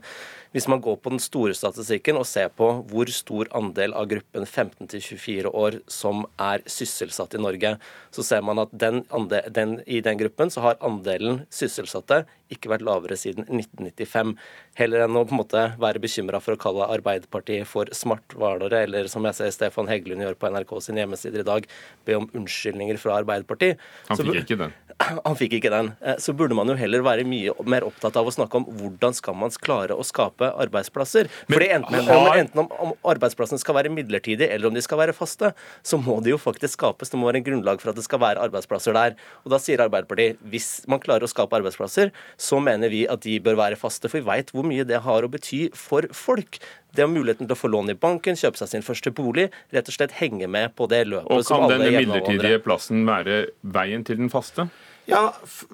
Hvis 0.53 0.67
man 0.69 0.83
går 0.85 0.99
på 1.01 1.09
den 1.09 1.21
store 1.23 1.55
statistikken 1.57 2.19
og 2.19 2.27
ser 2.29 2.51
på 2.53 2.67
hvor 2.91 3.09
stor 3.09 3.49
andel 3.57 3.95
av 3.97 4.05
gruppen 4.11 4.45
15-24 4.45 5.49
år 5.49 5.79
som 5.89 6.27
er 6.37 6.61
sysselsatt 6.69 7.33
i 7.33 7.41
Norge, 7.41 7.71
så 8.13 8.25
ser 8.27 8.45
man 8.45 8.61
at 8.61 8.69
den 8.69 9.01
andel, 9.09 9.49
den, 9.49 9.79
i 9.89 10.03
den 10.05 10.19
gruppen 10.21 10.53
så 10.53 10.61
har 10.67 10.77
andelen 10.85 11.41
sysselsatte 11.49 12.21
ikke 12.53 12.69
vært 12.69 12.85
lavere 12.85 13.17
siden 13.17 13.47
1995. 13.49 14.35
Heller 14.77 15.07
enn 15.07 15.17
å 15.17 15.25
på 15.25 15.33
en 15.33 15.41
måte 15.41 15.63
være 15.81 16.03
bekymra 16.03 16.37
for 16.43 16.53
å 16.53 16.61
kalle 16.61 16.91
Arbeiderpartiet 16.99 17.65
for 17.69 17.89
smarthvalere, 17.97 18.82
eller 18.85 19.09
som 19.11 19.25
jeg 19.29 19.37
ser 19.39 19.53
Stefan 19.55 19.89
Heggelund 19.91 20.25
gjør 20.25 20.37
på 20.39 20.51
NRK 20.53 20.73
sin 20.83 20.99
hjemmesider 21.01 21.43
i 21.43 21.47
dag, 21.47 21.67
be 22.07 22.17
om 22.19 22.29
unnskyldninger 22.33 22.99
fra 23.01 23.19
Arbeiderpartiet. 23.21 23.81
Han 24.09 24.19
fikk 24.19 24.41
ikke 24.43 24.59
den. 24.65 24.75
Han 25.27 25.37
fikk 25.37 25.57
ikke 25.57 25.71
den. 25.73 25.91
Eh, 26.05 26.19
så 26.21 26.35
burde 26.37 26.55
man 26.57 26.69
jo 26.69 26.75
heller 26.77 27.03
være 27.05 27.25
mye 27.27 27.53
mer 27.69 27.85
opptatt 27.87 28.17
av 28.19 28.27
å 28.29 28.33
snakke 28.33 28.59
om 28.59 28.67
hvordan 28.79 29.15
skal 29.17 29.37
man 29.37 29.53
klare 29.63 29.95
å 29.97 30.05
skape 30.05 30.51
arbeidsplasser. 30.63 31.29
Men, 31.47 31.55
Fordi 31.55 31.69
enten, 31.77 32.09
har... 32.09 32.37
enten 32.39 32.63
om, 32.63 32.69
om 32.85 32.93
arbeidsplassene 33.13 33.61
skal 33.61 33.77
være 33.79 33.91
midlertidige 33.93 34.49
eller 34.53 34.69
om 34.69 34.77
de 34.77 34.83
skal 34.85 35.01
være 35.01 35.15
faste, 35.17 35.53
så 35.85 35.99
må 35.99 36.19
de 36.23 36.33
jo 36.33 36.39
faktisk 36.41 36.77
skapes. 36.77 37.11
Det 37.11 37.19
må 37.19 37.29
være 37.29 37.41
en 37.41 37.47
grunnlag 37.47 37.81
for 37.81 37.93
at 37.93 37.99
det 37.99 38.05
skal 38.05 38.21
være 38.23 38.43
arbeidsplasser 38.45 38.95
der. 38.97 39.17
Og 39.43 39.53
da 39.53 39.59
sier 39.61 39.83
Arbeiderpartiet 39.83 40.41
hvis 40.53 40.69
man 40.89 41.01
klarer 41.03 41.27
å 41.27 41.31
skape 41.31 41.57
arbeidsplasser, 41.59 42.13
så 42.37 42.61
mener 42.63 42.93
vi 42.93 43.03
at 43.09 43.25
de 43.25 43.39
bør 43.43 43.59
være 43.59 43.79
faste. 43.79 44.11
For 44.11 44.21
vi 44.21 44.29
veit 44.29 44.53
hvor 44.53 44.67
mye 44.67 44.85
det 44.87 45.03
har 45.05 45.25
å 45.25 45.31
bety 45.31 45.65
for 45.77 46.09
folk. 46.15 46.61
Det 46.93 47.05
å 47.05 47.09
muligheten 47.09 47.47
til 47.49 47.55
å 47.55 47.57
få 47.57 47.71
lån 47.73 47.93
i 47.93 47.97
banken, 47.97 48.37
kjøpe 48.37 48.59
seg 48.59 48.69
sin 48.69 48.85
første 48.85 49.13
bolig, 49.15 49.47
rett 49.73 49.89
og 49.89 49.95
slett 49.95 50.13
henge 50.19 50.49
med 50.51 50.75
på 50.77 50.85
det 50.91 51.03
løpet 51.09 51.31
og 51.33 51.45
som 51.47 51.65
alle 51.65 51.79
Kan 51.79 51.87
den 51.87 51.97
midlertidige 52.03 52.61
plassen 52.61 53.01
være 53.07 53.39
veien 53.65 54.05
til 54.05 54.21
den 54.21 54.29
faste? 54.33 54.67
Ja, 55.09 55.25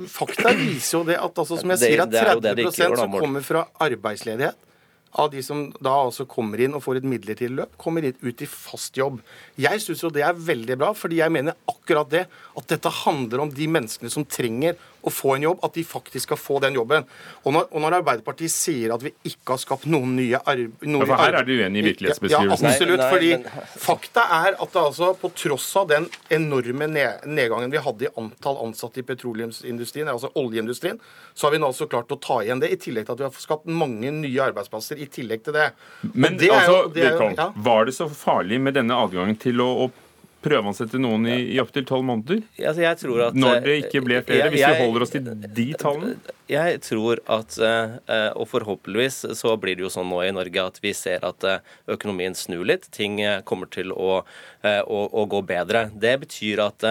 fakta 0.10 0.55
viser 0.58 1.01
jo 1.01 1.03
det 1.12 1.19
at 1.21 1.43
altså, 1.43 1.60
som 1.60 1.75
jeg 1.75 1.84
sier, 1.84 2.05
at 2.08 2.15
30% 2.15 2.97
som 2.97 3.19
kommer 3.19 3.45
fra 3.45 3.67
arbeidsledighet, 3.84 4.58
av 5.17 5.32
de 5.34 5.41
som 5.41 5.63
da 5.82 5.95
altså 6.03 6.25
kommer 6.29 6.62
inn 6.62 6.75
og 6.77 6.84
får 6.86 6.99
et 6.99 7.08
midlertidig 7.10 7.55
løp, 7.58 7.71
kommer 7.82 8.05
ut 8.05 8.43
i 8.45 8.47
fast 8.49 8.97
jobb. 8.97 9.17
Jeg 9.58 9.82
syns 9.82 10.03
jo 10.05 10.12
det 10.13 10.21
er 10.25 10.38
veldig 10.38 10.77
bra, 10.77 10.91
fordi 10.97 11.17
jeg 11.21 11.34
mener 11.34 11.58
akkurat 11.69 12.12
det. 12.12 12.25
At 12.58 12.69
dette 12.69 12.91
handler 13.01 13.45
om 13.45 13.53
de 13.53 13.65
menneskene 13.71 14.13
som 14.13 14.25
trenger 14.29 14.77
å 15.01 15.13
få 15.13 15.35
en 15.35 15.45
jobb, 15.47 15.62
at 15.65 15.75
de 15.77 15.83
faktisk 15.88 16.27
skal 16.29 16.39
få 16.39 16.59
den 16.63 16.77
jobben. 16.77 17.05
Og 17.45 17.55
når, 17.55 17.67
og 17.71 17.83
når 17.83 17.97
Arbeiderpartiet 17.99 18.53
sier 18.53 18.93
at 18.95 19.03
vi 19.03 19.13
ikke 19.29 19.55
har 19.55 19.62
skapt 19.62 19.88
noen 19.91 20.15
nye 20.17 20.39
arbeid... 20.39 20.75
Ja, 20.83 21.05
for 21.05 21.21
her 21.21 21.39
er 21.39 21.47
du 21.47 21.53
uenig 21.55 21.83
i 21.83 21.85
virkelighetsbeskrivelsen? 21.89 22.67
Ja, 22.67 22.73
absolutt. 22.75 23.05
fordi 23.13 23.79
fakta 23.79 24.25
er 24.39 24.57
at 24.57 24.75
det 24.75 24.81
altså, 24.83 25.12
på 25.19 25.31
tross 25.38 25.69
av 25.79 25.89
den 25.91 26.09
enorme 26.35 26.89
nedgangen 26.89 27.71
vi 27.71 27.83
hadde 27.85 28.09
i 28.09 28.12
antall 28.19 28.59
ansatte 28.65 29.01
i 29.01 29.07
petroleumsindustrien, 29.07 30.12
altså 30.12 30.31
oljeindustrien, 30.39 30.99
så 31.33 31.47
har 31.47 31.55
vi 31.55 31.62
nå 31.63 31.71
altså 31.71 31.88
klart 31.91 32.12
å 32.12 32.19
ta 32.19 32.41
igjen 32.43 32.62
det, 32.63 32.73
i 32.73 32.81
tillegg 32.81 33.07
til 33.07 33.15
at 33.15 33.23
vi 33.23 33.29
har 33.29 33.39
skapt 33.39 33.69
mange 33.71 34.12
nye 34.15 34.43
arbeidsplasser 34.49 34.99
i 34.99 35.07
tillegg 35.12 35.45
til 35.47 35.55
det. 35.55 35.71
Men 36.13 36.38
det 36.39 36.51
altså, 36.53 36.83
jo, 36.83 36.93
det 36.95 37.07
jo, 37.07 37.31
ja. 37.38 37.49
var 37.55 37.88
det 37.88 37.95
så 37.95 38.09
farlig 38.12 38.59
med 38.62 38.75
denne 38.77 38.97
adgangen 38.99 39.39
til 39.39 39.63
å, 39.63 39.69
å 39.85 40.09
prøveansette 40.45 40.99
noen 41.02 41.28
i, 41.30 41.38
i 41.56 41.62
opptil 41.62 41.86
tolv 41.89 42.06
måneder? 42.08 42.43
Altså, 42.60 42.86
at, 42.88 43.36
Når 43.36 43.63
det 43.65 43.78
ikke 43.86 44.04
ble 44.06 44.21
flere, 44.25 44.45
jeg, 44.47 44.54
hvis 44.56 44.65
vi 44.65 44.84
holder 44.86 45.06
oss 45.06 45.15
til 45.15 45.32
de 45.60 45.67
tallene? 45.80 46.36
Jeg 46.49 46.79
tror 46.81 47.19
at, 47.29 47.57
eh, 47.62 48.31
og 48.33 48.47
forhåpentligvis 48.49 49.38
så 49.38 49.53
blir 49.62 49.77
det 49.77 49.83
jo 49.85 49.91
sånn 49.93 50.09
nå 50.09 50.23
i 50.25 50.31
Norge 50.33 50.63
at 50.71 50.79
vi 50.81 50.95
ser 50.97 51.21
at 51.27 51.45
eh, 51.45 51.62
økonomien 51.93 52.33
snur 52.33 52.63
litt. 52.65 52.88
Ting 52.95 53.19
eh, 53.21 53.43
kommer 53.45 53.69
til 53.69 53.93
å, 53.93 54.23
å, 54.25 54.99
å 55.13 55.25
gå 55.29 55.43
bedre. 55.45 55.85
Det 55.93 56.15
betyr 56.25 56.63
at 56.65 56.85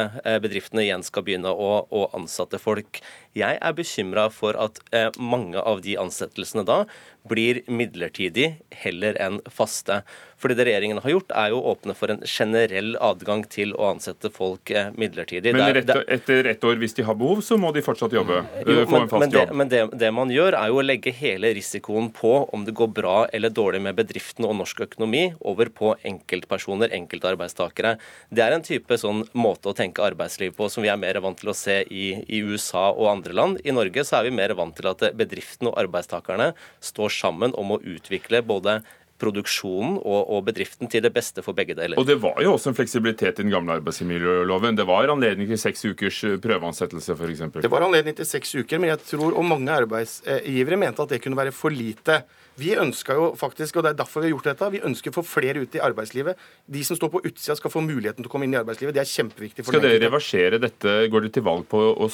bedriftene 0.45 0.87
igjen 0.87 1.03
skal 1.07 1.27
begynne 1.27 1.51
å, 1.51 1.73
å 1.91 2.07
ansette 2.17 2.63
folk. 2.63 3.03
Jeg 3.39 3.59
er 3.59 3.75
bekymra 3.77 4.29
for 4.33 4.57
at 4.59 4.79
mange 5.21 5.61
av 5.61 5.83
de 5.85 5.99
ansettelsene 6.01 6.65
da 6.67 6.85
blir 7.29 7.61
midlertidig 7.71 8.53
heller 8.83 9.19
enn 9.21 9.39
faste. 9.53 10.01
Fordi 10.39 10.55
det 10.55 10.69
regjeringen 10.69 11.01
har 11.03 11.11
gjort, 11.11 11.33
er 11.35 11.51
jo 11.53 11.59
å 11.59 11.73
åpne 11.73 11.95
for 11.99 12.13
en 12.15 12.21
generell 12.23 12.93
adgang 13.03 13.43
til 13.51 13.73
å 13.75 13.89
ansette 13.91 14.31
folk 14.31 14.71
eh, 14.71 14.93
midlertidig. 14.95 15.51
Men 15.57 15.81
etter 15.81 16.47
ett 16.53 16.65
år, 16.65 16.79
hvis 16.79 16.95
de 16.95 17.07
har 17.09 17.19
behov, 17.19 17.43
så 17.43 17.59
må 17.59 17.73
de 17.75 17.83
fortsatt 17.83 18.15
jobbe? 18.15 18.45
Jo, 18.63 18.77
men, 18.79 18.87
få 18.87 19.01
en 19.01 19.11
fast 19.11 19.25
men 19.25 19.35
det? 19.35 19.48
Men 19.53 19.71
det, 19.71 19.81
det, 20.01 20.11
man 20.15 20.31
gjør, 20.33 20.57
er 20.59 20.71
jo 20.71 20.81
å 20.81 20.85
legge 20.85 21.13
hele 21.15 21.51
risikoen 21.57 22.11
på 22.15 22.33
om 22.55 22.65
det 22.67 22.75
går 22.77 22.91
bra 22.97 23.17
eller 23.35 23.53
dårlig 23.55 23.81
med 23.85 23.97
bedriftene 23.99 24.49
og 24.51 24.59
norsk 24.61 24.85
økonomi, 24.89 25.25
over 25.41 25.71
på 25.75 25.95
enkeltpersoner, 26.09 26.93
enkeltarbeidstakere. 26.99 27.97
Det 28.31 28.45
er 28.45 28.57
en 28.57 28.67
type 28.67 28.99
sånn 29.01 29.25
måte 29.39 29.71
å 29.71 29.77
tenke 29.79 30.05
arbeidsliv 30.05 30.57
på 30.59 30.69
som 30.73 30.85
vi 30.85 30.93
er 30.93 31.01
mer 31.01 31.21
vant 31.25 31.39
til 31.41 31.53
å 31.53 31.57
se 31.57 31.81
i, 31.85 32.13
i 32.27 32.43
USA 32.45 32.89
og 32.91 33.11
andre 33.13 33.37
land. 33.37 33.63
I 33.65 33.75
Norge 33.77 34.05
så 34.07 34.21
er 34.21 34.29
vi 34.29 34.37
mer 34.39 34.57
vant 34.59 34.77
til 34.77 34.91
at 34.91 35.05
bedriftene 35.19 35.73
og 35.73 35.81
arbeidstakerne 35.85 36.53
står 36.85 37.15
sammen 37.19 37.57
om 37.59 37.77
å 37.77 37.83
utvikle 37.83 38.45
både 38.47 38.81
produksjonen 39.19 39.99
og, 39.99 40.21
og, 40.31 40.43
bedriften 40.49 40.91
til 40.91 41.03
det 41.05 41.13
beste 41.15 41.43
for 41.45 41.57
begge 41.57 41.77
deler. 41.79 41.99
Og 41.99 42.07
Det 42.07 42.19
var 42.23 42.39
jo 42.45 42.55
også 42.55 42.73
en 42.73 42.79
fleksibilitet 42.79 43.39
i 43.41 43.47
den 43.47 43.53
gamle 43.53 43.79
arbeidsmiljøloven. 43.81 44.79
Det 44.79 44.87
var 44.89 45.11
anledning 45.13 45.51
til 45.51 45.61
seks 45.61 45.85
ukers 45.91 46.23
eh, 46.25 46.39
prøveansettelse 46.43 47.17
f.eks. 47.17 47.45
Det 47.63 47.73
var 47.73 47.87
anledning 47.87 48.17
til 48.19 48.29
seks 48.29 48.55
uker, 48.55 48.79
men 48.79 48.93
jeg 48.95 49.03
tror 49.13 49.37
og 49.39 49.47
mange 49.47 49.75
arbeidsgivere 49.75 50.79
mente 50.81 51.03
at 51.03 51.15
det 51.15 51.23
kunne 51.25 51.39
være 51.39 51.55
for 51.55 51.75
lite. 51.75 52.23
Vi 52.59 52.73
ønska 52.75 53.15
jo 53.15 53.29
faktisk, 53.39 53.79
og 53.79 53.87
det 53.87 53.93
er 53.93 54.01
derfor 54.01 54.23
vi 54.23 54.29
har 54.29 54.37
gjort 54.37 54.49
dette, 54.51 54.71
vi 54.75 54.83
ønsker 54.87 55.13
å 55.13 55.19
få 55.21 55.23
flere 55.27 55.63
ut 55.63 55.77
i 55.79 55.83
arbeidslivet. 55.83 56.39
De 56.67 56.83
som 56.87 56.99
står 56.99 57.13
på 57.13 57.23
utsida 57.23 57.55
skal 57.59 57.71
få 57.71 57.83
muligheten 57.87 58.25
til 58.25 58.31
å 58.31 58.33
komme 58.33 58.49
inn 58.49 58.57
i 58.57 58.59
arbeidslivet. 58.59 58.97
Det 58.97 59.05
er 59.05 59.11
kjempeviktig. 59.13 59.65
for 59.65 59.77
Skal 59.77 59.85
dere 59.85 60.03
reversere 60.03 60.59
dette? 60.63 60.97
Går 61.13 61.27
dere 61.27 61.37
til 61.39 61.47
valg 61.47 61.69
på 61.71 61.83
å 61.95 62.11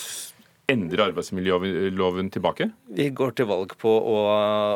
endre 0.71 1.05
arbeidsmiljøloven 1.11 2.31
tilbake? 2.33 2.69
Vi 2.97 3.09
går 3.17 3.35
til 3.39 3.49
valg 3.51 3.75
på 3.81 3.91
å, 3.91 4.17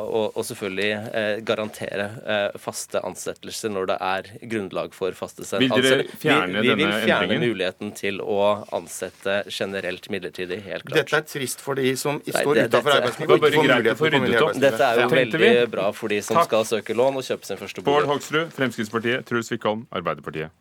å, 0.04 0.22
å 0.36 0.44
selvfølgelig 0.44 0.88
eh, 1.16 1.30
garantere 1.46 2.08
eh, 2.24 2.58
faste 2.60 3.00
ansettelser 3.06 3.72
når 3.72 3.88
det 3.92 3.96
er 4.08 4.30
grunnlag 4.52 4.92
for 4.96 5.16
faste 5.16 5.46
ansettelser. 5.46 5.78
Vil 5.78 5.86
dere 5.88 6.20
fjerne 6.20 6.60
vi, 6.60 6.68
vi, 6.68 6.74
vi 6.74 6.82
vil 6.82 6.92
fjerne 6.92 7.28
endringen? 7.28 7.46
muligheten 7.48 7.94
til 7.96 8.20
å 8.24 8.38
ansette 8.76 9.40
generelt 9.48 10.10
midlertidig, 10.12 10.60
helt 10.68 10.86
klart. 10.88 11.00
Dette 11.00 11.22
er 11.22 11.28
trist 11.32 11.64
for 11.64 11.80
de 11.80 11.94
som 12.00 12.20
Nei, 12.20 12.36
står 12.36 12.62
utenfor 12.66 12.96
arbeidslivet 12.98 13.34
og 13.34 13.48
ikke 13.48 13.98
får 14.02 14.18
mulighet 14.18 14.42
arbeidslivet. 14.42 14.62
Dette 14.68 14.92
er 14.92 15.02
jo 15.02 15.10
veldig 15.16 15.52
bra 15.72 15.90
for 15.96 16.12
de 16.12 16.22
som 16.24 16.40
Takk. 16.40 16.52
skal 16.52 16.70
søke 16.76 16.96
lån 16.98 17.22
og 17.22 17.28
kjøpe 17.32 17.48
sin 17.48 17.60
første 17.60 17.82
bolig. 17.82 17.94
Bård 17.94 18.12
Hoksrud, 18.12 18.48
Fremskrittspartiet. 18.56 19.28
Truls 19.28 19.52
Wickholm, 19.54 19.86
Arbeiderpartiet. 19.94 20.52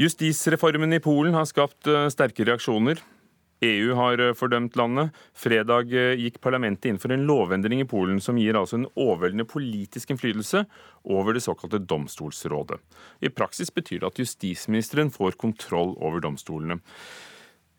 Justisreformen 0.00 0.92
i 0.92 1.00
Polen 1.00 1.34
har 1.36 1.44
skapt 1.44 1.88
eh, 1.90 2.06
sterke 2.08 2.44
reaksjoner. 2.48 3.02
EU 3.60 3.92
har 3.98 4.20
eh, 4.24 4.32
fordømt 4.32 4.76
landet. 4.80 5.10
Fredag 5.36 5.90
eh, 5.92 6.14
gikk 6.16 6.38
parlamentet 6.40 6.86
inn 6.88 7.00
for 7.02 7.12
en 7.12 7.26
lovendring 7.28 7.82
i 7.82 7.88
Polen 7.88 8.16
som 8.24 8.38
gir 8.40 8.56
altså 8.56 8.78
en 8.78 8.86
overveldende 8.94 9.44
politisk 9.44 10.14
innflytelse 10.14 10.62
over 11.04 11.36
det 11.36 11.42
såkalte 11.44 11.82
domstolsrådet. 11.84 12.78
I 13.20 13.28
praksis 13.28 13.68
betyr 13.76 14.00
det 14.00 14.08
at 14.08 14.20
justisministeren 14.22 15.12
får 15.12 15.36
kontroll 15.42 15.92
over 15.98 16.24
domstolene. 16.24 16.78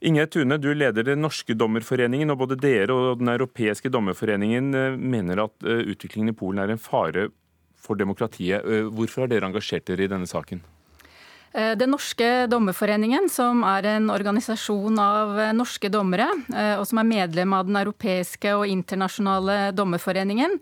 Inge 0.05 0.25
Tune, 0.29 0.59
du 0.61 0.69
leder 0.75 1.05
Den 1.05 1.23
norske 1.25 1.55
dommerforeningen, 1.57 2.29
og 2.29 2.43
både 2.43 2.59
dere 2.61 2.93
og 2.93 3.17
Den 3.21 3.33
europeiske 3.33 3.89
dommerforeningen 3.89 4.69
mener 4.97 5.41
at 5.47 5.65
utviklingen 5.65 6.33
i 6.33 6.37
Polen 6.37 6.61
er 6.61 6.73
en 6.73 6.81
fare 6.81 7.27
for 7.77 7.97
demokratiet. 7.97 8.65
Hvorfor 8.93 9.25
har 9.25 9.33
dere 9.33 9.49
engasjert 9.49 9.89
dere 9.89 10.05
i 10.05 10.09
denne 10.09 10.29
saken? 10.29 10.61
Den 11.51 11.91
norske 11.91 12.47
dommerforeningen, 12.47 13.25
som 13.27 13.65
er 13.67 13.83
en 13.97 14.05
organisasjon 14.13 14.99
av 15.03 15.33
norske 15.51 15.89
dommere, 15.91 16.29
og 16.79 16.85
som 16.87 17.01
er 17.01 17.09
medlem 17.09 17.51
av 17.57 17.65
den 17.67 17.75
europeiske 17.75 18.53
og 18.55 18.71
internasjonale 18.71 19.57
dommerforeningen, 19.75 20.55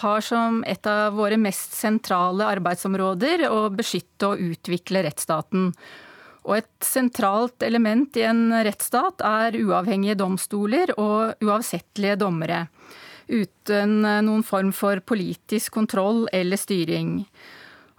har 0.00 0.24
som 0.24 0.62
et 0.64 0.88
av 0.88 1.18
våre 1.18 1.36
mest 1.36 1.76
sentrale 1.76 2.48
arbeidsområder 2.56 3.44
å 3.52 3.66
beskytte 3.68 4.32
og 4.32 4.40
utvikle 4.54 5.04
rettsstaten. 5.10 5.74
Og 6.48 6.56
et 6.56 6.88
sentralt 6.88 7.60
element 7.66 8.16
i 8.16 8.24
en 8.24 8.46
rettsstat 8.64 9.20
er 9.20 9.60
uavhengige 9.60 10.16
domstoler 10.22 10.94
og 10.96 11.36
uavsettelige 11.44 12.16
dommere. 12.24 12.64
Uten 13.28 14.00
noen 14.24 14.42
form 14.42 14.72
for 14.72 15.04
politisk 15.04 15.76
kontroll 15.76 16.24
eller 16.32 16.56
styring. 16.56 17.18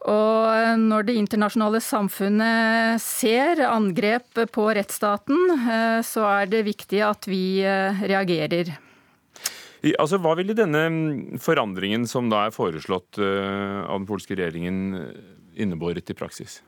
Og 0.10 0.80
når 0.82 1.06
det 1.06 1.18
internasjonale 1.20 1.82
samfunnet 1.84 3.02
ser 3.04 3.62
angrep 3.68 4.40
på 4.50 4.64
rettsstaten, 4.74 5.44
eh, 5.60 6.00
så 6.06 6.26
er 6.26 6.50
det 6.50 6.64
viktig 6.66 7.04
at 7.06 7.28
vi 7.30 7.62
eh, 7.62 8.02
reagerer. 8.10 8.74
Altså, 9.98 10.18
Hva 10.22 10.34
ville 10.38 10.58
denne 10.58 11.38
forandringen 11.42 12.08
som 12.10 12.30
da 12.34 12.48
er 12.48 12.56
foreslått 12.56 13.22
eh, 13.22 13.78
av 13.86 14.00
den 14.00 14.10
polske 14.10 14.38
regjeringen 14.38 14.98
innebåret 15.54 16.10
i 16.10 16.18
praksis? 16.18 16.62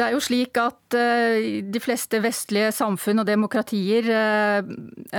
Det 0.00 0.06
er 0.06 0.14
jo 0.14 0.22
slik 0.24 0.56
at 0.56 0.94
eh, 0.96 1.58
de 1.68 1.80
fleste 1.82 2.22
vestlige 2.24 2.70
samfunn 2.72 3.20
og 3.20 3.26
demokratier 3.28 4.06
eh, 4.08 4.70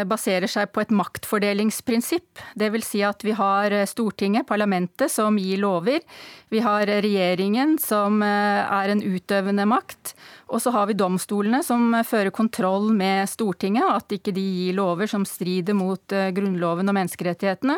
baserer 0.10 0.50
seg 0.50 0.72
på 0.74 0.82
et 0.82 0.94
maktfordelingsprinsipp. 0.98 2.42
Vil 2.58 2.82
si 2.82 3.04
at 3.06 3.22
vi 3.22 3.36
har 3.38 3.76
Stortinget, 3.86 4.48
parlamentet, 4.50 5.14
som 5.14 5.38
gir 5.38 5.62
lover. 5.62 6.02
Vi 6.50 6.64
har 6.66 6.90
regjeringen, 6.90 7.78
som 7.78 8.26
eh, 8.26 8.64
er 8.66 8.96
en 8.96 9.06
utøvende 9.06 9.70
makt. 9.70 10.16
Og 10.50 10.66
så 10.66 10.74
har 10.74 10.90
vi 10.90 10.98
domstolene, 10.98 11.62
som 11.62 11.94
fører 12.02 12.34
kontroll 12.34 12.90
med 12.90 13.30
Stortinget, 13.30 13.86
at 13.86 14.18
ikke 14.18 14.34
de 14.34 14.50
gir 14.50 14.82
lover 14.82 15.06
som 15.14 15.30
strider 15.30 15.78
mot 15.78 16.02
Grunnloven 16.10 16.90
og 16.90 16.98
menneskerettighetene. 16.98 17.78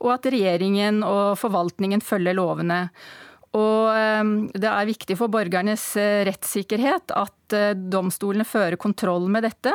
Og 0.00 0.16
at 0.16 0.32
regjeringen 0.32 1.04
og 1.04 1.36
forvaltningen 1.36 2.00
følger 2.00 2.40
lovene. 2.40 2.86
Og 3.56 3.88
ehm, 3.94 4.36
det 4.52 4.68
er 4.68 4.88
viktig 4.88 5.16
for 5.18 5.32
borgernes 5.32 5.84
eh, 6.00 6.22
rettssikkerhet 6.28 7.14
at 7.16 7.56
eh, 7.56 7.74
domstolene 7.76 8.44
fører 8.44 8.76
kontroll 8.80 9.28
med 9.32 9.46
dette. 9.48 9.72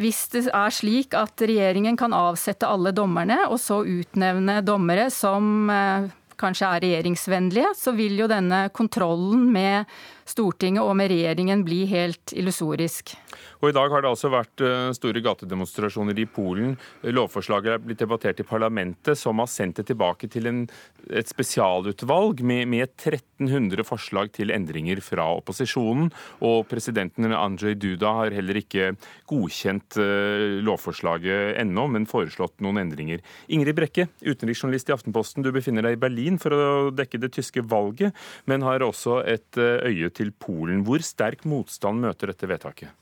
Hvis 0.00 0.26
det 0.34 0.46
er 0.52 0.72
slik 0.72 1.16
at 1.18 1.40
regjeringen 1.44 1.96
kan 1.98 2.14
avsette 2.16 2.68
alle 2.68 2.92
dommerne, 2.96 3.42
og 3.48 3.58
så 3.60 3.80
utnevne 3.84 4.60
dommere 4.66 5.08
som 5.12 5.70
eh, 5.72 6.10
kanskje 6.40 6.68
er 6.68 6.84
regjeringsvennlige, 6.84 7.72
så 7.76 7.94
vil 7.96 8.20
jo 8.20 8.28
denne 8.30 8.66
kontrollen 8.76 9.48
med 9.52 9.88
Stortinget 10.30 10.84
og 10.84 10.94
med 10.98 11.10
regjeringen 11.10 11.64
bli 11.66 11.82
helt 11.90 12.34
illusorisk. 12.36 13.16
Og 13.60 13.70
I 13.70 13.74
dag 13.76 13.92
har 13.92 14.02
det 14.02 14.10
altså 14.10 14.30
vært 14.32 14.62
eh, 14.64 14.90
store 14.96 15.20
gatedemonstrasjoner 15.24 16.16
i 16.22 16.26
Polen. 16.30 16.76
Lovforslaget 17.04 17.74
er 17.74 17.82
blitt 17.84 18.00
debattert 18.00 18.40
i 18.40 18.46
parlamentet, 18.46 19.18
som 19.18 19.42
har 19.42 19.50
sendt 19.50 19.80
det 19.80 19.88
tilbake 19.90 20.30
til 20.32 20.48
en, 20.48 20.62
et 21.10 21.28
spesialutvalg 21.28 22.40
med, 22.46 22.68
med, 22.70 22.94
1300 22.94 23.84
forslag 23.84 24.32
til 24.36 24.52
endringer 24.54 25.02
fra 25.04 25.26
opposisjonen. 25.36 26.08
Og 26.46 26.64
presidenten 26.70 27.28
Andrzej 27.36 27.76
Duda 27.80 28.14
har 28.22 28.36
heller 28.36 28.60
ikke 28.60 28.92
godkjent 29.30 29.98
uh, 30.00 30.60
lovforslaget 30.64 31.58
ennå, 31.60 31.86
men 31.92 32.08
foreslått 32.10 32.58
noen 32.64 32.80
endringer. 32.82 33.22
Ingrid 33.52 33.76
Brekke, 33.78 34.08
utenriksjournalist 34.24 34.90
i 34.90 34.96
Aftenposten, 34.96 35.44
du 35.44 35.52
befinner 35.54 35.86
deg 35.86 35.96
i 35.96 36.00
Berlin 36.00 36.40
for 36.40 36.54
å 36.54 36.64
dekke 36.94 37.20
det 37.22 37.32
tyske 37.36 37.64
valget, 37.68 38.16
men 38.50 38.64
har 38.66 38.84
også 38.84 39.20
et 39.24 39.60
eh, 39.60 39.88
øye 39.90 40.10
til 40.16 40.19
Polen. 40.28 40.84
Hvor 40.84 41.00
sterk 41.00 41.46
motstand 41.48 42.04
møter 42.04 42.34
dette 42.34 42.48
vedtaket? 42.50 42.92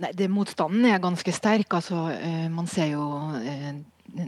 Nei, 0.00 0.14
det, 0.16 0.30
Motstanden 0.32 0.86
er 0.88 1.00
ganske 1.02 1.32
sterk. 1.34 1.68
Altså, 1.76 2.06
eh, 2.14 2.48
man 2.48 2.68
ser 2.70 2.94
jo 2.94 3.04
eh, 3.36 3.74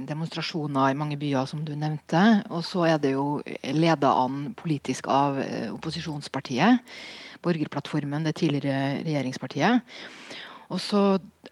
demonstrasjoner 0.08 0.92
i 0.92 0.98
mange 0.98 1.16
byer, 1.16 1.48
som 1.48 1.62
du 1.64 1.72
nevnte. 1.72 2.42
Og 2.52 2.60
så 2.66 2.84
er 2.90 3.00
det 3.00 3.14
jo 3.14 3.40
leda 3.72 4.12
an 4.20 4.50
politisk 4.58 5.08
av 5.08 5.40
eh, 5.40 5.70
opposisjonspartiet. 5.72 6.84
Borgerplattformen, 7.42 8.26
det 8.28 8.36
tidligere 8.42 9.00
regjeringspartiet. 9.06 9.96
Og 10.72 10.80
så 10.80 11.02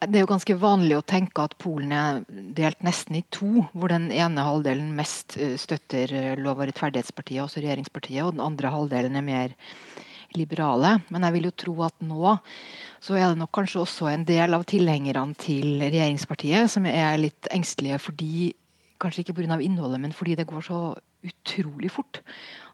Det 0.01 0.16
er 0.16 0.23
jo 0.25 0.31
ganske 0.31 0.55
vanlig 0.57 0.95
å 0.97 1.05
tenke 1.05 1.43
at 1.45 1.59
Polen 1.61 1.91
er 1.93 2.23
delt 2.57 2.81
nesten 2.87 3.18
i 3.18 3.25
to. 3.29 3.66
Hvor 3.75 3.93
den 3.93 4.09
ene 4.09 4.47
halvdelen 4.47 4.95
mest 4.97 5.37
støtter 5.61 6.39
Lov- 6.41 6.62
og 6.62 6.71
rettferdighetspartiet, 6.71 7.43
også 7.45 7.61
regjeringspartiet, 7.61 8.23
og 8.25 8.39
den 8.39 8.41
andre 8.41 8.73
halvdelen 8.73 9.18
er 9.21 9.27
mer 9.27 9.57
liberale. 10.39 11.03
Men 11.11 11.27
jeg 11.27 11.37
vil 11.37 11.51
jo 11.51 11.57
tro 11.64 11.75
at 11.85 12.01
nå 12.01 12.37
så 13.01 13.16
er 13.16 13.29
det 13.29 13.41
nok 13.41 13.53
kanskje 13.57 13.83
også 13.83 14.09
en 14.09 14.25
del 14.29 14.57
av 14.57 14.64
tilhengerne 14.68 15.37
til 15.41 15.81
regjeringspartiet 15.83 16.71
som 16.73 16.89
er 16.89 17.21
litt 17.21 17.51
engstelige 17.53 18.01
fordi 18.01 18.51
Kanskje 19.01 19.23
ikke 19.25 19.33
pga. 19.39 19.57
innholdet, 19.64 20.01
men 20.01 20.12
fordi 20.12 20.35
det 20.37 20.47
går 20.47 20.61
så 20.61 20.79
utrolig 21.25 21.91
fort. 21.91 22.21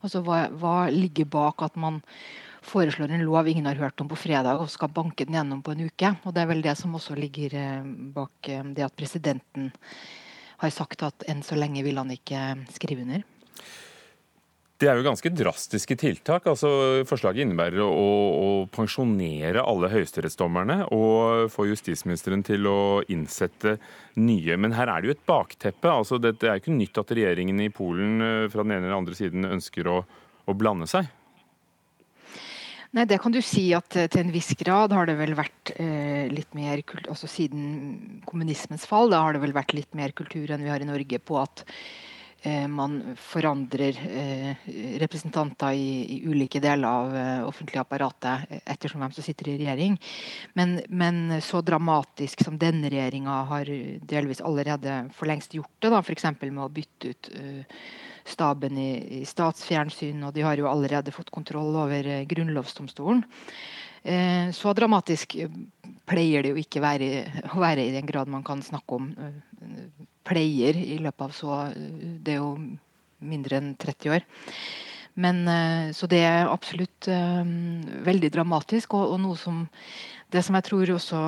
Altså 0.03 0.25
hva, 0.27 0.49
hva, 0.51 0.89
ligger 0.91 1.25
bak 1.25 1.63
at 1.63 1.77
man 1.77 2.01
foreslår 2.67 3.15
en 3.15 3.25
lov 3.27 3.49
ingen 3.49 3.69
har 3.69 3.79
hørt 3.81 4.01
om 4.03 4.11
på 4.11 4.19
fredag, 4.19 4.61
og 4.61 4.71
skal 4.73 4.93
banke 4.93 5.27
den 5.27 5.39
gjennom 5.39 5.63
på 5.65 5.75
en 5.75 5.87
uke? 5.87 6.13
Og 6.25 6.35
Det 6.35 6.43
er 6.43 6.51
vel 6.51 6.65
det 6.65 6.77
som 6.79 6.95
også 6.99 7.17
ligger 7.19 7.55
eh, 7.55 7.89
bak 8.17 8.51
eh, 8.51 8.67
det 8.77 8.87
at 8.87 8.97
presidenten 8.97 9.73
har 10.57 10.73
sagt 10.73 11.05
at 11.05 11.27
enn 11.29 11.43
så 11.45 11.59
lenge 11.59 11.85
vil 11.85 11.99
han 12.01 12.13
ikke 12.13 12.43
skrive 12.75 13.05
under. 13.05 13.25
Det 14.77 14.91
er 14.91 14.99
jo 14.99 15.07
ganske 15.07 15.31
drastiske 15.33 15.97
tiltak. 15.97 16.45
Altså, 16.51 16.69
forslaget 17.09 17.47
innebærer 17.47 17.81
å, 17.81 17.89
å 17.89 18.49
pensjonere 18.69 19.63
alle 19.65 19.89
høyesterettsdommerne 19.89 20.83
og 20.93 21.49
få 21.53 21.65
justisministeren 21.71 22.45
til 22.45 22.69
å 22.69 22.81
innsette 23.13 23.79
nye. 24.21 24.59
Men 24.61 24.77
her 24.77 24.93
er 24.93 25.01
det 25.01 25.09
jo 25.09 25.15
et 25.17 25.25
bakteppe. 25.29 25.89
Altså, 25.89 26.21
det, 26.21 26.35
det 26.43 26.51
er 26.53 26.61
ikke 26.61 26.77
nytt 26.77 27.01
at 27.01 27.15
regjeringen 27.17 27.63
i 27.65 27.71
Polen 27.73 28.21
eh, 28.21 28.49
fra 28.53 28.67
den 28.67 28.77
ene 28.77 28.91
eller 28.91 28.99
andre 28.99 29.17
siden 29.17 29.49
ønsker 29.49 29.89
å, 29.89 30.03
å 30.45 30.57
blande 30.61 30.89
seg. 30.93 31.09
Nei, 32.95 33.05
Det 33.05 33.19
kan 33.23 33.35
du 33.35 33.41
si 33.43 33.69
at 33.75 33.97
eh, 33.97 34.09
til 34.13 34.25
en 34.25 34.35
viss 34.35 34.53
grad 34.59 34.95
har 34.95 35.09
det 35.09 35.17
vel 35.19 35.35
vært 35.39 35.75
eh, 35.77 36.27
litt 36.33 36.55
mer 36.55 36.83
altså 37.09 37.27
Siden 37.31 38.23
kommunismens 38.29 38.87
fall 38.87 39.11
da 39.11 39.25
har 39.25 39.35
det 39.35 39.43
vel 39.43 39.57
vært 39.57 39.75
litt 39.77 39.95
mer 39.99 40.15
kultur 40.17 40.51
enn 40.51 40.63
vi 40.65 40.73
har 40.73 40.83
i 40.83 40.89
Norge 40.89 41.23
på 41.23 41.41
at 41.43 41.65
Eh, 42.47 42.69
man 42.69 43.17
forandrer 43.17 43.97
eh, 44.11 44.57
representanter 44.99 45.73
i, 45.73 46.17
i, 46.17 46.29
ulike 46.29 46.61
deler 46.61 46.89
av 46.89 47.17
eh, 47.17 47.47
offentlige 47.47 47.83
apparatet 47.83 48.61
ettersom 48.63 49.03
hvem 49.03 49.15
som 49.17 49.25
sitter 49.27 49.49
i 49.51 49.57
regjering. 49.63 49.97
Men, 50.55 50.77
men 50.87 51.41
så 51.43 51.63
dramatisk 51.65 52.45
som 52.47 52.59
denne 52.61 52.93
regjeringa 52.93 53.41
har 53.51 53.71
delvis 54.13 54.45
allerede 54.45 54.99
for 55.17 55.27
lengst 55.27 55.57
gjort 55.59 55.75
det, 55.83 55.91
f.eks. 55.99 56.29
med 56.45 56.63
å 56.63 56.71
bytte 56.71 57.15
ut 57.15 57.33
staben 58.27 58.79
i, 58.79 58.91
i 59.21 59.25
statsfjernsyn, 59.29 60.25
og 60.27 60.35
de 60.35 60.45
har 60.47 60.59
jo 60.59 60.69
allerede 60.71 61.15
fått 61.15 61.33
kontroll 61.35 61.77
over 61.87 62.09
grunnlovsdomstolen. 62.29 63.25
Så 64.55 64.71
dramatisk 64.79 65.33
pleier 66.07 66.45
det 66.45 66.53
jo 66.53 66.61
ikke 66.61 66.79
være, 66.79 67.09
å 67.51 67.59
være 67.59 67.89
i 67.89 67.95
den 67.95 68.07
grad 68.07 68.31
man 68.31 68.45
kan 68.47 68.61
snakke 68.63 68.99
om 69.01 69.09
pleier 70.27 70.79
i 70.79 70.99
løpet 71.03 71.25
av 71.27 71.35
så 71.35 71.61
Det 71.75 72.35
er 72.35 72.43
jo 72.43 72.53
mindre 73.27 73.61
enn 73.61 73.73
30 73.81 74.15
år. 74.17 74.27
Men, 75.17 75.47
eh, 75.49 75.93
så 75.97 76.07
det 76.07 76.21
er 76.29 76.51
absolutt 76.51 77.09
veldig 77.09 78.31
dramatisk, 78.35 78.95
og, 78.99 79.15
og, 79.15 79.21
noe 79.23 79.37
som 79.41 79.67
Det 80.29 80.43
som 80.43 80.57
jeg 80.59 80.67
tror 80.67 80.91
også 80.91 81.19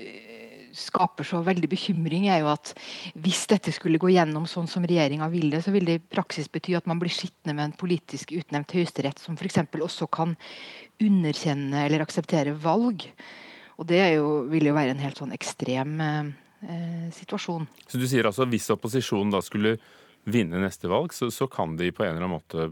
eh, 0.00 0.35
skaper 0.76 1.26
så 1.26 1.40
veldig 1.46 1.68
bekymring, 1.72 2.28
er 2.28 2.42
jo 2.42 2.50
at 2.52 2.72
hvis 3.24 3.44
dette 3.50 3.72
skulle 3.74 4.00
gå 4.02 4.10
gjennom 4.12 4.46
sånn 4.50 4.68
som 4.70 4.84
regjeringa 4.86 5.28
ville, 5.32 5.60
så 5.64 5.72
vil 5.74 5.88
det 5.88 5.98
i 5.98 6.04
praksis 6.16 6.50
bety 6.52 6.76
at 6.78 6.88
man 6.90 7.00
blir 7.02 7.12
sittende 7.12 7.56
med 7.56 7.70
en 7.70 7.76
politisk 7.80 8.34
utnevnt 8.36 8.76
høyesterett 8.76 9.22
som 9.22 9.38
f.eks. 9.38 9.62
også 9.80 10.08
kan 10.12 10.36
underkjenne 11.02 11.86
eller 11.86 12.04
akseptere 12.04 12.54
valg. 12.60 13.08
Og 13.76 13.88
det 13.88 14.00
jo, 14.14 14.46
vil 14.52 14.70
jo 14.70 14.76
være 14.76 14.94
en 14.94 15.04
helt 15.04 15.18
sånn 15.20 15.34
ekstrem 15.36 15.98
uh, 16.00 16.32
eh, 16.64 17.06
situasjon. 17.12 17.66
Så 17.88 18.00
du 18.00 18.06
sier 18.08 18.28
altså 18.28 18.48
hvis 18.48 18.70
opposisjonen 18.72 19.34
da 19.34 19.42
skulle 19.44 19.76
vinne 20.26 20.60
neste 20.62 20.90
valg, 20.90 21.14
så, 21.14 21.30
så 21.30 21.48
kan 21.50 21.76
de 21.78 21.92
på 21.94 22.04
en 22.04 22.14
eller 22.14 22.24
annen 22.24 22.36
måte 22.38 22.70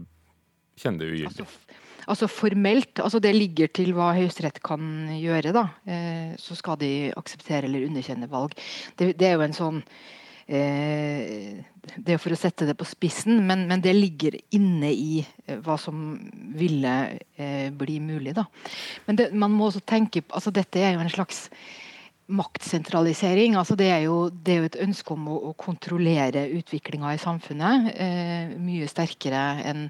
kjenne 0.81 1.03
det 1.03 1.11
ugyldig? 1.13 1.45
Altså, 1.45 1.83
altså, 2.11 2.29
formelt, 2.31 2.99
altså 3.03 3.21
det 3.23 3.35
ligger 3.35 3.71
til 3.73 3.93
hva 3.95 4.11
Høyesterett 4.17 4.61
kan 4.65 5.13
gjøre, 5.19 5.53
da. 5.55 5.67
Eh, 5.87 6.35
så 6.41 6.57
skal 6.57 6.79
de 6.81 6.91
akseptere 7.15 7.69
eller 7.69 7.87
underkjenne 7.87 8.29
valg. 8.31 8.55
Det, 8.97 9.13
det 9.19 9.29
er 9.29 9.37
jo 9.37 9.45
en 9.45 9.57
sånn 9.57 9.79
eh, 10.47 11.63
det 11.95 12.17
for 12.21 12.33
å 12.33 12.39
sette 12.39 12.67
det 12.67 12.77
på 12.79 12.87
spissen, 12.89 13.43
men, 13.47 13.67
men, 13.69 13.83
det 13.85 13.93
ligger 13.95 14.37
inne 14.57 14.91
i 14.91 15.21
eh, 15.21 15.57
hva 15.65 15.77
som 15.81 16.13
ville 16.57 16.95
bli 17.77 17.97
mulig. 18.01 18.35
Da. 18.37 18.47
Men 19.07 19.19
det, 19.19 19.31
man 19.33 19.53
må 19.53 19.69
også 19.69 19.83
tenke 19.85 20.23
altså 20.29 20.53
Dette 20.55 20.81
er 20.81 20.95
jo 20.95 21.03
en 21.03 21.13
slags 21.13 21.45
maktsentralisering. 22.27 23.55
altså 23.55 23.75
Det 23.75 23.89
er 23.89 23.99
jo, 24.07 24.29
det 24.29 24.53
er 24.53 24.57
jo 24.57 24.69
et 24.69 24.79
ønske 24.87 25.13
om 25.13 25.27
å, 25.29 25.35
å 25.49 25.53
kontrollere 25.53 26.47
utviklinga 26.57 27.13
i 27.13 27.21
samfunnet 27.21 27.91
eh, 27.93 28.55
mye 28.57 28.87
sterkere 28.89 29.43
enn 29.65 29.89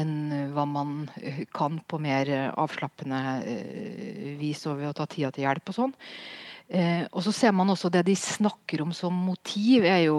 enn 0.00 0.52
hva 0.54 0.66
man 0.68 1.04
kan 1.54 1.78
på 1.86 2.00
mer 2.02 2.30
avslappende 2.50 3.20
eh, 3.44 4.30
vis 4.40 4.64
og 4.70 4.80
ved 4.80 4.90
å 4.90 4.96
ta 4.96 5.06
tida 5.10 5.32
til 5.34 5.46
hjelp 5.46 5.72
og 5.72 5.76
sånn. 5.76 5.94
Eh, 6.70 7.02
og 7.10 7.24
så 7.26 7.32
ser 7.34 7.54
man 7.56 7.72
også 7.72 7.90
det 7.90 8.04
de 8.06 8.14
snakker 8.14 8.84
om 8.84 8.92
som 8.94 9.14
motiv, 9.26 9.84
er 9.84 10.04
jo 10.06 10.18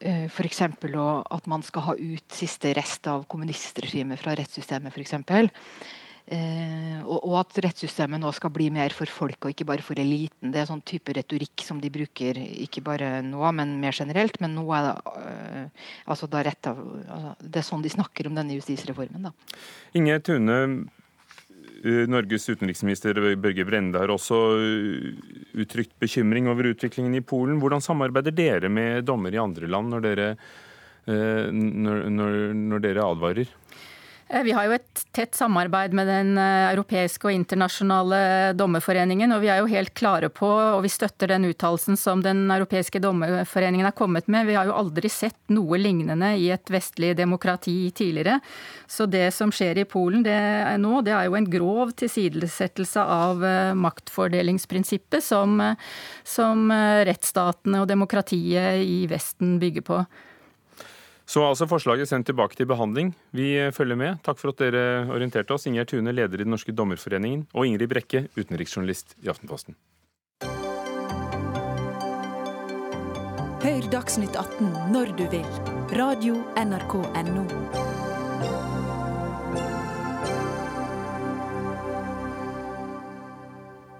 eh, 0.00 0.24
f.eks. 0.30 0.62
at 0.64 1.50
man 1.52 1.64
skal 1.66 1.84
ha 1.90 1.96
ut 1.96 2.32
siste 2.32 2.72
rest 2.76 3.06
av 3.12 3.26
kommunistregimet 3.28 4.22
fra 4.22 4.36
rettssystemet, 4.38 4.96
f.eks. 4.96 5.18
Eh, 6.26 6.98
og, 7.04 7.20
og, 7.20 7.36
at 7.44 7.60
rettssystemet 7.62 8.18
nå 8.18 8.32
skal 8.34 8.50
bli 8.50 8.66
mer 8.74 8.94
for 8.96 9.06
folk 9.06 9.46
og 9.46 9.54
ikke 9.54 9.68
bare 9.68 9.84
for 9.86 9.98
eliten. 10.02 10.50
Det 10.50 10.62
er 10.62 10.68
sånn 10.70 10.82
type 10.86 11.14
retorikk 11.14 11.62
som 11.62 11.78
de 11.82 11.92
bruker 11.94 12.40
ikke 12.66 12.82
bare 12.86 13.20
nå, 13.22 13.44
men 13.54 13.76
mer 13.82 13.94
generelt. 13.94 14.40
Men 14.42 14.56
nå 14.58 14.66
er 14.74 14.88
det 14.88 15.16
eh, 15.22 15.88
altså 16.10 16.30
da 16.30 16.42
rett 16.46 16.72
av, 16.72 16.82
altså, 16.82 17.34
Det 17.40 17.62
er 17.62 17.70
sånn 17.70 17.86
de 17.86 17.94
snakker 17.94 18.30
om 18.30 18.38
denne 18.38 18.58
justisreformen. 18.58 19.30
da. 19.30 19.34
Inge 19.96 20.20
Tune, 20.26 20.60
Eh, 21.84 22.06
Norges 22.08 22.48
utenriksminister 22.48 23.18
Børge 23.36 23.64
Brende 23.68 24.00
har 24.00 24.10
også 24.10 24.36
eh, 24.58 25.10
uttrykt 25.60 25.92
bekymring 26.00 26.48
over 26.50 26.70
utviklingen 26.72 27.14
i 27.18 27.22
Polen. 27.24 27.60
Hvordan 27.60 27.84
samarbeider 27.84 28.34
dere 28.34 28.70
med 28.72 29.04
dommere 29.06 29.36
i 29.36 29.42
andre 29.42 29.68
land 29.70 29.92
når 29.92 30.06
dere, 30.06 30.28
eh, 31.06 31.46
når, 31.52 32.06
når, 32.16 32.38
når 32.72 32.84
dere 32.86 33.06
advarer? 33.06 33.52
Eh, 34.28 34.42
vi 34.42 34.52
har 34.52 34.66
jo 34.66 34.74
et 34.74 35.02
tett 35.14 35.36
samarbeid 35.38 35.92
med 35.94 36.08
den 36.10 36.32
eh, 36.40 36.72
europeiske 36.72 37.28
og 37.28 37.34
internasjonale 37.36 38.18
dommerforeningen. 38.58 39.30
Og 39.36 39.44
vi 39.44 39.50
er 39.52 39.60
jo 39.60 39.70
helt 39.70 39.92
klare 39.94 40.30
på, 40.34 40.48
og 40.48 40.82
vi 40.82 40.90
støtter 40.90 41.30
den 41.30 41.46
uttalelsen 41.46 41.98
som 42.00 42.24
den 42.24 42.48
europeiske 42.50 42.98
dommerforeningen 43.02 43.86
har 43.86 43.94
kommet 43.94 44.26
med. 44.26 44.48
Vi 44.50 44.58
har 44.58 44.66
jo 44.66 44.74
aldri 44.74 45.10
sett 45.12 45.38
noe 45.54 45.78
lignende 45.78 46.32
i 46.42 46.50
et 46.54 46.74
vestlig 46.74 47.14
demokrati 47.18 47.92
tidligere. 47.94 48.40
Så 48.90 49.06
det 49.06 49.28
som 49.34 49.54
skjer 49.54 49.82
i 49.82 49.86
Polen 49.86 50.26
det 50.26 50.38
nå, 50.82 51.00
det 51.06 51.14
er 51.14 51.28
jo 51.28 51.38
en 51.38 51.50
grov 51.50 51.94
tilsidesettelse 51.94 53.06
av 53.06 53.46
eh, 53.46 53.74
maktfordelingsprinsippet 53.78 55.22
som, 55.22 55.60
som 56.26 56.70
rettsstatene 57.06 57.84
og 57.84 57.90
demokratiet 57.90 58.82
i 58.82 59.04
Vesten 59.10 59.60
bygger 59.62 59.86
på. 59.86 60.06
Så 61.26 61.42
altså 61.42 61.66
forslaget 61.66 62.08
sendt 62.08 62.28
tilbake 62.30 62.54
til 62.54 62.68
behandling. 62.70 63.10
Vi 63.34 63.50
følger 63.74 63.98
med. 63.98 64.22
Takk 64.22 64.38
for 64.38 64.54
at 64.54 64.62
dere 64.62 65.10
orienterte 65.10 65.54
oss. 65.56 65.66
Ingjerd 65.66 65.90
Tune, 65.90 66.14
leder 66.14 66.38
i 66.38 66.46
Den 66.46 66.54
norske 66.54 66.72
dommerforeningen, 66.72 67.48
og 67.52 67.66
Ingrid 67.66 67.90
Brekke, 67.90 68.28
utenriksjournalist 68.38 69.18
i 69.24 69.30
Aftenposten. 69.32 69.74
Hør 73.66 73.90
Dagsnytt 73.90 74.38
18 74.38 74.70
når 74.94 75.16
du 75.18 75.26
vil. 75.34 75.52
Radio 75.98 76.38
NRK 76.54 77.00
Radio.nrk.no. 77.02 77.95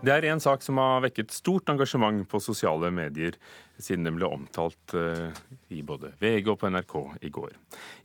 Det 0.07 0.15
er 0.15 0.29
en 0.31 0.39
sak 0.39 0.63
som 0.63 0.79
har 0.79 1.01
vekket 1.03 1.33
stort 1.35 1.67
engasjement 1.73 2.21
på 2.31 2.39
sosiale 2.39 2.93
medier 2.95 3.35
siden 3.83 4.05
den 4.07 4.15
ble 4.15 4.29
omtalt 4.31 4.95
eh, 4.95 5.35
i 5.75 5.81
både 5.83 6.13
VG 6.21 6.53
og 6.53 6.61
på 6.61 6.71
NRK 6.71 6.95
i 7.27 7.31
går. 7.35 7.57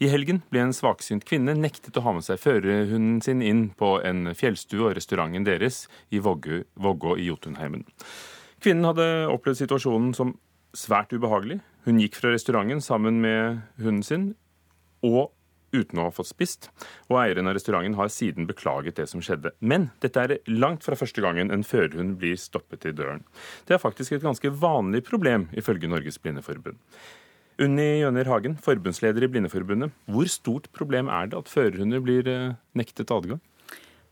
I 0.02 0.10
helgen 0.10 0.40
ble 0.50 0.64
en 0.66 0.74
svaksynt 0.74 1.28
kvinne 1.30 1.54
nektet 1.54 2.00
å 2.00 2.04
ha 2.08 2.16
med 2.18 2.26
seg 2.26 2.42
førerhunden 2.42 3.20
sin 3.22 3.44
inn 3.46 3.68
på 3.78 4.00
en 4.08 4.32
fjellstue 4.34 4.88
og 4.88 4.96
restauranten 4.98 5.46
deres 5.46 5.84
i 6.10 6.24
Vågå 6.24 7.14
i 7.22 7.28
Jotunheimen. 7.30 7.86
Kvinnen 8.62 8.90
hadde 8.90 9.08
opplevd 9.30 9.62
situasjonen 9.62 10.16
som 10.18 10.34
svært 10.78 11.14
ubehagelig. 11.14 11.60
Hun 11.86 12.02
gikk 12.02 12.18
fra 12.18 12.34
restauranten 12.34 12.82
sammen 12.82 13.22
med 13.22 13.62
hunden 13.78 14.02
sin, 14.06 14.28
og 15.06 15.30
uten 15.76 16.02
å 16.02 16.08
ha 16.08 16.14
fått 16.14 16.32
spist, 16.32 16.70
og 17.10 17.20
eieren 17.22 17.50
av 17.50 17.56
restauranten 17.58 17.98
har 18.00 18.12
siden 18.14 18.48
beklaget 18.50 19.00
det 19.00 19.08
som 19.12 19.24
skjedde. 19.24 19.54
Men 19.60 19.90
dette 20.04 20.24
er 20.24 20.38
langt 20.52 20.86
fra 20.86 20.98
første 21.00 21.24
gangen 21.24 21.52
en 21.54 21.66
førerhund 21.68 22.18
blir 22.22 22.40
stoppet 22.40 22.88
i 22.90 22.96
døren. 22.96 23.24
Det 23.68 23.78
er 23.78 23.84
faktisk 23.84 24.16
et 24.16 24.26
ganske 24.26 24.54
vanlig 24.62 25.04
problem, 25.08 25.50
ifølge 25.58 25.90
Norges 25.92 26.20
Blindeforbund. 26.22 26.80
Unni 27.62 28.02
Jøner 28.02 28.26
Hagen, 28.32 28.56
forbundsleder 28.58 29.26
i 29.26 29.30
Blindeforbundet. 29.30 29.94
Hvor 30.10 30.30
stort 30.32 30.70
problem 30.74 31.12
er 31.14 31.30
det 31.30 31.38
at 31.38 31.52
førerhunder 31.52 32.02
blir 32.02 32.30
eh, 32.32 32.54
nektet 32.78 33.12
adgang? 33.14 33.42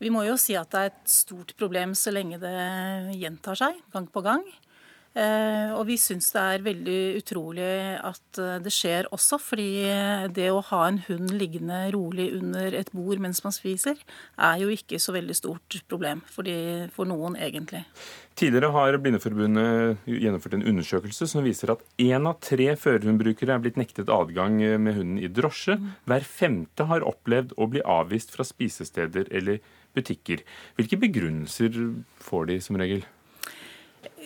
Vi 0.00 0.08
må 0.12 0.22
jo 0.24 0.36
si 0.40 0.54
at 0.56 0.70
det 0.72 0.80
er 0.80 0.90
et 0.92 1.10
stort 1.12 1.52
problem 1.60 1.92
så 1.98 2.12
lenge 2.14 2.38
det 2.40 2.52
gjentar 3.20 3.58
seg 3.58 3.80
gang 3.92 4.06
på 4.08 4.22
gang. 4.24 4.44
Eh, 5.10 5.72
og 5.74 5.88
vi 5.88 5.96
syns 5.98 6.28
det 6.30 6.42
er 6.42 6.62
veldig 6.62 6.98
utrolig 7.18 7.66
at 8.06 8.38
eh, 8.38 8.60
det 8.62 8.70
skjer 8.70 9.08
også, 9.10 9.40
fordi 9.42 9.70
det 10.36 10.46
å 10.54 10.60
ha 10.68 10.84
en 10.86 11.00
hund 11.08 11.32
liggende 11.34 11.80
rolig 11.96 12.28
under 12.36 12.76
et 12.78 12.92
bord 12.94 13.18
mens 13.22 13.42
man 13.42 13.54
spiser, 13.54 13.98
er 14.38 14.62
jo 14.62 14.70
ikke 14.70 15.00
så 15.02 15.14
veldig 15.16 15.34
stort 15.34 15.80
problem 15.90 16.22
for, 16.30 16.46
de, 16.46 16.86
for 16.94 17.10
noen, 17.10 17.34
egentlig. 17.42 17.82
Tidligere 18.38 18.70
har 18.72 19.00
Blindeforbundet 19.02 20.06
gjennomført 20.06 20.54
en 20.56 20.66
undersøkelse 20.70 21.26
som 21.28 21.44
viser 21.44 21.74
at 21.74 21.82
én 22.00 22.30
av 22.30 22.38
tre 22.46 22.70
førerhundbrukere 22.78 23.56
er 23.56 23.64
blitt 23.66 23.80
nektet 23.80 24.12
adgang 24.14 24.62
med 24.78 24.94
hunden 24.94 25.18
i 25.18 25.28
drosje. 25.28 25.74
Mm. 25.76 25.92
Hver 26.06 26.30
femte 26.38 26.86
har 26.88 27.04
opplevd 27.10 27.56
å 27.58 27.68
bli 27.72 27.82
avvist 27.82 28.30
fra 28.36 28.46
spisesteder 28.46 29.28
eller 29.34 29.58
butikker. 29.98 30.46
Hvilke 30.78 31.00
begrunnelser 31.02 31.74
får 32.22 32.52
de 32.52 32.60
som 32.62 32.78
regel? 32.78 33.02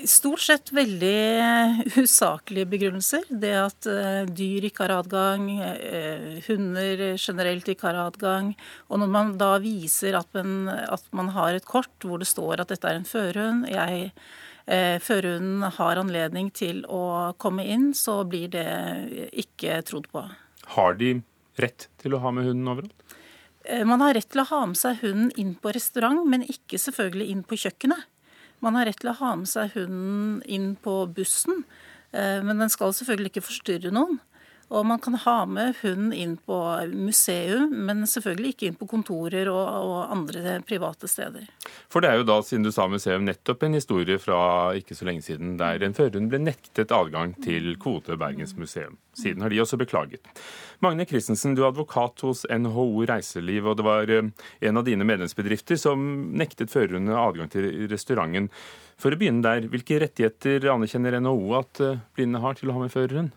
Stort 0.05 0.43
sett 0.45 0.71
veldig 0.75 1.95
usaklige 2.03 2.69
begrunnelser. 2.69 3.25
Det 3.29 3.53
at 3.57 3.89
uh, 3.89 4.23
dyr 4.29 4.69
ikke 4.69 4.85
har 4.85 4.95
adgang, 4.99 5.49
uh, 5.59 6.39
hunder 6.47 7.05
generelt 7.17 7.69
ikke 7.73 7.89
har 7.89 8.01
adgang. 8.05 8.53
Og 8.93 9.01
når 9.03 9.13
man 9.15 9.35
da 9.41 9.55
viser 9.63 10.19
at 10.19 10.31
man, 10.37 10.69
at 10.69 11.07
man, 11.17 11.33
har 11.35 11.57
et 11.57 11.67
kort 11.67 12.05
hvor 12.05 12.23
det 12.23 12.29
står 12.31 12.63
at 12.63 12.75
dette 12.75 12.91
er 12.91 13.01
en 13.01 13.09
førhund, 13.09 13.69
jeg 13.73 14.13
førhunden 15.05 15.61
har 15.77 15.99
anledning 16.01 16.47
til 16.57 16.79
å 16.89 17.35
komme 17.37 17.67
inn, 17.69 17.91
så 17.93 18.23
blir 18.25 18.49
det 18.55 19.29
ikke 19.43 19.83
trodd 19.85 20.07
på. 20.09 20.23
Har 20.73 20.97
de 20.97 21.19
rett 21.61 21.85
til 22.01 22.17
å 22.17 22.21
ha 22.23 22.33
med 22.33 22.49
hunden 22.49 22.71
overalt? 22.73 23.19
Man 23.85 24.01
har 24.01 24.17
rett 24.17 24.31
til 24.33 24.41
å 24.41 24.47
ha 24.49 24.63
med 24.71 24.81
seg 24.81 25.03
hunden 25.03 25.29
inn 25.37 25.53
på 25.61 25.75
restaurant, 25.77 26.25
men 26.25 26.47
ikke 26.49 26.81
selvfølgelig 26.81 27.29
inn 27.35 27.45
på 27.45 27.61
kjøkkenet. 27.61 28.09
Man 28.65 28.79
har 28.79 28.89
rett 28.89 29.01
til 29.03 29.13
å 29.13 29.19
ha 29.19 29.35
med 29.37 29.51
seg 29.51 29.75
hunden 29.77 30.39
inn 30.49 30.71
på 30.81 31.03
bussen, 31.13 31.67
eh, 32.17 32.41
men 32.45 32.63
den 32.63 32.73
skal 32.73 32.95
selvfølgelig 32.97 33.35
ikke 33.35 33.49
forstyrre 33.51 33.93
noen. 33.93 34.23
Og 34.73 34.87
man 34.87 35.01
kan 35.03 35.17
ha 35.21 35.37
med 35.47 35.75
hunden 35.83 36.13
inn 36.17 36.37
på 36.41 36.57
museum, 36.93 37.69
men 37.87 38.05
selvfølgelig 38.09 38.55
ikke 38.55 38.69
inn 38.71 38.79
på 38.81 38.89
kontorer 38.91 39.51
og, 39.53 39.63
og, 39.63 39.97
andre 40.15 40.59
private 40.67 41.09
steder. 41.11 41.47
For 41.93 42.05
det 42.05 42.11
er 42.11 42.21
jo 42.21 42.27
da, 42.29 42.39
siden 42.45 42.65
du 42.65 42.73
sa 42.75 42.87
museum, 42.91 43.27
nettopp 43.29 43.67
en 43.67 43.77
historie 43.77 44.19
fra 44.23 44.39
ikke 44.79 44.97
så 44.97 45.09
lenge 45.09 45.27
siden 45.27 45.59
der 45.61 45.85
en 45.85 45.97
førerhund 45.97 46.33
ble 46.33 46.41
nektet 46.47 46.95
adgang 46.95 47.37
til 47.45 47.75
Kode 47.83 48.17
Bergens 48.21 48.57
museum. 48.57 48.97
Siden 49.15 49.45
har 49.45 49.53
de 49.53 49.61
også 49.63 49.79
beklaget. 49.79 50.25
Magne 50.83 51.07
Christensen, 51.07 51.55
du 51.55 51.63
er 51.63 51.71
advokat 51.71 52.25
hos 52.27 52.43
NHO 52.51 53.05
Reiseliv, 53.09 53.69
og 53.71 53.79
det 53.79 53.87
var 53.87 54.11
eh, 54.11 54.33
en 54.65 54.81
av 54.81 54.89
dine 54.89 55.07
medlemsbedrifter 55.07 55.79
som 55.81 56.03
nektet 56.35 56.73
førerhundene 56.73 57.21
adgang 57.21 57.53
til 57.53 57.87
restauranten. 57.93 58.51
For 59.01 59.15
å 59.15 59.19
begynne 59.19 59.45
der, 59.45 59.69
hvilke 59.71 60.01
rettigheter 60.03 60.67
anerkjenner 60.73 61.21
NHO 61.23 61.57
at 61.61 61.83
eh, 61.85 62.05
blinde 62.17 62.43
har 62.43 62.59
til 62.59 62.73
å 62.73 62.77
ha 62.79 62.85
med 62.85 62.95
førerhund? 62.95 63.33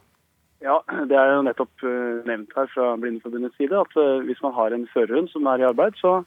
Ja, 0.64 0.80
Det 0.88 1.14
er 1.18 1.36
jo 1.36 1.46
nettopp 1.46 1.86
eh, 1.86 2.26
nevnt 2.26 2.56
her 2.58 2.70
fra 2.74 2.96
Blindeforbundets 2.98 3.58
side 3.60 3.78
at 3.78 3.94
eh, 4.00 4.26
hvis 4.26 4.42
man 4.42 4.56
har 4.58 4.74
en 4.74 4.88
førerhund 4.90 5.30
som 5.30 5.46
er 5.52 5.62
i 5.62 5.68
arbeid, 5.70 5.98
så 6.02 6.24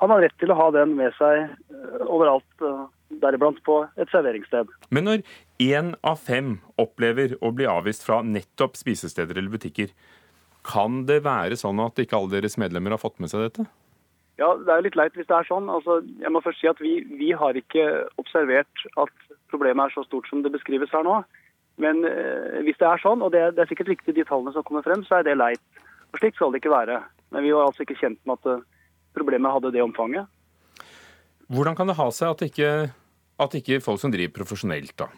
har 0.00 0.10
man 0.10 0.22
rett 0.24 0.34
til 0.40 0.50
å 0.50 0.58
ha 0.58 0.70
den 0.74 0.96
med 0.98 1.12
seg 1.18 1.44
eh, 1.44 2.06
overalt, 2.06 2.64
deriblant 3.22 3.60
på 3.66 3.82
et 4.00 4.10
serveringssted. 4.10 4.72
Men 4.90 5.06
når 5.06 5.22
én 5.62 5.92
av 6.02 6.18
fem 6.24 6.56
opplever 6.80 7.36
å 7.44 7.52
bli 7.54 7.68
avvist 7.70 8.06
fra 8.06 8.22
nettopp 8.24 8.80
spisesteder 8.80 9.36
eller 9.36 9.52
butikker, 9.52 9.92
kan 10.64 11.04
det 11.06 11.20
være 11.26 11.60
sånn 11.60 11.82
at 11.84 12.00
ikke 12.00 12.16
alle 12.16 12.38
deres 12.38 12.56
medlemmer 12.58 12.96
har 12.96 13.02
fått 13.02 13.20
med 13.20 13.30
seg 13.30 13.44
dette? 13.44 13.68
Ja, 14.40 14.48
Det 14.56 14.72
er 14.72 14.80
jo 14.80 14.86
litt 14.88 14.96
leit 14.98 15.14
hvis 15.14 15.28
det 15.28 15.36
er 15.36 15.46
sånn. 15.46 15.68
Altså, 15.70 16.00
jeg 16.18 16.32
må 16.32 16.40
først 16.42 16.58
si 16.58 16.66
at 16.66 16.80
vi, 16.82 16.96
vi 17.20 17.30
har 17.36 17.54
ikke 17.54 18.08
observert 18.18 18.86
at 18.98 19.12
problemet 19.52 19.86
er 19.86 19.94
så 19.94 20.02
stort 20.08 20.26
som 20.26 20.42
det 20.42 20.50
beskrives 20.56 20.90
her 20.90 21.04
nå. 21.06 21.20
Men 21.82 22.04
eh, 22.06 22.60
hvis 22.66 22.78
det 22.80 22.86
er 22.88 23.02
sånn, 23.02 23.22
og 23.24 23.32
det, 23.34 23.42
det, 23.56 23.64
er 23.64 23.70
sikkert 23.70 23.92
riktig 23.94 24.14
de 24.16 24.26
tallene 24.28 24.54
som 24.54 24.66
kommer 24.66 24.84
frem, 24.86 25.02
så 25.06 25.18
er 25.18 25.26
det 25.26 25.38
leit. 25.40 25.62
Og 26.12 26.20
slik 26.20 26.36
skal 26.38 26.54
det 26.54 26.62
ikke 26.62 26.74
være. 26.74 27.00
Men 27.34 27.46
vi 27.46 27.54
var 27.54 27.66
altså 27.68 27.82
ikke 27.82 27.98
kjent 27.98 28.20
med 28.28 28.38
at 28.38 28.52
eh, 28.52 28.66
problemet 29.16 29.56
hadde 29.56 29.72
det 29.74 29.82
omfanget. 29.82 30.30
Hvordan 31.52 31.76
kan 31.76 31.90
det 31.90 31.98
ha 31.98 32.06
seg 32.14 32.34
at 32.34 32.46
ikke 32.46 32.70
at 33.42 33.54
ikke 33.58 33.80
folk 33.82 33.98
som 33.98 34.12
driver 34.14 34.30
profesjonelt, 34.36 34.92
da, 34.94 35.08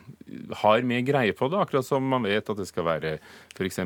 har 0.62 0.86
mer 0.88 1.02
greie 1.04 1.34
på 1.36 1.50
det. 1.52 1.58
Akkurat 1.60 1.84
som 1.84 2.06
man 2.08 2.24
vet 2.24 2.48
at 2.48 2.56
det 2.56 2.64
skal 2.70 2.86
være 2.86 3.10
f.eks. 3.52 3.80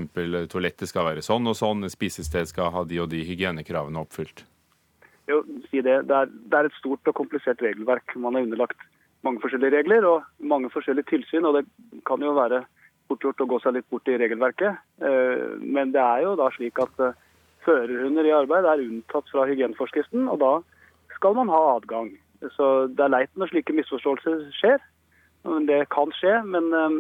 toalettet 0.53 0.91
skal 0.91 1.09
være 1.09 1.25
sånn 1.27 1.51
og 1.51 1.57
sånn, 1.59 1.89
spisested 1.91 2.47
skal 2.47 2.71
ha 2.75 2.85
de 2.87 3.01
og 3.03 3.11
de 3.11 3.25
hygienekravene 3.27 3.99
oppfylt. 4.05 4.45
Jo, 5.31 5.43
si 5.71 5.83
det. 5.83 5.97
Det 6.07 6.15
er, 6.17 6.31
det 6.31 6.59
er 6.59 6.69
et 6.71 6.79
stort 6.79 7.11
og 7.11 7.19
komplisert 7.19 7.63
regelverk. 7.63 8.15
Man 8.19 8.39
er 8.39 8.47
underlagt 8.47 8.87
mange 9.27 9.43
forskjellige 9.43 9.81
regler 9.81 10.07
og 10.09 10.47
mange 10.53 10.71
forskjellige 10.73 11.11
tilsyn. 11.11 11.45
og 11.45 11.59
Det 11.59 11.65
kan 12.09 12.23
jo 12.23 12.37
være 12.37 12.65
fort 13.11 13.27
gjort 13.27 13.43
å 13.43 13.49
gå 13.51 13.59
seg 13.63 13.77
litt 13.77 13.91
bort 13.91 14.09
i 14.09 14.19
regelverket. 14.21 14.81
Eh, 15.03 15.59
men 15.61 15.93
det 15.95 16.03
er 16.03 16.25
jo 16.25 16.37
da 16.39 16.51
slik 16.55 16.79
at 16.83 17.03
eh, 17.03 17.19
førerhunder 17.67 18.29
i 18.29 18.37
arbeid 18.37 18.69
er 18.69 18.85
unntatt 18.87 19.29
fra 19.33 19.47
hygieneforskriften, 19.51 20.29
og 20.31 20.41
da 20.43 20.53
skal 21.17 21.37
man 21.37 21.53
ha 21.53 21.61
adgang. 21.75 22.15
Så 22.57 22.89
Det 22.89 23.05
er 23.05 23.13
leit 23.13 23.33
når 23.37 23.53
slike 23.53 23.77
misforståelser 23.77 24.47
skjer. 24.57 24.81
Det 25.69 25.83
kan 25.93 26.13
skje, 26.17 26.41
men 26.47 26.73
eh, 26.73 26.99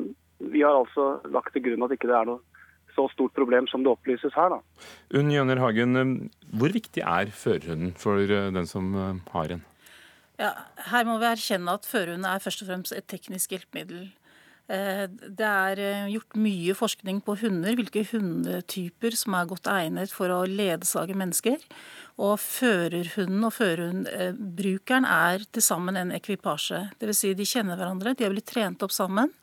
vi 0.53 0.65
har 0.67 0.83
altså 0.83 1.21
lagt 1.33 1.55
til 1.55 1.65
grunn 1.69 1.87
at 1.87 1.97
ikke 1.97 2.11
det 2.11 2.19
er 2.19 2.33
noe 2.35 2.45
så 2.91 3.05
stort 3.13 3.31
problem 3.37 3.69
som 3.71 3.85
det 3.87 3.93
opplyses 3.93 4.35
her. 4.35 4.57
Unn 5.15 5.31
Jønner 5.31 5.61
Hagen, 5.63 5.95
hvor 6.59 6.75
viktig 6.75 7.05
er 7.07 7.31
førerhunden 7.31 7.95
for 7.95 8.19
den 8.27 8.67
som 8.67 8.91
har 9.31 9.55
en? 9.55 9.63
Ja, 10.41 10.55
her 10.89 11.05
må 11.05 11.19
vi 11.21 11.29
erkjenne 11.29 11.77
at 11.77 11.85
førerhund 11.89 12.25
er 12.25 12.41
først 12.41 12.63
og 12.65 12.71
fremst 12.71 12.97
et 12.97 13.09
teknisk 13.13 13.53
hjelpemiddel. 13.53 14.09
Eh, 14.71 15.05
det 15.11 15.47
er 15.47 15.81
eh, 15.83 16.07
gjort 16.15 16.37
mye 16.39 16.77
forskning 16.79 17.19
på 17.27 17.35
hunder, 17.43 17.75
hvilke 17.77 18.05
hundetyper 18.09 19.17
som 19.19 19.35
er 19.37 19.51
godt 19.51 19.69
egnet 19.69 20.15
for 20.15 20.33
å 20.33 20.45
ledsage 20.49 21.17
mennesker. 21.19 21.59
Og 22.21 22.39
førerhunden 22.41 23.45
og 23.49 23.53
førerhundbrukeren 23.57 25.09
er 25.09 25.45
til 25.51 25.67
sammen 25.67 25.99
en 26.01 26.15
ekvipasje. 26.17 26.87
Dvs. 27.03 27.21
Si 27.21 27.35
de 27.37 27.49
kjenner 27.49 27.81
hverandre, 27.81 28.15
de 28.15 28.25
har 28.25 28.33
blitt 28.33 28.49
trent 28.49 28.87
opp 28.87 28.97
sammen, 28.97 29.35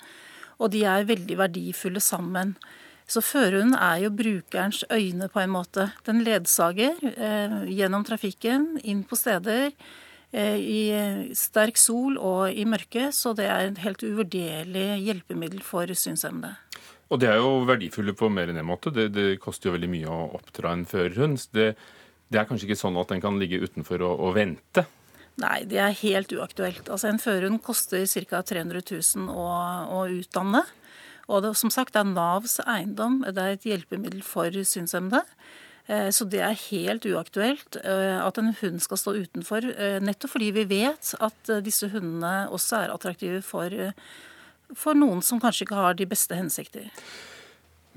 og 0.58 0.74
de 0.74 0.82
er 0.90 1.06
veldig 1.10 1.38
verdifulle 1.44 2.02
sammen. 2.02 2.56
Så 3.08 3.22
førerhunden 3.24 3.78
er 3.78 4.02
jo 4.08 4.16
brukerens 4.16 4.82
øyne 4.90 5.30
på 5.32 5.44
en 5.44 5.54
måte. 5.54 5.92
Den 6.10 6.26
ledsager 6.26 6.98
eh, 7.14 7.62
gjennom 7.70 8.08
trafikken, 8.08 8.74
inn 8.82 9.06
på 9.08 9.20
steder 9.20 9.76
i 10.36 11.32
sterk 11.38 11.78
sol 11.80 12.18
og 12.20 12.52
i 12.52 12.66
mørke, 12.68 13.08
så 13.16 13.32
det 13.38 13.46
er 13.48 13.70
et 13.70 13.80
helt 13.86 14.04
uvurderlig 14.04 14.88
hjelpemiddel 15.06 15.62
for 15.64 15.88
synshemmede. 15.96 16.58
Og 17.08 17.22
det 17.22 17.30
er 17.32 17.40
jo 17.40 17.64
verdifulle 17.68 18.16
på 18.18 18.28
mer 18.32 18.52
enn 18.52 18.60
en 18.60 18.68
måte. 18.68 18.92
Det, 18.92 19.08
det 19.16 19.40
koster 19.44 19.70
jo 19.70 19.78
veldig 19.78 19.90
mye 19.92 20.12
å 20.12 20.28
oppdra 20.36 20.74
en 20.76 20.84
førerhund. 20.88 21.40
Det, 21.56 21.70
det, 22.28 22.40
er 22.40 22.48
kanskje 22.50 22.68
ikke 22.68 22.80
sånn 22.82 23.00
at 23.00 23.14
den 23.14 23.24
kan 23.24 23.40
ligge 23.40 23.62
utenfor 23.64 24.04
og, 24.04 24.24
og 24.28 24.36
vente? 24.36 24.84
Nei, 25.40 25.62
det 25.70 25.80
er 25.80 25.96
helt 26.02 26.34
uaktuelt. 26.34 26.90
Altså 26.90 27.12
En 27.12 27.22
førerhund 27.22 27.62
koster 27.64 28.04
ca. 28.28 28.42
300 28.42 28.84
000 28.90 29.32
å, 29.32 29.48
å 29.94 30.04
utdanne. 30.18 30.66
Og 31.28 31.44
det, 31.44 31.54
som 31.60 31.72
sagt, 31.72 31.94
det 31.96 32.04
er 32.04 32.12
Navs 32.12 32.58
eiendom. 32.64 33.22
Det 33.24 33.44
er 33.44 33.56
et 33.56 33.70
hjelpemiddel 33.70 34.24
for 34.26 34.52
synshemmede. 34.52 35.24
Eh, 35.88 36.10
så 36.12 36.28
det 36.28 36.42
er 36.44 36.58
helt 36.68 37.06
uaktuelt 37.08 37.80
eh, 37.80 38.20
at 38.20 38.40
en 38.42 38.52
hund 38.60 38.84
skal 38.84 39.00
stå 39.00 39.14
utenfor, 39.24 39.70
eh, 39.72 40.02
nettopp 40.04 40.34
fordi 40.36 40.52
vi 40.58 40.66
vet 40.68 41.14
at 41.24 41.52
disse 41.64 41.88
hundene 41.94 42.50
også 42.52 42.82
er 42.82 42.94
attraktive 42.94 43.40
for, 43.46 43.72
for 44.76 45.00
noen 45.00 45.24
som 45.24 45.40
kanskje 45.40 45.64
ikke 45.64 45.80
har 45.80 45.96
de 45.96 46.10
beste 46.10 46.36
hensikter. 46.36 46.90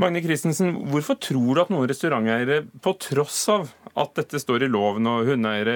Magne 0.01 0.22
Christensen, 0.24 0.70
hvorfor 0.88 1.18
tror 1.20 1.57
du 1.57 1.61
at 1.61 1.72
noen 1.72 1.88
restauranteiere, 1.91 2.62
på 2.80 2.95
tross 3.03 3.43
av 3.53 3.72
at 3.99 4.14
dette 4.16 4.38
står 4.41 4.64
i 4.64 4.70
loven 4.70 5.09
og 5.11 5.26
hundeeiere, 5.28 5.74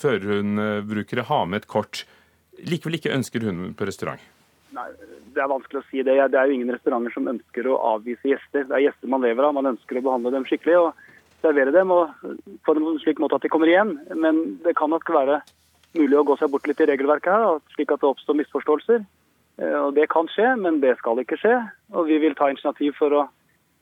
førerhundbrukere 0.00 1.26
har 1.28 1.50
med 1.50 1.60
et 1.60 1.68
kort, 1.68 2.06
likevel 2.64 2.96
ikke 2.96 3.12
ønsker 3.12 3.44
hund 3.44 3.74
på 3.76 3.90
restaurant? 3.90 4.22
Nei, 4.72 4.86
Det 5.34 5.42
er 5.42 5.50
vanskelig 5.50 5.82
å 5.82 5.86
si 5.90 6.00
det. 6.06 6.14
Det 6.30 6.38
er 6.38 6.46
jo 6.46 6.54
ingen 6.54 6.70
restauranter 6.70 7.12
som 7.12 7.26
ønsker 7.28 7.66
å 7.66 7.74
avvise 7.90 8.30
gjester. 8.30 8.64
Det 8.70 8.78
er 8.78 8.86
gjester 8.86 9.10
man 9.10 9.26
lever 9.26 9.44
av. 9.44 9.56
Man 9.58 9.72
ønsker 9.74 9.98
å 9.98 10.04
behandle 10.06 10.30
dem 10.30 10.46
skikkelig. 10.46 10.78
og 10.78 11.13
servere 11.44 11.74
dem 11.74 11.92
og 11.92 12.10
på 12.64 12.74
en 12.74 12.98
slik 13.02 13.20
måte 13.22 13.38
at 13.38 13.44
de 13.44 13.52
kommer 13.52 13.70
igjen. 13.70 13.94
Men 14.16 14.58
det 14.64 14.76
kan 14.78 14.92
nok 14.92 15.12
være 15.12 15.42
mulig 15.94 16.18
å 16.18 16.24
gå 16.26 16.38
seg 16.40 16.50
bort 16.50 16.66
litt 16.66 16.80
i 16.82 16.88
regelverket 16.90 17.30
her, 17.30 17.62
slik 17.76 17.92
at 17.94 18.02
det 18.02 18.10
oppstår 18.10 18.40
misforståelser. 18.40 19.04
Eh, 19.60 19.78
og 19.84 19.94
Det 19.94 20.08
kan 20.10 20.28
skje, 20.32 20.54
men 20.58 20.80
det 20.82 20.96
skal 20.98 21.20
ikke 21.22 21.38
skje. 21.38 21.56
Og 21.94 22.08
vi 22.10 22.18
vil 22.22 22.34
ta 22.38 22.50
initiativ 22.50 22.96
for 22.98 23.14
å 23.14 23.24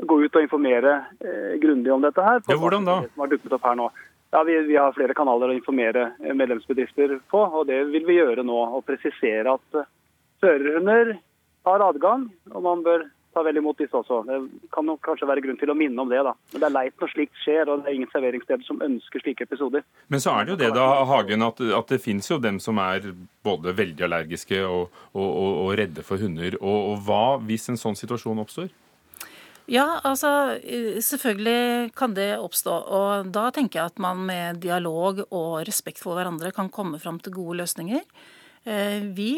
gå 0.02 0.18
ut 0.24 0.36
og 0.36 0.44
informere 0.44 0.96
eh, 1.22 1.58
grundig 1.62 1.92
om 1.94 2.02
dette 2.04 2.24
her. 2.24 2.42
Ja, 2.48 2.58
hvordan 2.58 2.88
da? 2.88 3.02
som 3.06 3.24
har 3.24 3.32
dukket 3.32 3.56
opp 3.56 3.66
her 3.68 3.78
nå. 3.78 3.88
Ja, 4.32 4.42
vi, 4.48 4.56
vi, 4.64 4.76
har 4.80 4.94
flere 4.96 5.14
kanaler 5.16 5.52
å 5.52 5.56
informere 5.56 6.06
eh, 6.22 6.34
medlemsbedrifter 6.36 7.18
på, 7.30 7.42
og 7.42 7.66
det 7.68 7.82
vil 7.92 8.06
vi 8.08 8.18
gjøre 8.18 8.44
nå. 8.46 8.58
Og 8.78 8.86
presisere 8.88 9.56
at 9.56 9.80
eh, 9.80 9.90
førerhunder 10.42 11.16
har 11.68 11.84
adgang, 11.86 12.26
og 12.50 12.64
man 12.64 12.84
bør 12.86 13.06
ta 13.34 13.42
vel 13.46 13.58
imot 13.60 13.78
disse 13.80 13.96
også. 13.96 14.22
Det 14.28 14.38
kan 14.74 14.86
nok 14.88 15.00
kanskje 15.06 15.28
være 15.28 15.44
grunn 15.44 15.58
til 15.60 15.72
å 15.72 15.76
minne 15.78 16.02
om 16.02 16.10
det. 16.10 16.20
da. 16.26 16.34
Men 16.52 16.62
det 16.62 16.68
er 16.68 16.74
leit 16.76 17.02
når 17.02 17.12
slikt 17.14 17.40
skjer, 17.42 17.70
og 17.70 17.82
det 17.82 17.90
er 17.90 17.98
ingen 17.98 18.12
serveringssteder 18.12 18.66
som 18.68 18.82
ønsker 18.84 19.24
slike 19.24 19.46
episoder. 19.48 19.86
Men 20.12 20.22
så 20.24 20.36
er 20.36 20.46
det 20.46 20.54
jo 20.54 20.60
det 20.62 20.70
da, 20.76 20.86
Hagen, 21.08 21.46
at, 21.46 21.62
at 21.80 21.94
det 21.94 22.02
finnes 22.04 22.28
jo 22.30 22.40
dem 22.42 22.60
som 22.62 22.80
er 22.82 23.12
både 23.46 23.74
veldig 23.78 24.06
allergiske 24.08 24.60
og, 24.66 24.92
og, 25.12 25.28
og, 25.28 25.50
og 25.64 25.74
redde 25.80 26.06
for 26.06 26.22
hunder. 26.22 26.58
Og, 26.60 26.94
hva 27.06 27.38
hvis 27.42 27.68
en 27.72 27.80
sånn 27.80 27.98
situasjon 27.98 28.42
oppstår? 28.44 28.70
Ja, 29.70 30.00
altså 30.02 30.58
selvfølgelig 31.00 31.92
kan 31.96 32.16
det 32.16 32.34
oppstå. 32.42 32.74
Og 32.92 33.32
da 33.32 33.48
tenker 33.54 33.80
jeg 33.80 33.92
at 33.92 34.02
man 34.02 34.24
med 34.26 34.60
dialog 34.64 35.22
og 35.30 35.62
respekt 35.68 36.02
for 36.02 36.18
hverandre 36.18 36.50
kan 36.54 36.70
komme 36.72 37.00
fram 37.02 37.20
til 37.22 37.36
gode 37.36 37.62
løsninger. 37.62 38.02
Eh, 38.64 39.02
vi 39.10 39.32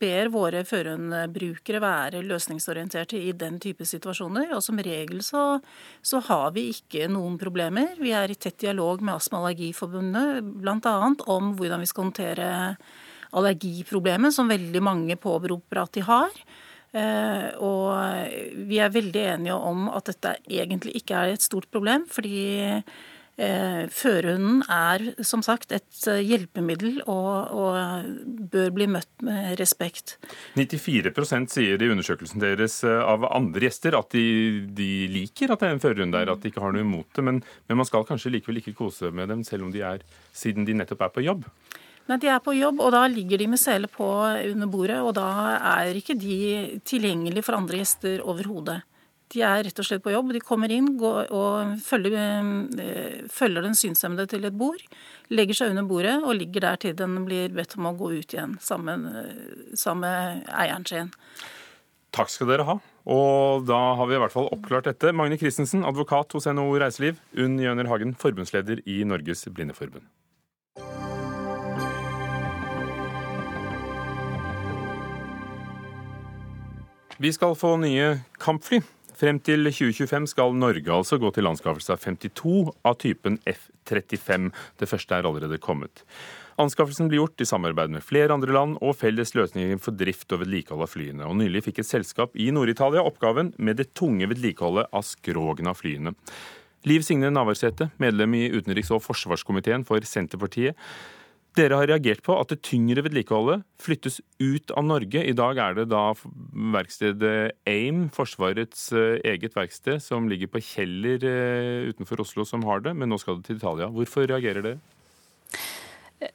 ber 0.00 0.30
våre 0.32 0.62
førerhundbrukere 0.64 1.80
være 1.82 2.22
løsningsorienterte 2.24 3.18
i 3.20 3.34
den 3.36 3.58
type 3.60 3.84
situasjoner. 3.84 4.54
Og 4.56 4.64
som 4.64 4.80
regel 4.80 5.20
så, 5.26 5.60
så, 6.00 6.22
har 6.28 6.54
vi 6.56 6.70
ikke 6.72 7.10
noen 7.12 7.36
problemer. 7.40 7.92
Vi 8.00 8.14
er 8.16 8.32
i 8.32 8.38
tett 8.40 8.62
dialog 8.64 9.04
med 9.04 9.18
Astma- 9.18 9.42
og 9.42 9.50
Allergiforbundet 9.50 10.40
bl.a. 10.62 10.96
om 11.36 11.54
hvordan 11.58 11.84
vi 11.84 11.90
skal 11.90 12.08
håndtere 12.08 12.50
allergiproblemet, 13.32 14.32
som 14.32 14.48
veldig 14.48 14.82
mange 14.84 15.16
påberoper 15.20 15.82
at 15.84 15.92
de 15.96 16.08
har. 16.08 16.42
Eh, 16.92 17.48
og 17.64 17.92
vi 18.68 18.80
er 18.80 18.92
veldig 18.92 19.28
enige 19.36 19.56
om 19.56 19.88
at 19.92 20.08
dette 20.08 20.38
egentlig 20.48 20.96
ikke 21.00 21.20
er 21.20 21.36
et 21.36 21.44
stort 21.44 21.68
problem. 21.72 22.08
fordi 22.08 22.80
Eh, 23.42 23.88
førerhunden 23.90 24.60
er 24.70 25.02
som 25.26 25.40
sagt 25.42 25.72
et 25.74 26.04
eh, 26.06 26.20
hjelpemiddel 26.22 27.00
og, 27.10 27.50
og, 27.50 28.10
bør 28.52 28.68
bli 28.76 28.86
møtt 28.92 29.24
med 29.24 29.56
respekt. 29.58 30.14
94% 30.54 31.50
sier 31.50 31.82
i 31.82 31.88
undersøkelsen 31.90 32.42
deres 32.42 32.78
eh, 32.86 33.00
av 33.02 33.26
andre 33.32 33.66
gjester 33.66 33.96
at 33.98 34.14
de, 34.14 34.68
de 34.70 34.90
liker 35.10 35.50
at 35.50 35.64
det 35.64 35.70
er 35.70 35.74
en 35.74 35.82
førhund 35.82 36.14
der, 36.14 36.30
at 36.30 36.44
de 36.44 36.52
ikke 36.52 36.62
har 36.62 36.76
noe 36.76 36.84
imot 36.86 37.08
det. 37.16 37.24
Men, 37.26 37.40
men, 37.66 37.80
man 37.80 37.88
skal 37.88 38.06
kanskje 38.06 38.34
likevel 38.36 38.62
ikke 38.62 38.76
kose 38.78 39.10
med 39.10 39.32
dem, 39.32 39.42
selv 39.48 39.66
om 39.66 39.74
de 39.74 39.82
er, 39.90 40.06
siden 40.36 40.68
de 40.68 40.78
nettopp 40.78 41.02
er 41.08 41.16
på 41.16 41.26
jobb? 41.26 41.48
Nei, 42.10 42.20
De 42.22 42.30
er 42.30 42.38
på 42.44 42.54
jobb, 42.54 42.78
og 42.84 42.94
da 42.94 43.02
ligger 43.10 43.42
de 43.42 43.50
med 43.50 43.62
sele 43.62 43.90
på 43.90 44.06
under 44.52 44.70
bordet. 44.70 45.00
Og 45.02 45.16
da 45.18 45.26
er 45.80 45.98
ikke 45.98 46.18
de 46.18 46.78
tilgjengelige 46.86 47.46
for 47.46 47.58
andre 47.58 47.82
gjester 47.82 48.22
overhodet. 48.22 48.82
De 49.32 49.40
er 49.40 49.62
rett 49.64 49.80
og 49.80 49.86
slett 49.88 50.02
på 50.04 50.12
jobb. 50.12 50.34
De 50.34 50.42
kommer 50.44 50.72
inn 50.74 50.90
går, 51.00 51.30
og 51.32 51.78
følger, 51.80 52.18
eh, 52.82 53.22
følger, 53.32 53.64
den 53.64 53.78
synshemmede 53.78 54.28
til 54.28 54.44
et 54.44 54.58
bord. 54.58 54.82
Legger 55.32 55.56
seg 55.56 55.72
under 55.72 55.88
bordet 55.88 56.18
og 56.20 56.36
ligger 56.36 56.66
der 56.66 56.76
til 56.76 56.94
den 56.98 57.24
blir 57.24 57.48
bedt 57.48 57.78
om 57.78 57.88
å 57.88 57.96
gå 57.96 58.12
ut 58.18 58.36
igjen 58.36 58.58
sammen, 58.60 59.08
sammen 59.74 60.04
med 60.04 60.48
eieren 60.52 60.86
sin. 60.86 61.12
Takk 62.12 62.28
skal 62.28 62.50
dere 62.50 62.66
ha. 62.68 62.74
Og 63.08 63.64
da 63.66 63.78
har 63.96 64.06
vi 64.06 64.18
i 64.18 64.20
hvert 64.20 64.34
fall 64.34 64.50
oppklart 64.52 64.90
dette. 64.90 65.14
Magne 65.16 65.38
Christensen, 65.40 65.86
advokat 65.88 66.34
hos 66.36 66.46
NHO 66.46 66.76
Reiseliv. 66.82 67.22
Unn 67.40 67.56
Jøner 67.58 67.88
Hagen, 67.88 68.12
forbundsleder 68.14 68.84
i 68.84 69.00
Norges 69.08 69.46
Blindeforbund. 69.48 70.04
Vi 77.22 77.30
skal 77.32 77.54
få 77.54 77.76
nye 77.78 78.18
kampfly. 78.42 78.82
Frem 79.22 79.38
til 79.38 79.68
2025 79.68 80.24
skal 80.32 80.56
Norge 80.58 80.90
altså 80.90 81.14
gå 81.22 81.28
til 81.30 81.46
anskaffelse 81.46 81.94
av 81.94 82.00
52 82.02 82.72
av 82.82 82.96
typen 82.98 83.36
F-35. 83.46 84.48
Det 84.82 84.88
første 84.90 85.14
er 85.14 85.28
allerede 85.28 85.60
kommet. 85.62 86.02
Anskaffelsen 86.58 87.06
blir 87.06 87.20
gjort 87.20 87.44
i 87.44 87.46
samarbeid 87.46 87.94
med 87.94 88.02
flere 88.02 88.34
andre 88.34 88.50
land 88.50 88.80
og 88.82 88.96
felles 88.98 89.30
løsninger 89.38 89.78
for 89.84 89.94
drift 89.94 90.34
og 90.34 90.42
vedlikehold 90.42 90.82
av 90.82 90.90
flyene. 90.90 91.28
Og 91.30 91.38
Nylig 91.38 91.62
fikk 91.68 91.78
et 91.84 91.90
selskap 91.92 92.34
i 92.34 92.50
Nord-Italia 92.50 93.06
oppgaven 93.06 93.54
med 93.62 93.78
det 93.78 93.92
tunge 93.94 94.26
vedlikeholdet 94.26 94.90
av 94.90 95.06
skrogene 95.06 95.70
av 95.70 95.78
flyene. 95.78 96.16
Liv 96.90 97.06
Signe 97.06 97.30
Navarsete, 97.30 97.92
medlem 98.02 98.34
i 98.34 98.48
utenriks- 98.50 98.90
og 98.90 99.04
forsvarskomiteen 99.06 99.86
for 99.86 100.02
Senterpartiet. 100.02 100.74
Dere 101.52 101.76
har 101.76 101.90
reagert 101.90 102.22
på 102.24 102.32
at 102.40 102.48
det 102.48 102.62
tyngre 102.64 103.02
vedlikeholdet 103.04 103.66
flyttes 103.82 104.22
ut 104.40 104.72
av 104.72 104.86
Norge. 104.88 105.20
I 105.20 105.34
dag 105.36 105.58
er 105.60 105.76
det 105.76 105.90
da 105.92 106.14
verkstedet 106.72 107.58
AIM, 107.68 108.06
Forsvarets 108.14 108.86
eh, 108.96 109.18
eget 109.34 109.58
verksted, 109.58 110.00
som 110.00 110.30
ligger 110.32 110.48
på 110.48 110.62
Kjeller 110.64 111.26
eh, 111.28 111.90
utenfor 111.92 112.24
Oslo, 112.24 112.46
som 112.48 112.64
har 112.64 112.80
det, 112.86 112.94
men 112.96 113.12
nå 113.12 113.20
skal 113.20 113.36
det 113.36 113.50
til 113.50 113.60
Italia. 113.60 113.90
Hvorfor 113.92 114.24
reagerer 114.30 114.64
dere? 114.64 114.80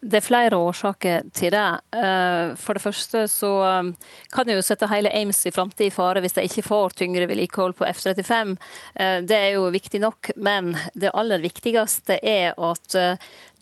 Det 0.02 0.20
er 0.20 0.26
flere 0.26 0.58
årsaker 0.60 1.28
til 1.36 1.54
det. 1.54 1.68
Eh, 1.96 2.54
for 2.60 2.76
det 2.78 2.84
første 2.84 3.24
så 3.32 3.52
eh, 3.64 3.92
kan 4.34 4.48
det 4.48 4.58
jo 4.58 4.66
sette 4.66 4.90
hele 4.92 5.12
Ames 5.16 5.40
i 5.48 5.54
framtid 5.54 5.88
i 5.88 5.94
fare 5.94 6.22
hvis 6.24 6.36
de 6.36 6.46
ikke 6.48 6.66
får 6.66 6.98
tyngre 7.00 7.28
vedlikehold 7.30 7.78
på 7.78 7.88
F-35. 7.88 8.56
Eh, 8.96 9.20
det 9.28 9.38
er 9.38 9.52
jo 9.56 9.68
viktig 9.74 10.02
nok, 10.04 10.32
men 10.36 10.74
det 10.94 11.14
aller 11.16 11.44
viktigste 11.44 12.20
er 12.20 12.58
at 12.58 12.98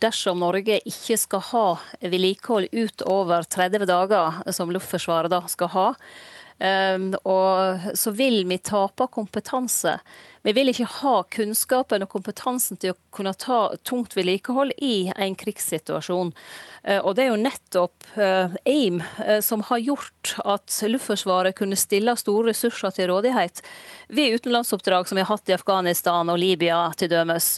dersom 0.01 0.41
Norge 0.43 0.80
ikke 0.84 1.17
skal 1.19 1.43
ha 1.51 1.65
vedlikehold 2.01 2.71
utover 2.73 3.45
30 3.49 3.86
dager, 3.89 4.41
som 4.55 4.73
Luftforsvaret 4.73 5.32
da 5.32 5.43
skal 5.49 5.71
ha, 5.73 5.89
så 6.55 8.11
vil 8.15 8.45
vi 8.47 8.57
tape 8.63 9.07
kompetanse. 9.11 9.97
Vi 10.45 10.53
vil 10.53 10.69
ikke 10.69 10.85
ha 10.99 11.15
kunnskapen 11.33 12.03
og 12.05 12.11
kompetansen 12.11 12.77
til 12.77 12.93
å 12.93 12.97
kunne 13.15 13.31
ta 13.33 13.71
tungt 13.81 14.13
vedlikehold 14.13 14.75
i 14.77 15.07
en 15.09 15.33
krigssituasjon. 15.41 16.29
Eh, 16.83 16.99
og 16.99 17.15
det 17.17 17.23
er 17.23 17.31
jo 17.31 17.39
nettopp 17.41 18.05
eh, 18.13 18.53
AIM 18.69 18.99
eh, 19.25 19.39
som 19.41 19.63
har 19.71 19.81
gjort 19.81 20.35
at 20.45 20.75
Luftforsvaret 20.85 21.57
kunne 21.57 21.79
stille 21.79 22.13
store 22.21 22.51
ressurser 22.51 22.93
til 22.93 23.09
rådighet 23.09 23.63
ved 24.13 24.37
utenlandsoppdrag 24.37 25.09
som 25.09 25.17
vi 25.17 25.25
har 25.25 25.31
hatt 25.33 25.49
i 25.49 25.57
Afghanistan 25.57 26.29
og 26.29 26.37
Libya 26.37 26.77
til 26.93 27.09
dømes. 27.09 27.55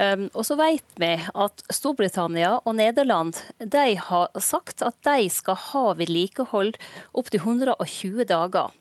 Og 0.00 0.46
så 0.48 0.56
vet 0.56 0.94
vi 0.96 1.10
at 1.20 1.62
Storbritannia 1.68 2.54
og 2.64 2.72
Nederland 2.78 3.36
de 3.60 3.98
har 4.00 4.40
sagt 4.40 4.80
at 4.80 4.96
de 5.04 5.28
skal 5.28 5.58
ha 5.60 5.82
vedlikehold 5.98 6.78
opptil 7.20 7.42
120 7.44 8.24
dager. 8.30 8.72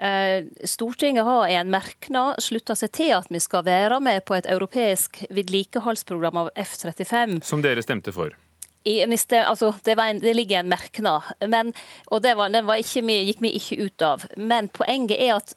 Eh, 0.00 0.44
Stortinget 0.64 1.24
har 1.24 1.48
i 1.48 1.56
en 1.60 1.70
merknad 1.72 2.40
slutta 2.40 2.72
seg 2.78 2.92
til 2.96 3.10
at 3.18 3.26
vi 3.28 3.40
skal 3.42 3.66
være 3.66 3.98
med 4.00 4.24
på 4.24 4.38
et 4.38 4.48
europeisk 4.48 5.20
vedlikeholdsprogram 5.28 6.38
av 6.46 6.48
F-35. 6.56 7.42
Som 7.44 7.60
dere 7.64 7.84
stemte 7.84 8.14
for? 8.16 8.32
I, 8.88 9.02
altså, 9.04 9.74
det, 9.84 9.98
en, 10.00 10.22
det, 10.22 10.32
ligger 10.38 10.62
en 10.62 10.70
merknad, 10.72 11.28
men, 11.52 11.74
og 12.08 12.22
det 12.24 12.32
var, 12.38 12.54
var 12.64 12.80
ikke, 12.80 13.04
gikk 13.28 13.44
vi 13.44 13.52
ikke 13.58 13.76
ut 13.84 14.04
av. 14.06 14.24
Men 14.40 14.72
poenget 14.72 15.20
er 15.20 15.36
at 15.36 15.52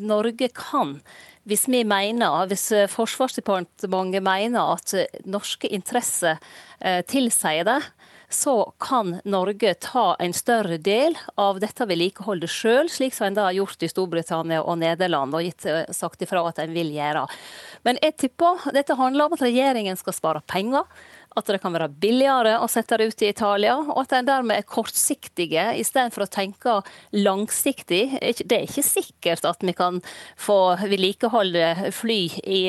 Norge 0.00 0.48
kan 0.56 0.96
hvis 1.44 1.66
vi 1.68 1.82
mener, 1.84 2.46
hvis 2.48 2.70
Forsvarsdepartementet 2.88 4.22
mener 4.24 4.78
at 4.78 4.94
norske 5.28 5.68
interesser 5.68 6.38
eh, 6.80 7.02
tilsier 7.04 7.68
det, 7.68 7.82
så 8.34 8.72
kan 8.82 9.20
Norge 9.24 9.74
ta 9.80 10.16
en 10.18 10.34
større 10.36 10.76
del 10.82 11.16
av 11.40 11.60
dette 11.62 11.86
vedlikeholdet 11.86 12.50
sjøl, 12.50 12.90
slik 12.90 13.14
som 13.14 13.28
en 13.28 13.38
da 13.38 13.46
har 13.48 13.56
gjort 13.56 13.86
i 13.86 13.90
Storbritannia 13.90 14.62
og 14.62 14.80
Nederland, 14.82 15.34
og 15.34 15.46
gitt, 15.46 15.66
eh, 15.70 15.86
sagt 15.94 16.22
ifra 16.26 16.42
at 16.48 16.58
en 16.58 16.74
vil 16.74 16.90
gjøre. 16.92 17.26
Men 17.84 17.98
jeg 18.02 18.16
tipper 18.24 18.72
dette 18.74 18.98
handler 18.98 19.26
om 19.26 19.36
at 19.36 19.44
regjeringen 19.46 19.96
skal 19.96 20.16
spare 20.16 20.42
penger 20.46 20.84
at 21.34 21.50
det 21.50 21.60
kan 21.62 21.74
være 21.74 21.90
billigere 22.00 22.58
å 22.62 22.68
sette 22.70 22.98
det 23.00 23.08
ut 23.10 23.22
i 23.24 23.30
Italia, 23.32 23.74
og 23.78 24.04
at 24.04 24.14
en 24.18 24.28
dermed 24.28 24.60
er 24.60 24.66
kortsiktige 24.68 25.66
istedenfor 25.80 26.24
å 26.24 26.30
tenke 26.30 26.76
langsiktig. 27.16 28.02
Det 28.20 28.56
er 28.56 28.66
ikke 28.68 28.86
sikkert 28.86 29.46
at 29.48 29.64
vi 29.66 29.74
kan 29.76 30.00
få 30.40 30.76
vedlikeholde 30.82 31.90
fly 31.94 32.20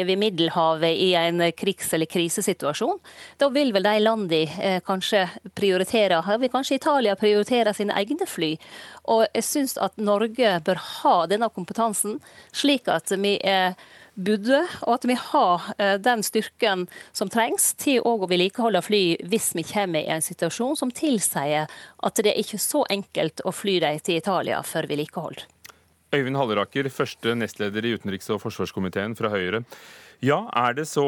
ved 0.08 0.16
Middelhavet 0.22 0.98
i 1.06 1.12
en 1.20 1.44
krigs- 1.58 1.94
eller 1.94 2.10
krisesituasjon. 2.10 2.98
Da 3.42 3.52
vil 3.54 3.74
vel 3.76 3.86
de 3.86 3.98
landene 4.02 4.62
eh, 4.62 4.80
kanskje 4.86 5.28
prioritere, 5.58 6.22
vil 6.42 6.54
kanskje 6.54 6.80
Italia 6.80 7.16
prioritere 7.20 7.74
sine 7.76 7.94
egne 8.00 8.26
fly. 8.30 8.56
Og 9.14 9.28
jeg 9.28 9.46
syns 9.46 9.78
at 9.82 10.00
Norge 10.02 10.58
bør 10.66 10.82
ha 10.82 11.16
denne 11.30 11.52
kompetansen, 11.54 12.18
slik 12.56 12.90
at 12.90 13.14
vi 13.22 13.38
er 13.46 13.78
budde, 14.16 14.62
og 14.86 14.94
at 14.98 15.08
vi 15.10 15.16
har 15.20 15.66
eh, 15.78 15.96
den 16.02 16.24
styrken 16.26 16.86
som 17.16 17.32
trengs 17.32 17.74
til 17.80 18.02
å 18.06 18.16
vedlikeholde 18.24 18.82
fly 18.86 19.04
hvis 19.28 19.52
vi 19.58 19.66
kommer 19.68 20.06
i 20.06 20.14
en 20.16 20.24
situasjon 20.24 20.78
som 20.80 20.94
tilsier 20.96 21.68
at 21.68 22.22
det 22.24 22.32
er 22.32 22.42
ikke 22.42 22.62
så 22.62 22.86
enkelt 22.92 23.44
å 23.46 23.54
fly 23.56 23.80
dem 23.84 24.00
til 24.04 24.22
Italia 24.22 24.62
for 24.66 24.88
vedlikehold. 24.90 25.46
Øyvind 26.16 26.40
Halleraker, 26.40 26.88
første 26.94 27.34
nestleder 27.36 27.86
i 27.86 27.96
utenriks- 27.98 28.32
og 28.32 28.40
forsvarskomiteen 28.44 29.18
fra 29.20 29.34
Høyre. 29.34 29.66
Ja, 30.24 30.46
er 30.56 30.78
det 30.78 30.88
så 30.88 31.04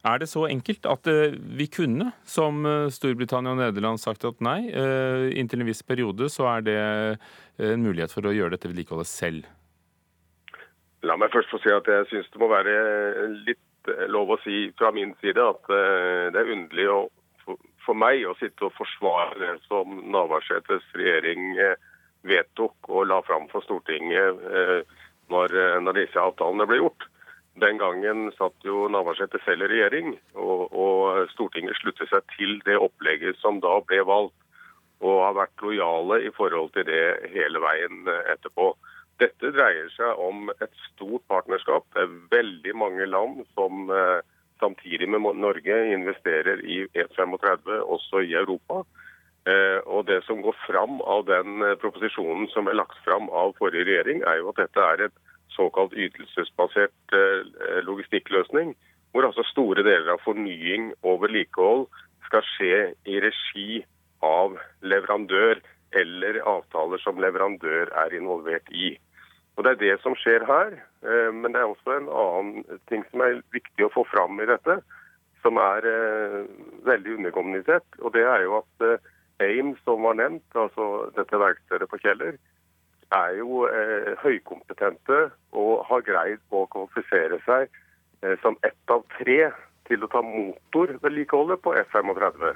er 0.00 0.16
det 0.18 0.30
så 0.32 0.46
enkelt 0.48 0.88
at 0.88 1.06
eh, 1.12 1.36
vi 1.36 1.68
kunne, 1.70 2.10
som 2.26 2.64
eh, 2.66 2.90
Storbritannia 2.90 3.54
og 3.54 3.62
Nederland, 3.62 4.02
sagt 4.02 4.26
at 4.26 4.42
nei, 4.42 4.58
inntil 5.36 5.62
en 5.62 5.70
viss 5.70 5.84
periode 5.86 6.30
så 6.32 6.48
er 6.56 6.66
det 6.66 6.80
en 7.60 7.82
mulighet 7.84 8.12
for 8.12 8.24
å 8.24 8.34
gjøre 8.34 8.56
dette 8.56 8.70
vedlikeholdet 8.70 9.10
selv? 9.10 9.48
La 11.06 11.16
meg 11.16 11.32
først 11.32 11.52
få 11.52 11.60
si 11.62 11.72
at 11.72 11.86
jeg 11.88 12.08
syns 12.10 12.28
det 12.32 12.40
må 12.42 12.50
være 12.50 12.72
litt 13.46 13.88
eh, 13.88 14.06
lov 14.12 14.34
å 14.34 14.40
si 14.44 14.68
fra 14.76 14.90
min 14.92 15.14
side 15.22 15.40
at 15.40 15.70
eh, 15.72 16.26
det 16.34 16.42
er 16.42 16.52
underlig 16.52 16.88
å, 16.92 16.98
for 17.86 17.96
meg 17.96 18.26
å 18.28 18.36
sitte 18.40 18.68
og 18.68 18.74
forsvare 18.76 19.38
det 19.40 19.54
som 19.64 20.02
Navarsetes 20.12 20.84
regjering 20.98 21.54
eh, 21.56 21.78
vedtok 22.28 22.90
og 22.92 23.08
la 23.08 23.22
fram 23.24 23.48
for 23.48 23.64
Stortinget 23.64 24.42
når, 25.32 25.54
når 25.80 25.96
disse 25.96 26.20
avtalene 26.20 26.66
ble 26.68 26.82
gjort. 26.82 27.06
Den 27.64 27.80
gangen 27.80 28.26
satt 28.36 28.66
jo 28.66 28.90
Navarsete 28.92 29.40
selv 29.46 29.64
i 29.64 29.70
regjering, 29.72 30.12
og, 30.36 30.66
og, 30.68 31.30
Stortinget 31.32 31.78
sluttet 31.80 32.12
seg 32.12 32.26
til 32.34 32.58
det 32.68 32.76
opplegget 32.76 33.40
som 33.40 33.62
da 33.64 33.78
ble 33.88 34.02
valgt, 34.04 34.36
og 35.00 35.22
har 35.24 35.38
vært 35.38 35.64
lojale 35.64 36.20
i 36.28 36.34
forhold 36.36 36.74
til 36.76 36.84
det 36.92 37.32
hele 37.32 37.64
veien 37.64 38.04
etterpå. 38.34 38.74
Dette 39.20 39.50
dreier 39.52 39.88
seg 39.92 40.20
om 40.24 40.48
et 40.64 40.72
stort 40.86 41.26
partnerskap. 41.28 41.84
Det 41.92 42.06
er 42.06 42.18
veldig 42.32 42.72
mange 42.80 43.06
land 43.08 43.42
som 43.52 43.90
eh, 43.92 44.20
samtidig 44.62 45.08
med 45.12 45.26
Norge 45.36 45.76
investerer 45.92 46.62
i 46.64 46.86
E35 46.96 47.68
også 47.82 48.22
i 48.24 48.32
Europa. 48.40 48.80
Eh, 49.44 49.78
og 49.84 50.06
Det 50.08 50.22
som 50.24 50.40
går 50.44 50.56
fram 50.64 51.02
av 51.04 51.26
den 51.28 51.60
eh, 51.66 51.76
proposisjonen 51.82 52.48
som 52.54 52.70
er 52.70 52.78
lagt 52.80 52.96
fram 53.04 53.28
av 53.28 53.52
forrige 53.60 53.90
regjering, 53.90 54.24
er 54.24 54.40
jo 54.40 54.54
at 54.54 54.62
dette 54.62 54.86
er 54.86 55.04
et 55.08 55.18
såkalt 55.52 55.92
ytelsesbasert 55.92 57.14
logistikkløsning. 57.84 58.72
Hvor 59.12 59.26
altså 59.26 59.44
store 59.50 59.82
deler 59.82 60.14
av 60.14 60.22
fornying 60.24 60.92
og 61.02 61.24
vedlikehold 61.26 61.88
skal 62.28 62.46
skje 62.54 62.76
i 63.10 63.20
regi 63.20 63.82
av 64.24 64.56
leverandør 64.86 65.60
eller 65.98 66.38
avtaler 66.46 67.02
som 67.02 67.18
leverandør 67.20 67.90
er 68.04 68.14
involvert 68.14 68.70
i. 68.70 68.94
Og 69.60 69.64
Det 69.64 69.72
er 69.74 69.80
det 69.80 69.96
som 70.00 70.14
skjer 70.16 70.46
her. 70.48 70.70
Eh, 71.04 71.28
men 71.36 71.52
det 71.52 71.60
er 71.60 71.68
også 71.68 71.92
en 71.92 72.06
annen 72.08 72.78
ting 72.88 73.02
som 73.10 73.20
er 73.20 73.42
viktig 73.52 73.84
å 73.84 73.92
få 73.92 74.06
fram 74.08 74.40
i 74.40 74.46
dette, 74.48 74.78
som 75.44 75.58
er 75.60 75.84
eh, 75.84 76.46
veldig 76.88 77.18
underkommunisert. 77.18 77.98
Og 78.00 78.14
det 78.14 78.22
er 78.24 78.46
jo 78.46 78.54
at 78.62 78.86
eh, 78.86 79.10
AIM, 79.44 79.74
som 79.84 80.06
var 80.08 80.16
nevnt, 80.16 80.46
altså 80.56 81.10
dette 81.18 81.42
verkstedet 81.42 81.90
på 81.92 82.00
Kjeller, 82.00 82.38
er 83.12 83.34
jo 83.36 83.64
høykompetente 84.22 85.16
og 85.58 85.80
har 85.88 86.04
greid 86.06 86.40
å 86.54 86.60
kvalifisere 86.70 87.40
seg 87.42 87.72
som 88.38 88.54
ett 88.62 88.92
av 88.94 89.02
tre 89.16 89.48
til 89.88 90.06
å 90.06 90.10
ta 90.12 90.20
motorvedlikeholdet 90.22 91.58
på 91.64 91.72
F-35. 91.80 92.52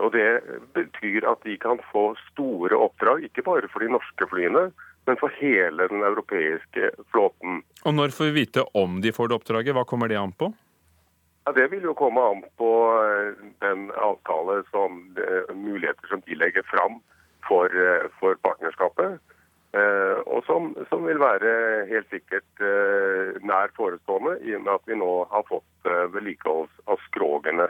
Og 0.00 0.14
Det 0.16 0.30
betyr 0.72 1.28
at 1.28 1.44
de 1.44 1.58
kan 1.60 1.82
få 1.90 2.06
store 2.30 2.78
oppdrag, 2.86 3.26
ikke 3.28 3.44
bare 3.44 3.68
for 3.68 3.84
de 3.84 3.92
norske 3.92 4.30
flyene, 4.32 4.70
men 5.06 5.16
for 5.20 5.32
hele 5.38 5.88
den 5.88 6.02
europeiske 6.02 6.90
flåten. 7.12 7.62
Og 7.84 7.94
Når 7.94 8.14
får 8.16 8.30
vi 8.30 8.40
vite 8.40 8.64
om 8.74 9.00
de 9.04 9.12
får 9.12 9.28
det 9.28 9.36
oppdraget? 9.40 9.76
Hva 9.76 9.84
kommer 9.88 10.08
det 10.08 10.20
an 10.20 10.32
på? 10.32 10.52
Ja, 11.44 11.52
Det 11.52 11.68
vil 11.72 11.84
jo 11.84 11.94
komme 11.94 12.20
an 12.24 12.42
på 12.56 12.70
eh, 13.04 13.44
den 13.60 13.90
avtale 13.92 14.62
som 14.70 15.16
eh, 15.20 15.54
muligheter 15.54 16.08
som 16.08 16.22
de 16.24 16.34
legger 16.40 16.64
fram 16.70 17.00
for, 17.48 17.68
eh, 17.68 18.08
for 18.20 18.40
partnerskapet. 18.40 19.20
Og 19.74 20.44
som, 20.46 20.68
som, 20.86 21.00
vil 21.02 21.18
være 21.18 21.50
helt 21.88 22.06
sikkert 22.06 22.60
nær 23.42 23.72
forestående, 23.74 24.36
i 24.46 24.52
og 24.54 24.60
med 24.62 24.70
at 24.70 24.84
vi 24.86 24.94
nå 25.00 25.08
har 25.32 25.42
fått 25.48 25.88
vedlikehold 26.14 26.68
av 26.86 27.02
skrogene 27.08 27.66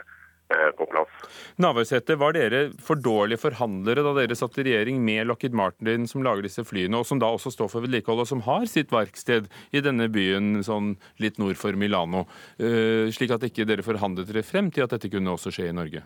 på 0.77 0.85
plass. 0.85 1.13
Navarsete, 1.61 2.15
var 2.21 2.35
dere 2.35 2.61
for 2.81 2.99
dårlige 3.01 3.41
forhandlere 3.41 4.03
da 4.05 4.13
dere 4.19 4.37
satt 4.37 4.59
i 4.61 4.67
regjering 4.67 4.99
med 5.05 5.27
Lockheed 5.29 5.55
Martin, 5.57 6.07
som 6.07 6.23
lager 6.25 6.45
disse 6.45 6.65
flyene, 6.67 6.99
og 6.99 7.07
som 7.09 7.21
da 7.21 7.31
også 7.33 7.53
står 7.53 7.71
for 7.71 7.85
vedlikehold, 7.85 8.23
og 8.25 8.29
som 8.29 8.43
har 8.45 8.67
sitt 8.69 8.93
verksted 8.93 9.49
i 9.75 9.83
denne 9.85 10.09
byen 10.11 10.61
sånn 10.65 10.95
litt 11.23 11.39
nord 11.41 11.57
for 11.59 11.77
Milano, 11.79 12.25
uh, 12.61 13.07
slik 13.13 13.33
at 13.35 13.47
ikke 13.47 13.67
dere 13.67 13.85
forhandlet 13.85 14.29
dere 14.29 14.45
frem 14.45 14.71
til 14.73 14.85
at 14.85 14.95
dette 14.95 15.11
kunne 15.11 15.33
også 15.33 15.53
skje 15.55 15.71
i 15.71 15.75
Norge? 15.75 16.05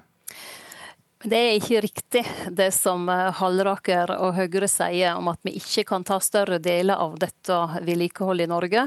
Det 1.19 1.35
er 1.35 1.57
ikke 1.57 1.81
riktig 1.83 2.21
det 2.55 2.69
som 2.71 3.01
eh, 3.11 3.25
Halleraker 3.35 4.13
og 4.15 4.37
Høyre 4.37 4.69
sier 4.71 5.17
om 5.19 5.27
at 5.27 5.41
vi 5.43 5.57
ikke 5.59 5.83
kan 5.89 6.05
ta 6.07 6.15
større 6.23 6.61
deler 6.63 6.95
av 6.95 7.17
dette 7.19 7.57
vedlikeholdet 7.83 8.47
i 8.47 8.51
Norge. 8.53 8.85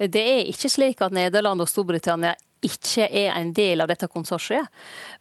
Det 0.00 0.22
er 0.22 0.48
ikke 0.48 0.70
slik 0.72 1.04
at 1.04 1.12
Nederland 1.12 1.60
og 1.60 1.68
Storbritannia 1.68 2.32
ikke 2.64 3.06
er 3.06 3.34
en 3.36 3.52
del 3.56 3.82
av 3.82 3.90
dette 3.90 4.08
konsortiet. 4.08 4.66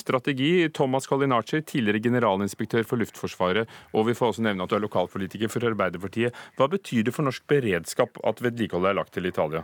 strategi. 0.00 0.68
Thomas 0.76 1.06
Kalinacher, 1.10 1.60
tidligere 1.68 2.00
generalinspektør 2.08 2.84
for 2.88 2.96
Luftforsvaret, 3.02 3.64
og 3.92 4.00
vi 4.08 4.16
får 4.16 4.28
også 4.32 4.46
nevne 4.48 4.62
at 4.64 4.70
du 4.72 4.76
er 4.78 4.86
lokalpolitiker 4.86 5.48
for 5.52 5.60
Arbeiderpartiet. 5.68 6.30
Hva 6.56 6.66
betyr 6.72 7.02
det 7.04 7.12
for 7.16 7.24
norsk 7.28 7.42
beredskap 7.52 8.12
at 8.24 8.36
vedlikeholdet 8.44 8.90
er 8.94 9.00
lagt 9.02 9.12
til 9.18 9.28
Italia? 9.28 9.62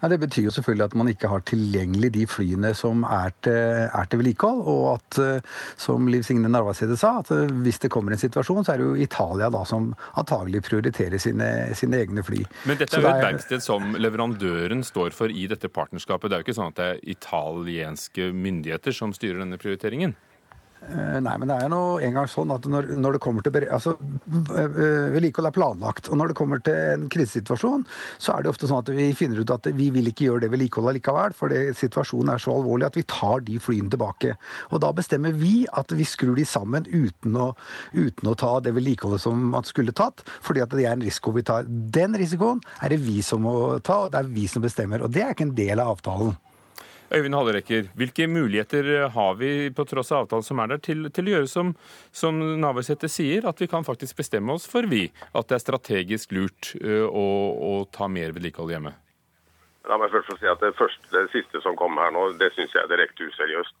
Ja, 0.00 0.08
det 0.08 0.20
betyr 0.22 0.46
jo 0.48 0.52
selvfølgelig 0.54 0.86
at 0.88 0.94
man 0.96 1.10
ikke 1.12 1.28
har 1.28 1.42
tilgjengelig 1.48 2.12
de 2.14 2.24
flyene 2.30 2.72
som 2.76 3.02
er 3.04 3.34
til, 3.44 3.58
er 3.84 4.08
til 4.08 4.22
vedlikehold. 4.22 4.62
Og 4.70 4.86
at, 4.94 5.18
som 5.80 6.08
Liv 6.08 6.24
Signe 6.24 6.48
Narvaside 6.48 6.96
sa, 7.00 7.18
at 7.20 7.32
hvis 7.64 7.82
det 7.82 7.92
kommer 7.92 8.16
en 8.16 8.22
situasjon, 8.22 8.64
så 8.64 8.74
er 8.74 8.80
det 8.80 8.88
jo 8.88 8.96
Italia 9.08 9.50
da 9.52 9.60
som 9.68 9.90
antagelig 10.20 10.64
prioriterer 10.70 11.20
sine, 11.20 11.50
sine 11.76 12.00
egne 12.00 12.24
fly. 12.24 12.40
Men 12.70 12.80
dette 12.80 12.96
er 12.96 13.04
jo 13.04 13.12
et 13.12 13.26
verksted 13.28 13.64
som 13.64 13.94
leverandøren 14.00 14.84
står 14.86 15.12
for 15.16 15.32
i 15.32 15.46
dette 15.50 15.68
partnerskapet. 15.68 16.30
Det 16.30 16.38
er 16.38 16.42
jo 16.42 16.48
ikke 16.48 16.58
sånn 16.62 16.72
at 16.72 16.80
det 16.80 16.88
er 16.94 17.04
italienske 17.16 18.32
myndigheter 18.32 18.96
som 18.96 19.12
styrer 19.16 19.44
denne 19.44 19.60
prioriteringen? 19.60 20.16
Nei, 20.80 21.34
men 21.36 21.50
det 21.50 21.56
er 21.60 21.68
jo 21.68 21.98
en 22.00 22.14
gang 22.16 22.28
sånn 22.30 22.50
at 22.54 22.64
når, 22.70 22.86
når 22.98 23.16
det 23.16 23.20
kommer 23.22 23.44
til 23.44 23.66
altså, 23.68 23.92
Vedlikehold 24.30 25.50
er 25.50 25.54
planlagt. 25.54 26.08
Og 26.08 26.18
når 26.18 26.32
det 26.32 26.36
kommer 26.38 26.62
til 26.64 26.78
en 26.94 27.04
krisesituasjon, 27.12 27.84
så 28.18 28.34
er 28.34 28.42
det 28.42 28.50
ofte 28.50 28.70
sånn 28.70 28.80
at 28.80 28.90
vi 28.96 29.10
finner 29.16 29.42
ut 29.42 29.52
at 29.54 29.68
vi 29.76 29.90
vil 29.92 30.08
ikke 30.10 30.26
gjøre 30.30 30.46
det 30.46 30.50
vedlikeholdet 30.54 30.98
likevel, 30.98 31.36
for 31.36 31.54
situasjonen 31.76 32.32
er 32.34 32.42
så 32.42 32.56
alvorlig 32.56 32.88
at 32.88 32.98
vi 32.98 33.06
tar 33.12 33.44
de 33.46 33.60
flyene 33.62 33.92
tilbake. 33.92 34.34
Og 34.72 34.82
da 34.82 34.92
bestemmer 34.96 35.36
vi 35.36 35.66
at 35.68 35.92
vi 35.94 36.08
skrur 36.08 36.34
de 36.40 36.48
sammen 36.48 36.88
uten 36.88 37.36
å, 37.36 37.52
uten 37.92 38.32
å 38.32 38.36
ta 38.40 38.56
det 38.64 38.74
vedlikeholdet 38.76 39.26
som 39.28 39.50
man 39.52 39.68
skulle 39.68 39.94
tatt, 39.96 40.24
fordi 40.40 40.64
at 40.64 40.72
det 40.74 40.88
er 40.88 40.96
en 40.96 41.06
risiko 41.06 41.36
vi 41.36 41.46
tar. 41.46 41.68
Den 41.68 42.16
risikoen 42.18 42.64
er 42.80 42.94
det 42.94 43.02
vi 43.04 43.20
som 43.26 43.44
må 43.44 43.56
ta, 43.84 44.06
og 44.06 44.14
det 44.14 44.24
er 44.24 44.32
vi 44.32 44.48
som 44.50 44.64
bestemmer. 44.64 45.04
Og 45.04 45.12
det 45.12 45.26
er 45.26 45.36
ikke 45.36 45.50
en 45.50 45.58
del 45.60 45.76
av 45.76 45.98
avtalen. 45.98 46.38
Øyvind 47.10 47.34
Hallerekker, 47.34 47.88
hvilke 47.98 48.28
muligheter 48.30 49.08
har 49.10 49.34
vi 49.34 49.70
på 49.74 49.82
tross 49.88 50.12
av 50.14 50.24
avtalen 50.24 50.46
som 50.46 50.60
er 50.62 50.70
der, 50.70 50.82
til, 50.84 51.08
til 51.10 51.26
å 51.26 51.32
gjøre 51.32 51.48
som, 51.50 51.72
som 52.14 52.38
Navarsete 52.62 53.10
sier, 53.10 53.48
at 53.50 53.58
vi 53.58 53.66
kan 53.70 53.86
faktisk 53.86 54.20
bestemme 54.20 54.54
oss 54.54 54.68
for, 54.70 54.86
vi, 54.86 55.08
at 55.34 55.48
det 55.50 55.56
er 55.58 55.64
strategisk 55.64 56.30
lurt 56.36 56.70
å, 56.78 57.26
å 57.66 57.72
ta 57.90 58.06
mer 58.06 58.30
vedlikehold 58.36 58.76
hjemme? 58.76 58.94
La 59.90 59.98
meg 59.98 60.12
først 60.12 60.30
få 60.30 60.36
si 60.38 60.46
at 60.46 60.62
det, 60.62 60.70
første, 60.78 61.10
det 61.10 61.26
siste 61.32 61.62
som 61.64 61.74
kom 61.78 61.98
her 61.98 62.12
nå, 62.14 62.28
det 62.38 62.52
syns 62.54 62.76
jeg 62.76 62.84
er 62.84 62.92
direkte 62.92 63.26
useriøst. 63.26 63.74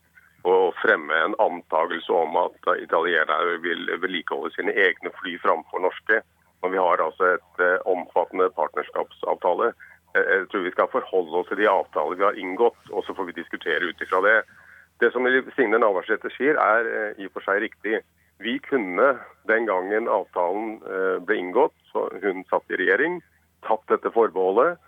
Å 0.48 0.56
fremme 0.80 1.22
en 1.22 1.36
antakelse 1.44 2.10
om 2.16 2.34
at 2.40 2.70
italienere 2.80 3.60
vil 3.62 3.84
vedlikeholde 4.00 4.50
sine 4.56 4.74
egne 4.74 5.12
fly 5.20 5.36
framfor 5.42 5.84
norske. 5.84 6.22
Når 6.64 6.72
vi 6.72 6.80
har 6.80 7.02
altså 7.04 7.34
et 7.36 7.62
omfattende 7.88 8.48
partnerskapsavtale 8.56 9.70
jeg 10.14 10.48
tror 10.50 10.64
vi 10.66 10.72
skal 10.74 10.90
forholde 10.92 11.40
oss 11.40 11.48
til 11.50 11.60
de 11.60 11.68
avtaler 11.70 12.18
vi 12.18 12.26
har 12.26 12.40
inngått, 12.40 12.80
og 12.90 13.04
så 13.06 13.14
får 13.14 13.30
vi 13.30 13.38
diskutere 13.38 13.90
ut 13.90 14.02
ifra 14.02 14.22
det. 14.26 14.38
Det 15.00 15.12
som 15.14 15.26
Signe 15.56 15.78
Navarsete 15.80 16.32
sier, 16.34 16.58
er 16.60 17.14
i 17.16 17.28
og 17.28 17.34
for 17.36 17.46
seg 17.46 17.62
riktig. 17.64 18.00
Vi 18.40 18.58
kunne 18.64 19.14
den 19.48 19.68
gangen 19.68 20.08
avtalen 20.08 20.78
ble 21.26 21.38
inngått, 21.40 21.76
så 21.92 22.08
hun 22.22 22.44
satt 22.50 22.68
i 22.72 22.80
regjering, 22.80 23.20
tatt 23.66 23.84
dette 23.92 24.12
forbeholdet, 24.14 24.80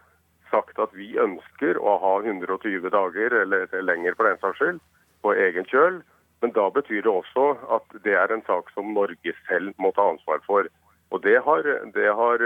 sagt 0.53 0.79
at 0.83 0.93
vi 0.97 1.15
ønsker 1.21 1.79
å 1.81 1.97
ha 2.03 2.15
120 2.21 2.89
dager, 2.93 3.37
eller 3.43 3.69
lenger 3.85 4.17
for 4.19 4.29
den 4.29 4.41
saks 4.43 4.61
skyld, 4.61 4.81
på 5.25 5.35
egen 5.39 5.69
kjøl. 5.71 6.01
Men 6.43 6.55
da 6.57 6.67
betyr 6.75 7.05
det 7.05 7.13
også 7.13 7.53
at 7.77 7.99
det 8.05 8.17
er 8.19 8.33
en 8.35 8.45
sak 8.49 8.73
som 8.75 8.93
Norge 8.97 9.35
selv 9.47 9.77
må 9.79 9.93
ta 9.97 10.09
ansvar 10.11 10.43
for. 10.49 10.67
Og 11.13 11.21
Det 11.21 11.37
har, 11.45 11.67
det 11.93 12.09
har 12.17 12.43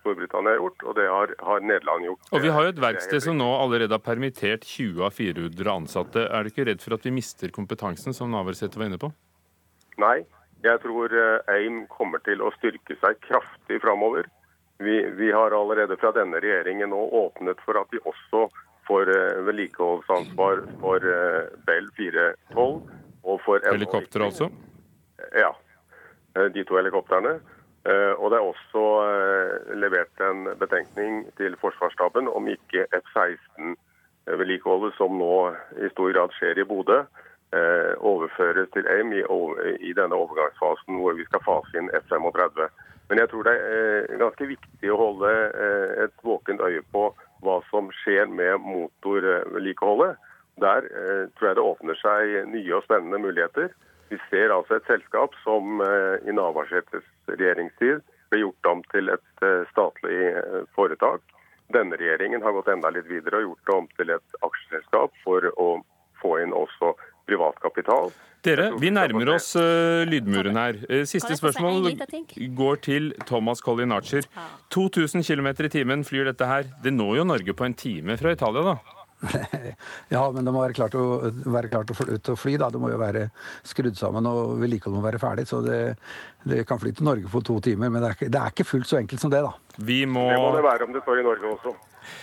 Storbritannia 0.00 0.56
gjort, 0.58 0.80
og 0.82 0.96
det 0.98 1.04
har, 1.06 1.34
har, 1.38 1.60
Nederland 1.62 2.08
gjort. 2.08 2.30
Og 2.34 2.42
Vi 2.42 2.50
har 2.50 2.66
jo 2.66 2.72
et 2.72 2.80
verksted 2.82 3.22
som 3.22 3.36
nå 3.38 3.46
allerede 3.54 3.94
har 3.94 4.02
permittert 4.02 4.66
20 4.66 5.04
av 5.06 5.14
400 5.14 5.70
ansatte. 5.70 6.24
Er 6.26 6.42
du 6.42 6.50
ikke 6.50 6.66
redd 6.66 6.82
for 6.82 6.96
at 6.96 7.06
vi 7.06 7.14
mister 7.14 7.54
kompetansen, 7.54 8.16
som 8.16 8.32
Navarsete 8.34 8.80
var 8.80 8.90
inne 8.90 8.98
på? 8.98 9.12
Nei, 10.02 10.24
jeg 10.66 10.82
tror 10.82 11.14
AIM 11.52 11.84
kommer 11.92 12.18
til 12.26 12.42
å 12.42 12.50
styrke 12.56 12.98
seg 12.98 13.22
kraftig 13.28 13.78
framover. 13.84 14.26
Vi, 14.82 14.98
vi 15.14 15.30
har 15.30 15.54
allerede 15.54 15.94
fra 16.02 16.10
denne 16.16 16.42
regjeringen 16.42 16.90
nå 16.90 17.06
åpnet 17.22 17.62
for 17.62 17.78
at 17.78 17.94
vi 17.94 18.02
også 18.02 18.48
får 18.88 19.12
vedlikeholdsansvar 19.46 20.64
for 20.82 21.06
Bell 21.68 21.86
412 21.94 22.82
og 23.22 23.40
for 23.44 23.62
Helikopter 23.62 24.24
altså? 24.26 24.48
Ja. 25.38 25.52
De 26.34 26.64
to 26.66 26.78
helikoptrene. 26.78 27.36
Uh, 27.82 28.14
og 28.22 28.30
Det 28.30 28.38
er 28.38 28.50
også 28.52 28.82
uh, 29.10 29.54
levert 29.82 30.20
en 30.22 30.40
betenkning 30.58 31.26
til 31.36 31.56
Forsvarsstaben 31.58 32.28
om 32.28 32.48
ikke 32.48 32.86
F-16-vedlikeholdet, 32.94 34.94
som 34.94 35.18
nå 35.18 35.50
i 35.82 35.90
stor 35.90 36.12
grad 36.14 36.30
skjer 36.36 36.62
i 36.62 36.68
Bodø, 36.70 37.00
uh, 37.02 37.92
overføres 37.98 38.70
til 38.70 38.86
AIM 38.86 39.10
i, 39.18 39.92
denne 39.98 40.14
overgangsfasen 40.14 40.94
hvor 41.02 41.12
vi 41.18 41.26
skal 41.26 41.42
fase 41.42 41.74
inn 41.80 41.90
F-35. 42.04 42.70
Men 43.10 43.18
jeg 43.18 43.28
tror 43.32 43.42
det 43.50 43.56
er 43.58 44.22
ganske 44.22 44.44
viktig 44.54 44.88
å 44.92 45.02
holde 45.02 45.30
et 46.06 46.16
våkent 46.22 46.62
øye 46.62 46.86
på 46.94 47.10
hva 47.42 47.56
som 47.66 47.90
skjer 48.04 48.30
med 48.30 48.62
motorvedlikeholdet. 48.62 50.14
Der 50.62 50.86
tror 51.34 51.46
jeg 51.48 51.56
det 51.58 51.66
åpner 51.66 51.96
seg 51.98 52.46
nye 52.54 52.76
og 52.78 52.86
spennende 52.86 53.18
muligheter. 53.18 53.74
Vi 54.12 54.18
ser 54.28 54.52
altså 54.52 54.76
et 54.76 54.88
selskap 54.90 55.32
som 55.40 55.80
i 55.80 56.34
Navarsetes 56.36 57.06
regjeringstid 57.30 58.02
ble 58.28 58.42
gjort 58.42 58.68
om 58.68 58.82
til 58.92 59.08
et 59.12 59.46
statlig 59.70 60.34
foretak. 60.76 61.24
Denne 61.72 61.96
regjeringen 61.96 62.44
har 62.44 62.52
gått 62.52 62.68
enda 62.68 62.90
litt 62.92 63.08
videre 63.08 63.40
og 63.40 63.46
gjort 63.46 63.70
det 63.70 63.76
om 63.78 63.88
til 63.96 64.12
et 64.18 64.36
aksjeselskap 64.44 65.16
for 65.24 65.48
å 65.56 65.68
få 66.20 66.36
inn 66.42 66.52
også 66.52 66.92
privat 67.26 67.58
kapital. 67.62 68.12
Dere, 68.42 68.72
vi 68.80 68.90
nærmer 68.90 69.36
oss 69.36 69.52
uh, 69.54 70.02
lydmuren 70.08 70.58
her. 70.58 70.80
Siste 71.06 71.36
spørsmål 71.38 71.92
går 72.58 72.80
til 72.82 73.12
Thomas 73.28 73.62
Collinaccer. 73.62 74.26
2000 74.74 75.22
km 75.22 75.52
i 75.52 75.70
timen 75.70 76.02
flyr 76.04 76.26
dette 76.32 76.48
her. 76.50 76.66
Det 76.82 76.90
når 76.94 77.20
jo 77.20 77.28
Norge 77.30 77.54
på 77.54 77.68
en 77.68 77.78
time 77.78 78.18
fra 78.18 78.34
Italia, 78.34 78.66
da? 78.72 79.01
Ja, 80.12 80.22
men 80.34 80.44
det 80.44 80.52
må 80.54 80.62
være 80.62 80.76
klart 80.76 80.96
å, 80.98 81.04
være 81.54 81.70
klart 81.72 81.92
å, 81.92 81.96
fly, 81.96 82.18
å 82.18 82.36
fly. 82.38 82.56
da. 82.60 82.68
Det 82.72 82.80
må 82.82 82.90
jo 82.92 82.98
være 83.00 83.28
skrudd 83.68 83.98
sammen 83.98 84.26
og 84.28 84.56
vedlikeholdet 84.60 84.98
må 84.98 85.04
være 85.06 85.20
ferdig. 85.22 85.46
Så 85.50 85.62
det, 85.64 85.80
det, 86.48 86.62
kan 86.68 86.80
fly 86.82 86.94
til 86.96 87.08
Norge 87.08 87.30
på 87.32 87.44
to 87.46 87.58
timer, 87.64 87.92
men 87.92 88.02
det 88.02 88.10
er, 88.10 88.18
ikke, 88.18 88.32
det 88.32 88.42
er, 88.42 88.54
ikke, 88.54 88.68
fullt 88.68 88.90
så 88.90 89.00
enkelt 89.00 89.22
som 89.22 89.32
det, 89.32 89.44
da. 89.46 89.54
Vi 89.78 90.02
må... 90.06 90.26
Det 90.32 90.42
må 90.42 90.50
det 90.56 90.66
være 90.66 90.88
om 90.88 90.96
det 90.96 91.04
står 91.06 91.22
i 91.22 91.26
Norge 91.28 91.54
også. 91.56 91.76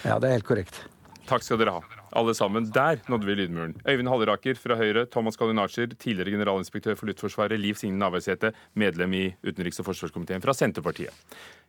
Ja, 0.04 0.20
det 0.20 0.30
er 0.30 0.38
helt 0.40 0.50
korrekt. 0.50 0.84
Takk 1.30 1.46
skal 1.46 1.62
dere 1.62 1.80
ha. 1.80 1.99
Alle 2.16 2.34
sammen. 2.38 2.70
Der 2.74 3.02
nådde 3.10 3.26
vi 3.28 3.36
lydmuren. 3.36 3.76
Øyvind 3.88 4.10
Halleraker 4.10 4.56
fra 4.60 4.76
Høyre, 4.80 5.06
Thomas 5.12 5.38
Kalinacher, 5.38 5.92
tidligere 6.00 6.32
generalinspektør 6.38 6.96
for 6.96 7.10
Luftforsvaret, 7.10 7.60
Liv 7.60 7.76
Signe 7.76 8.00
Navarsete, 8.00 8.54
medlem 8.74 9.14
i 9.14 9.26
utenriks- 9.46 9.80
og 9.80 9.90
forsvarskomiteen 9.90 10.42
fra 10.42 10.54
Senterpartiet. 10.54 11.14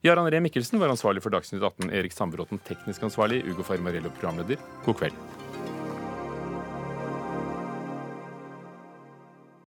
Jarand 0.04 0.32
Ree 0.32 0.40
Mikkelsen 0.40 0.80
var 0.80 0.92
ansvarlig 0.92 1.22
for 1.22 1.30
Dagsnytt 1.30 1.62
18, 1.62 1.92
Erik 1.92 2.12
Sandbråten 2.16 2.60
teknisk 2.64 3.02
ansvarlig, 3.02 3.44
Ugo 3.50 3.62
Fermarello 3.62 4.10
programleder. 4.10 4.60
God 4.84 5.00
kveld. 5.02 5.39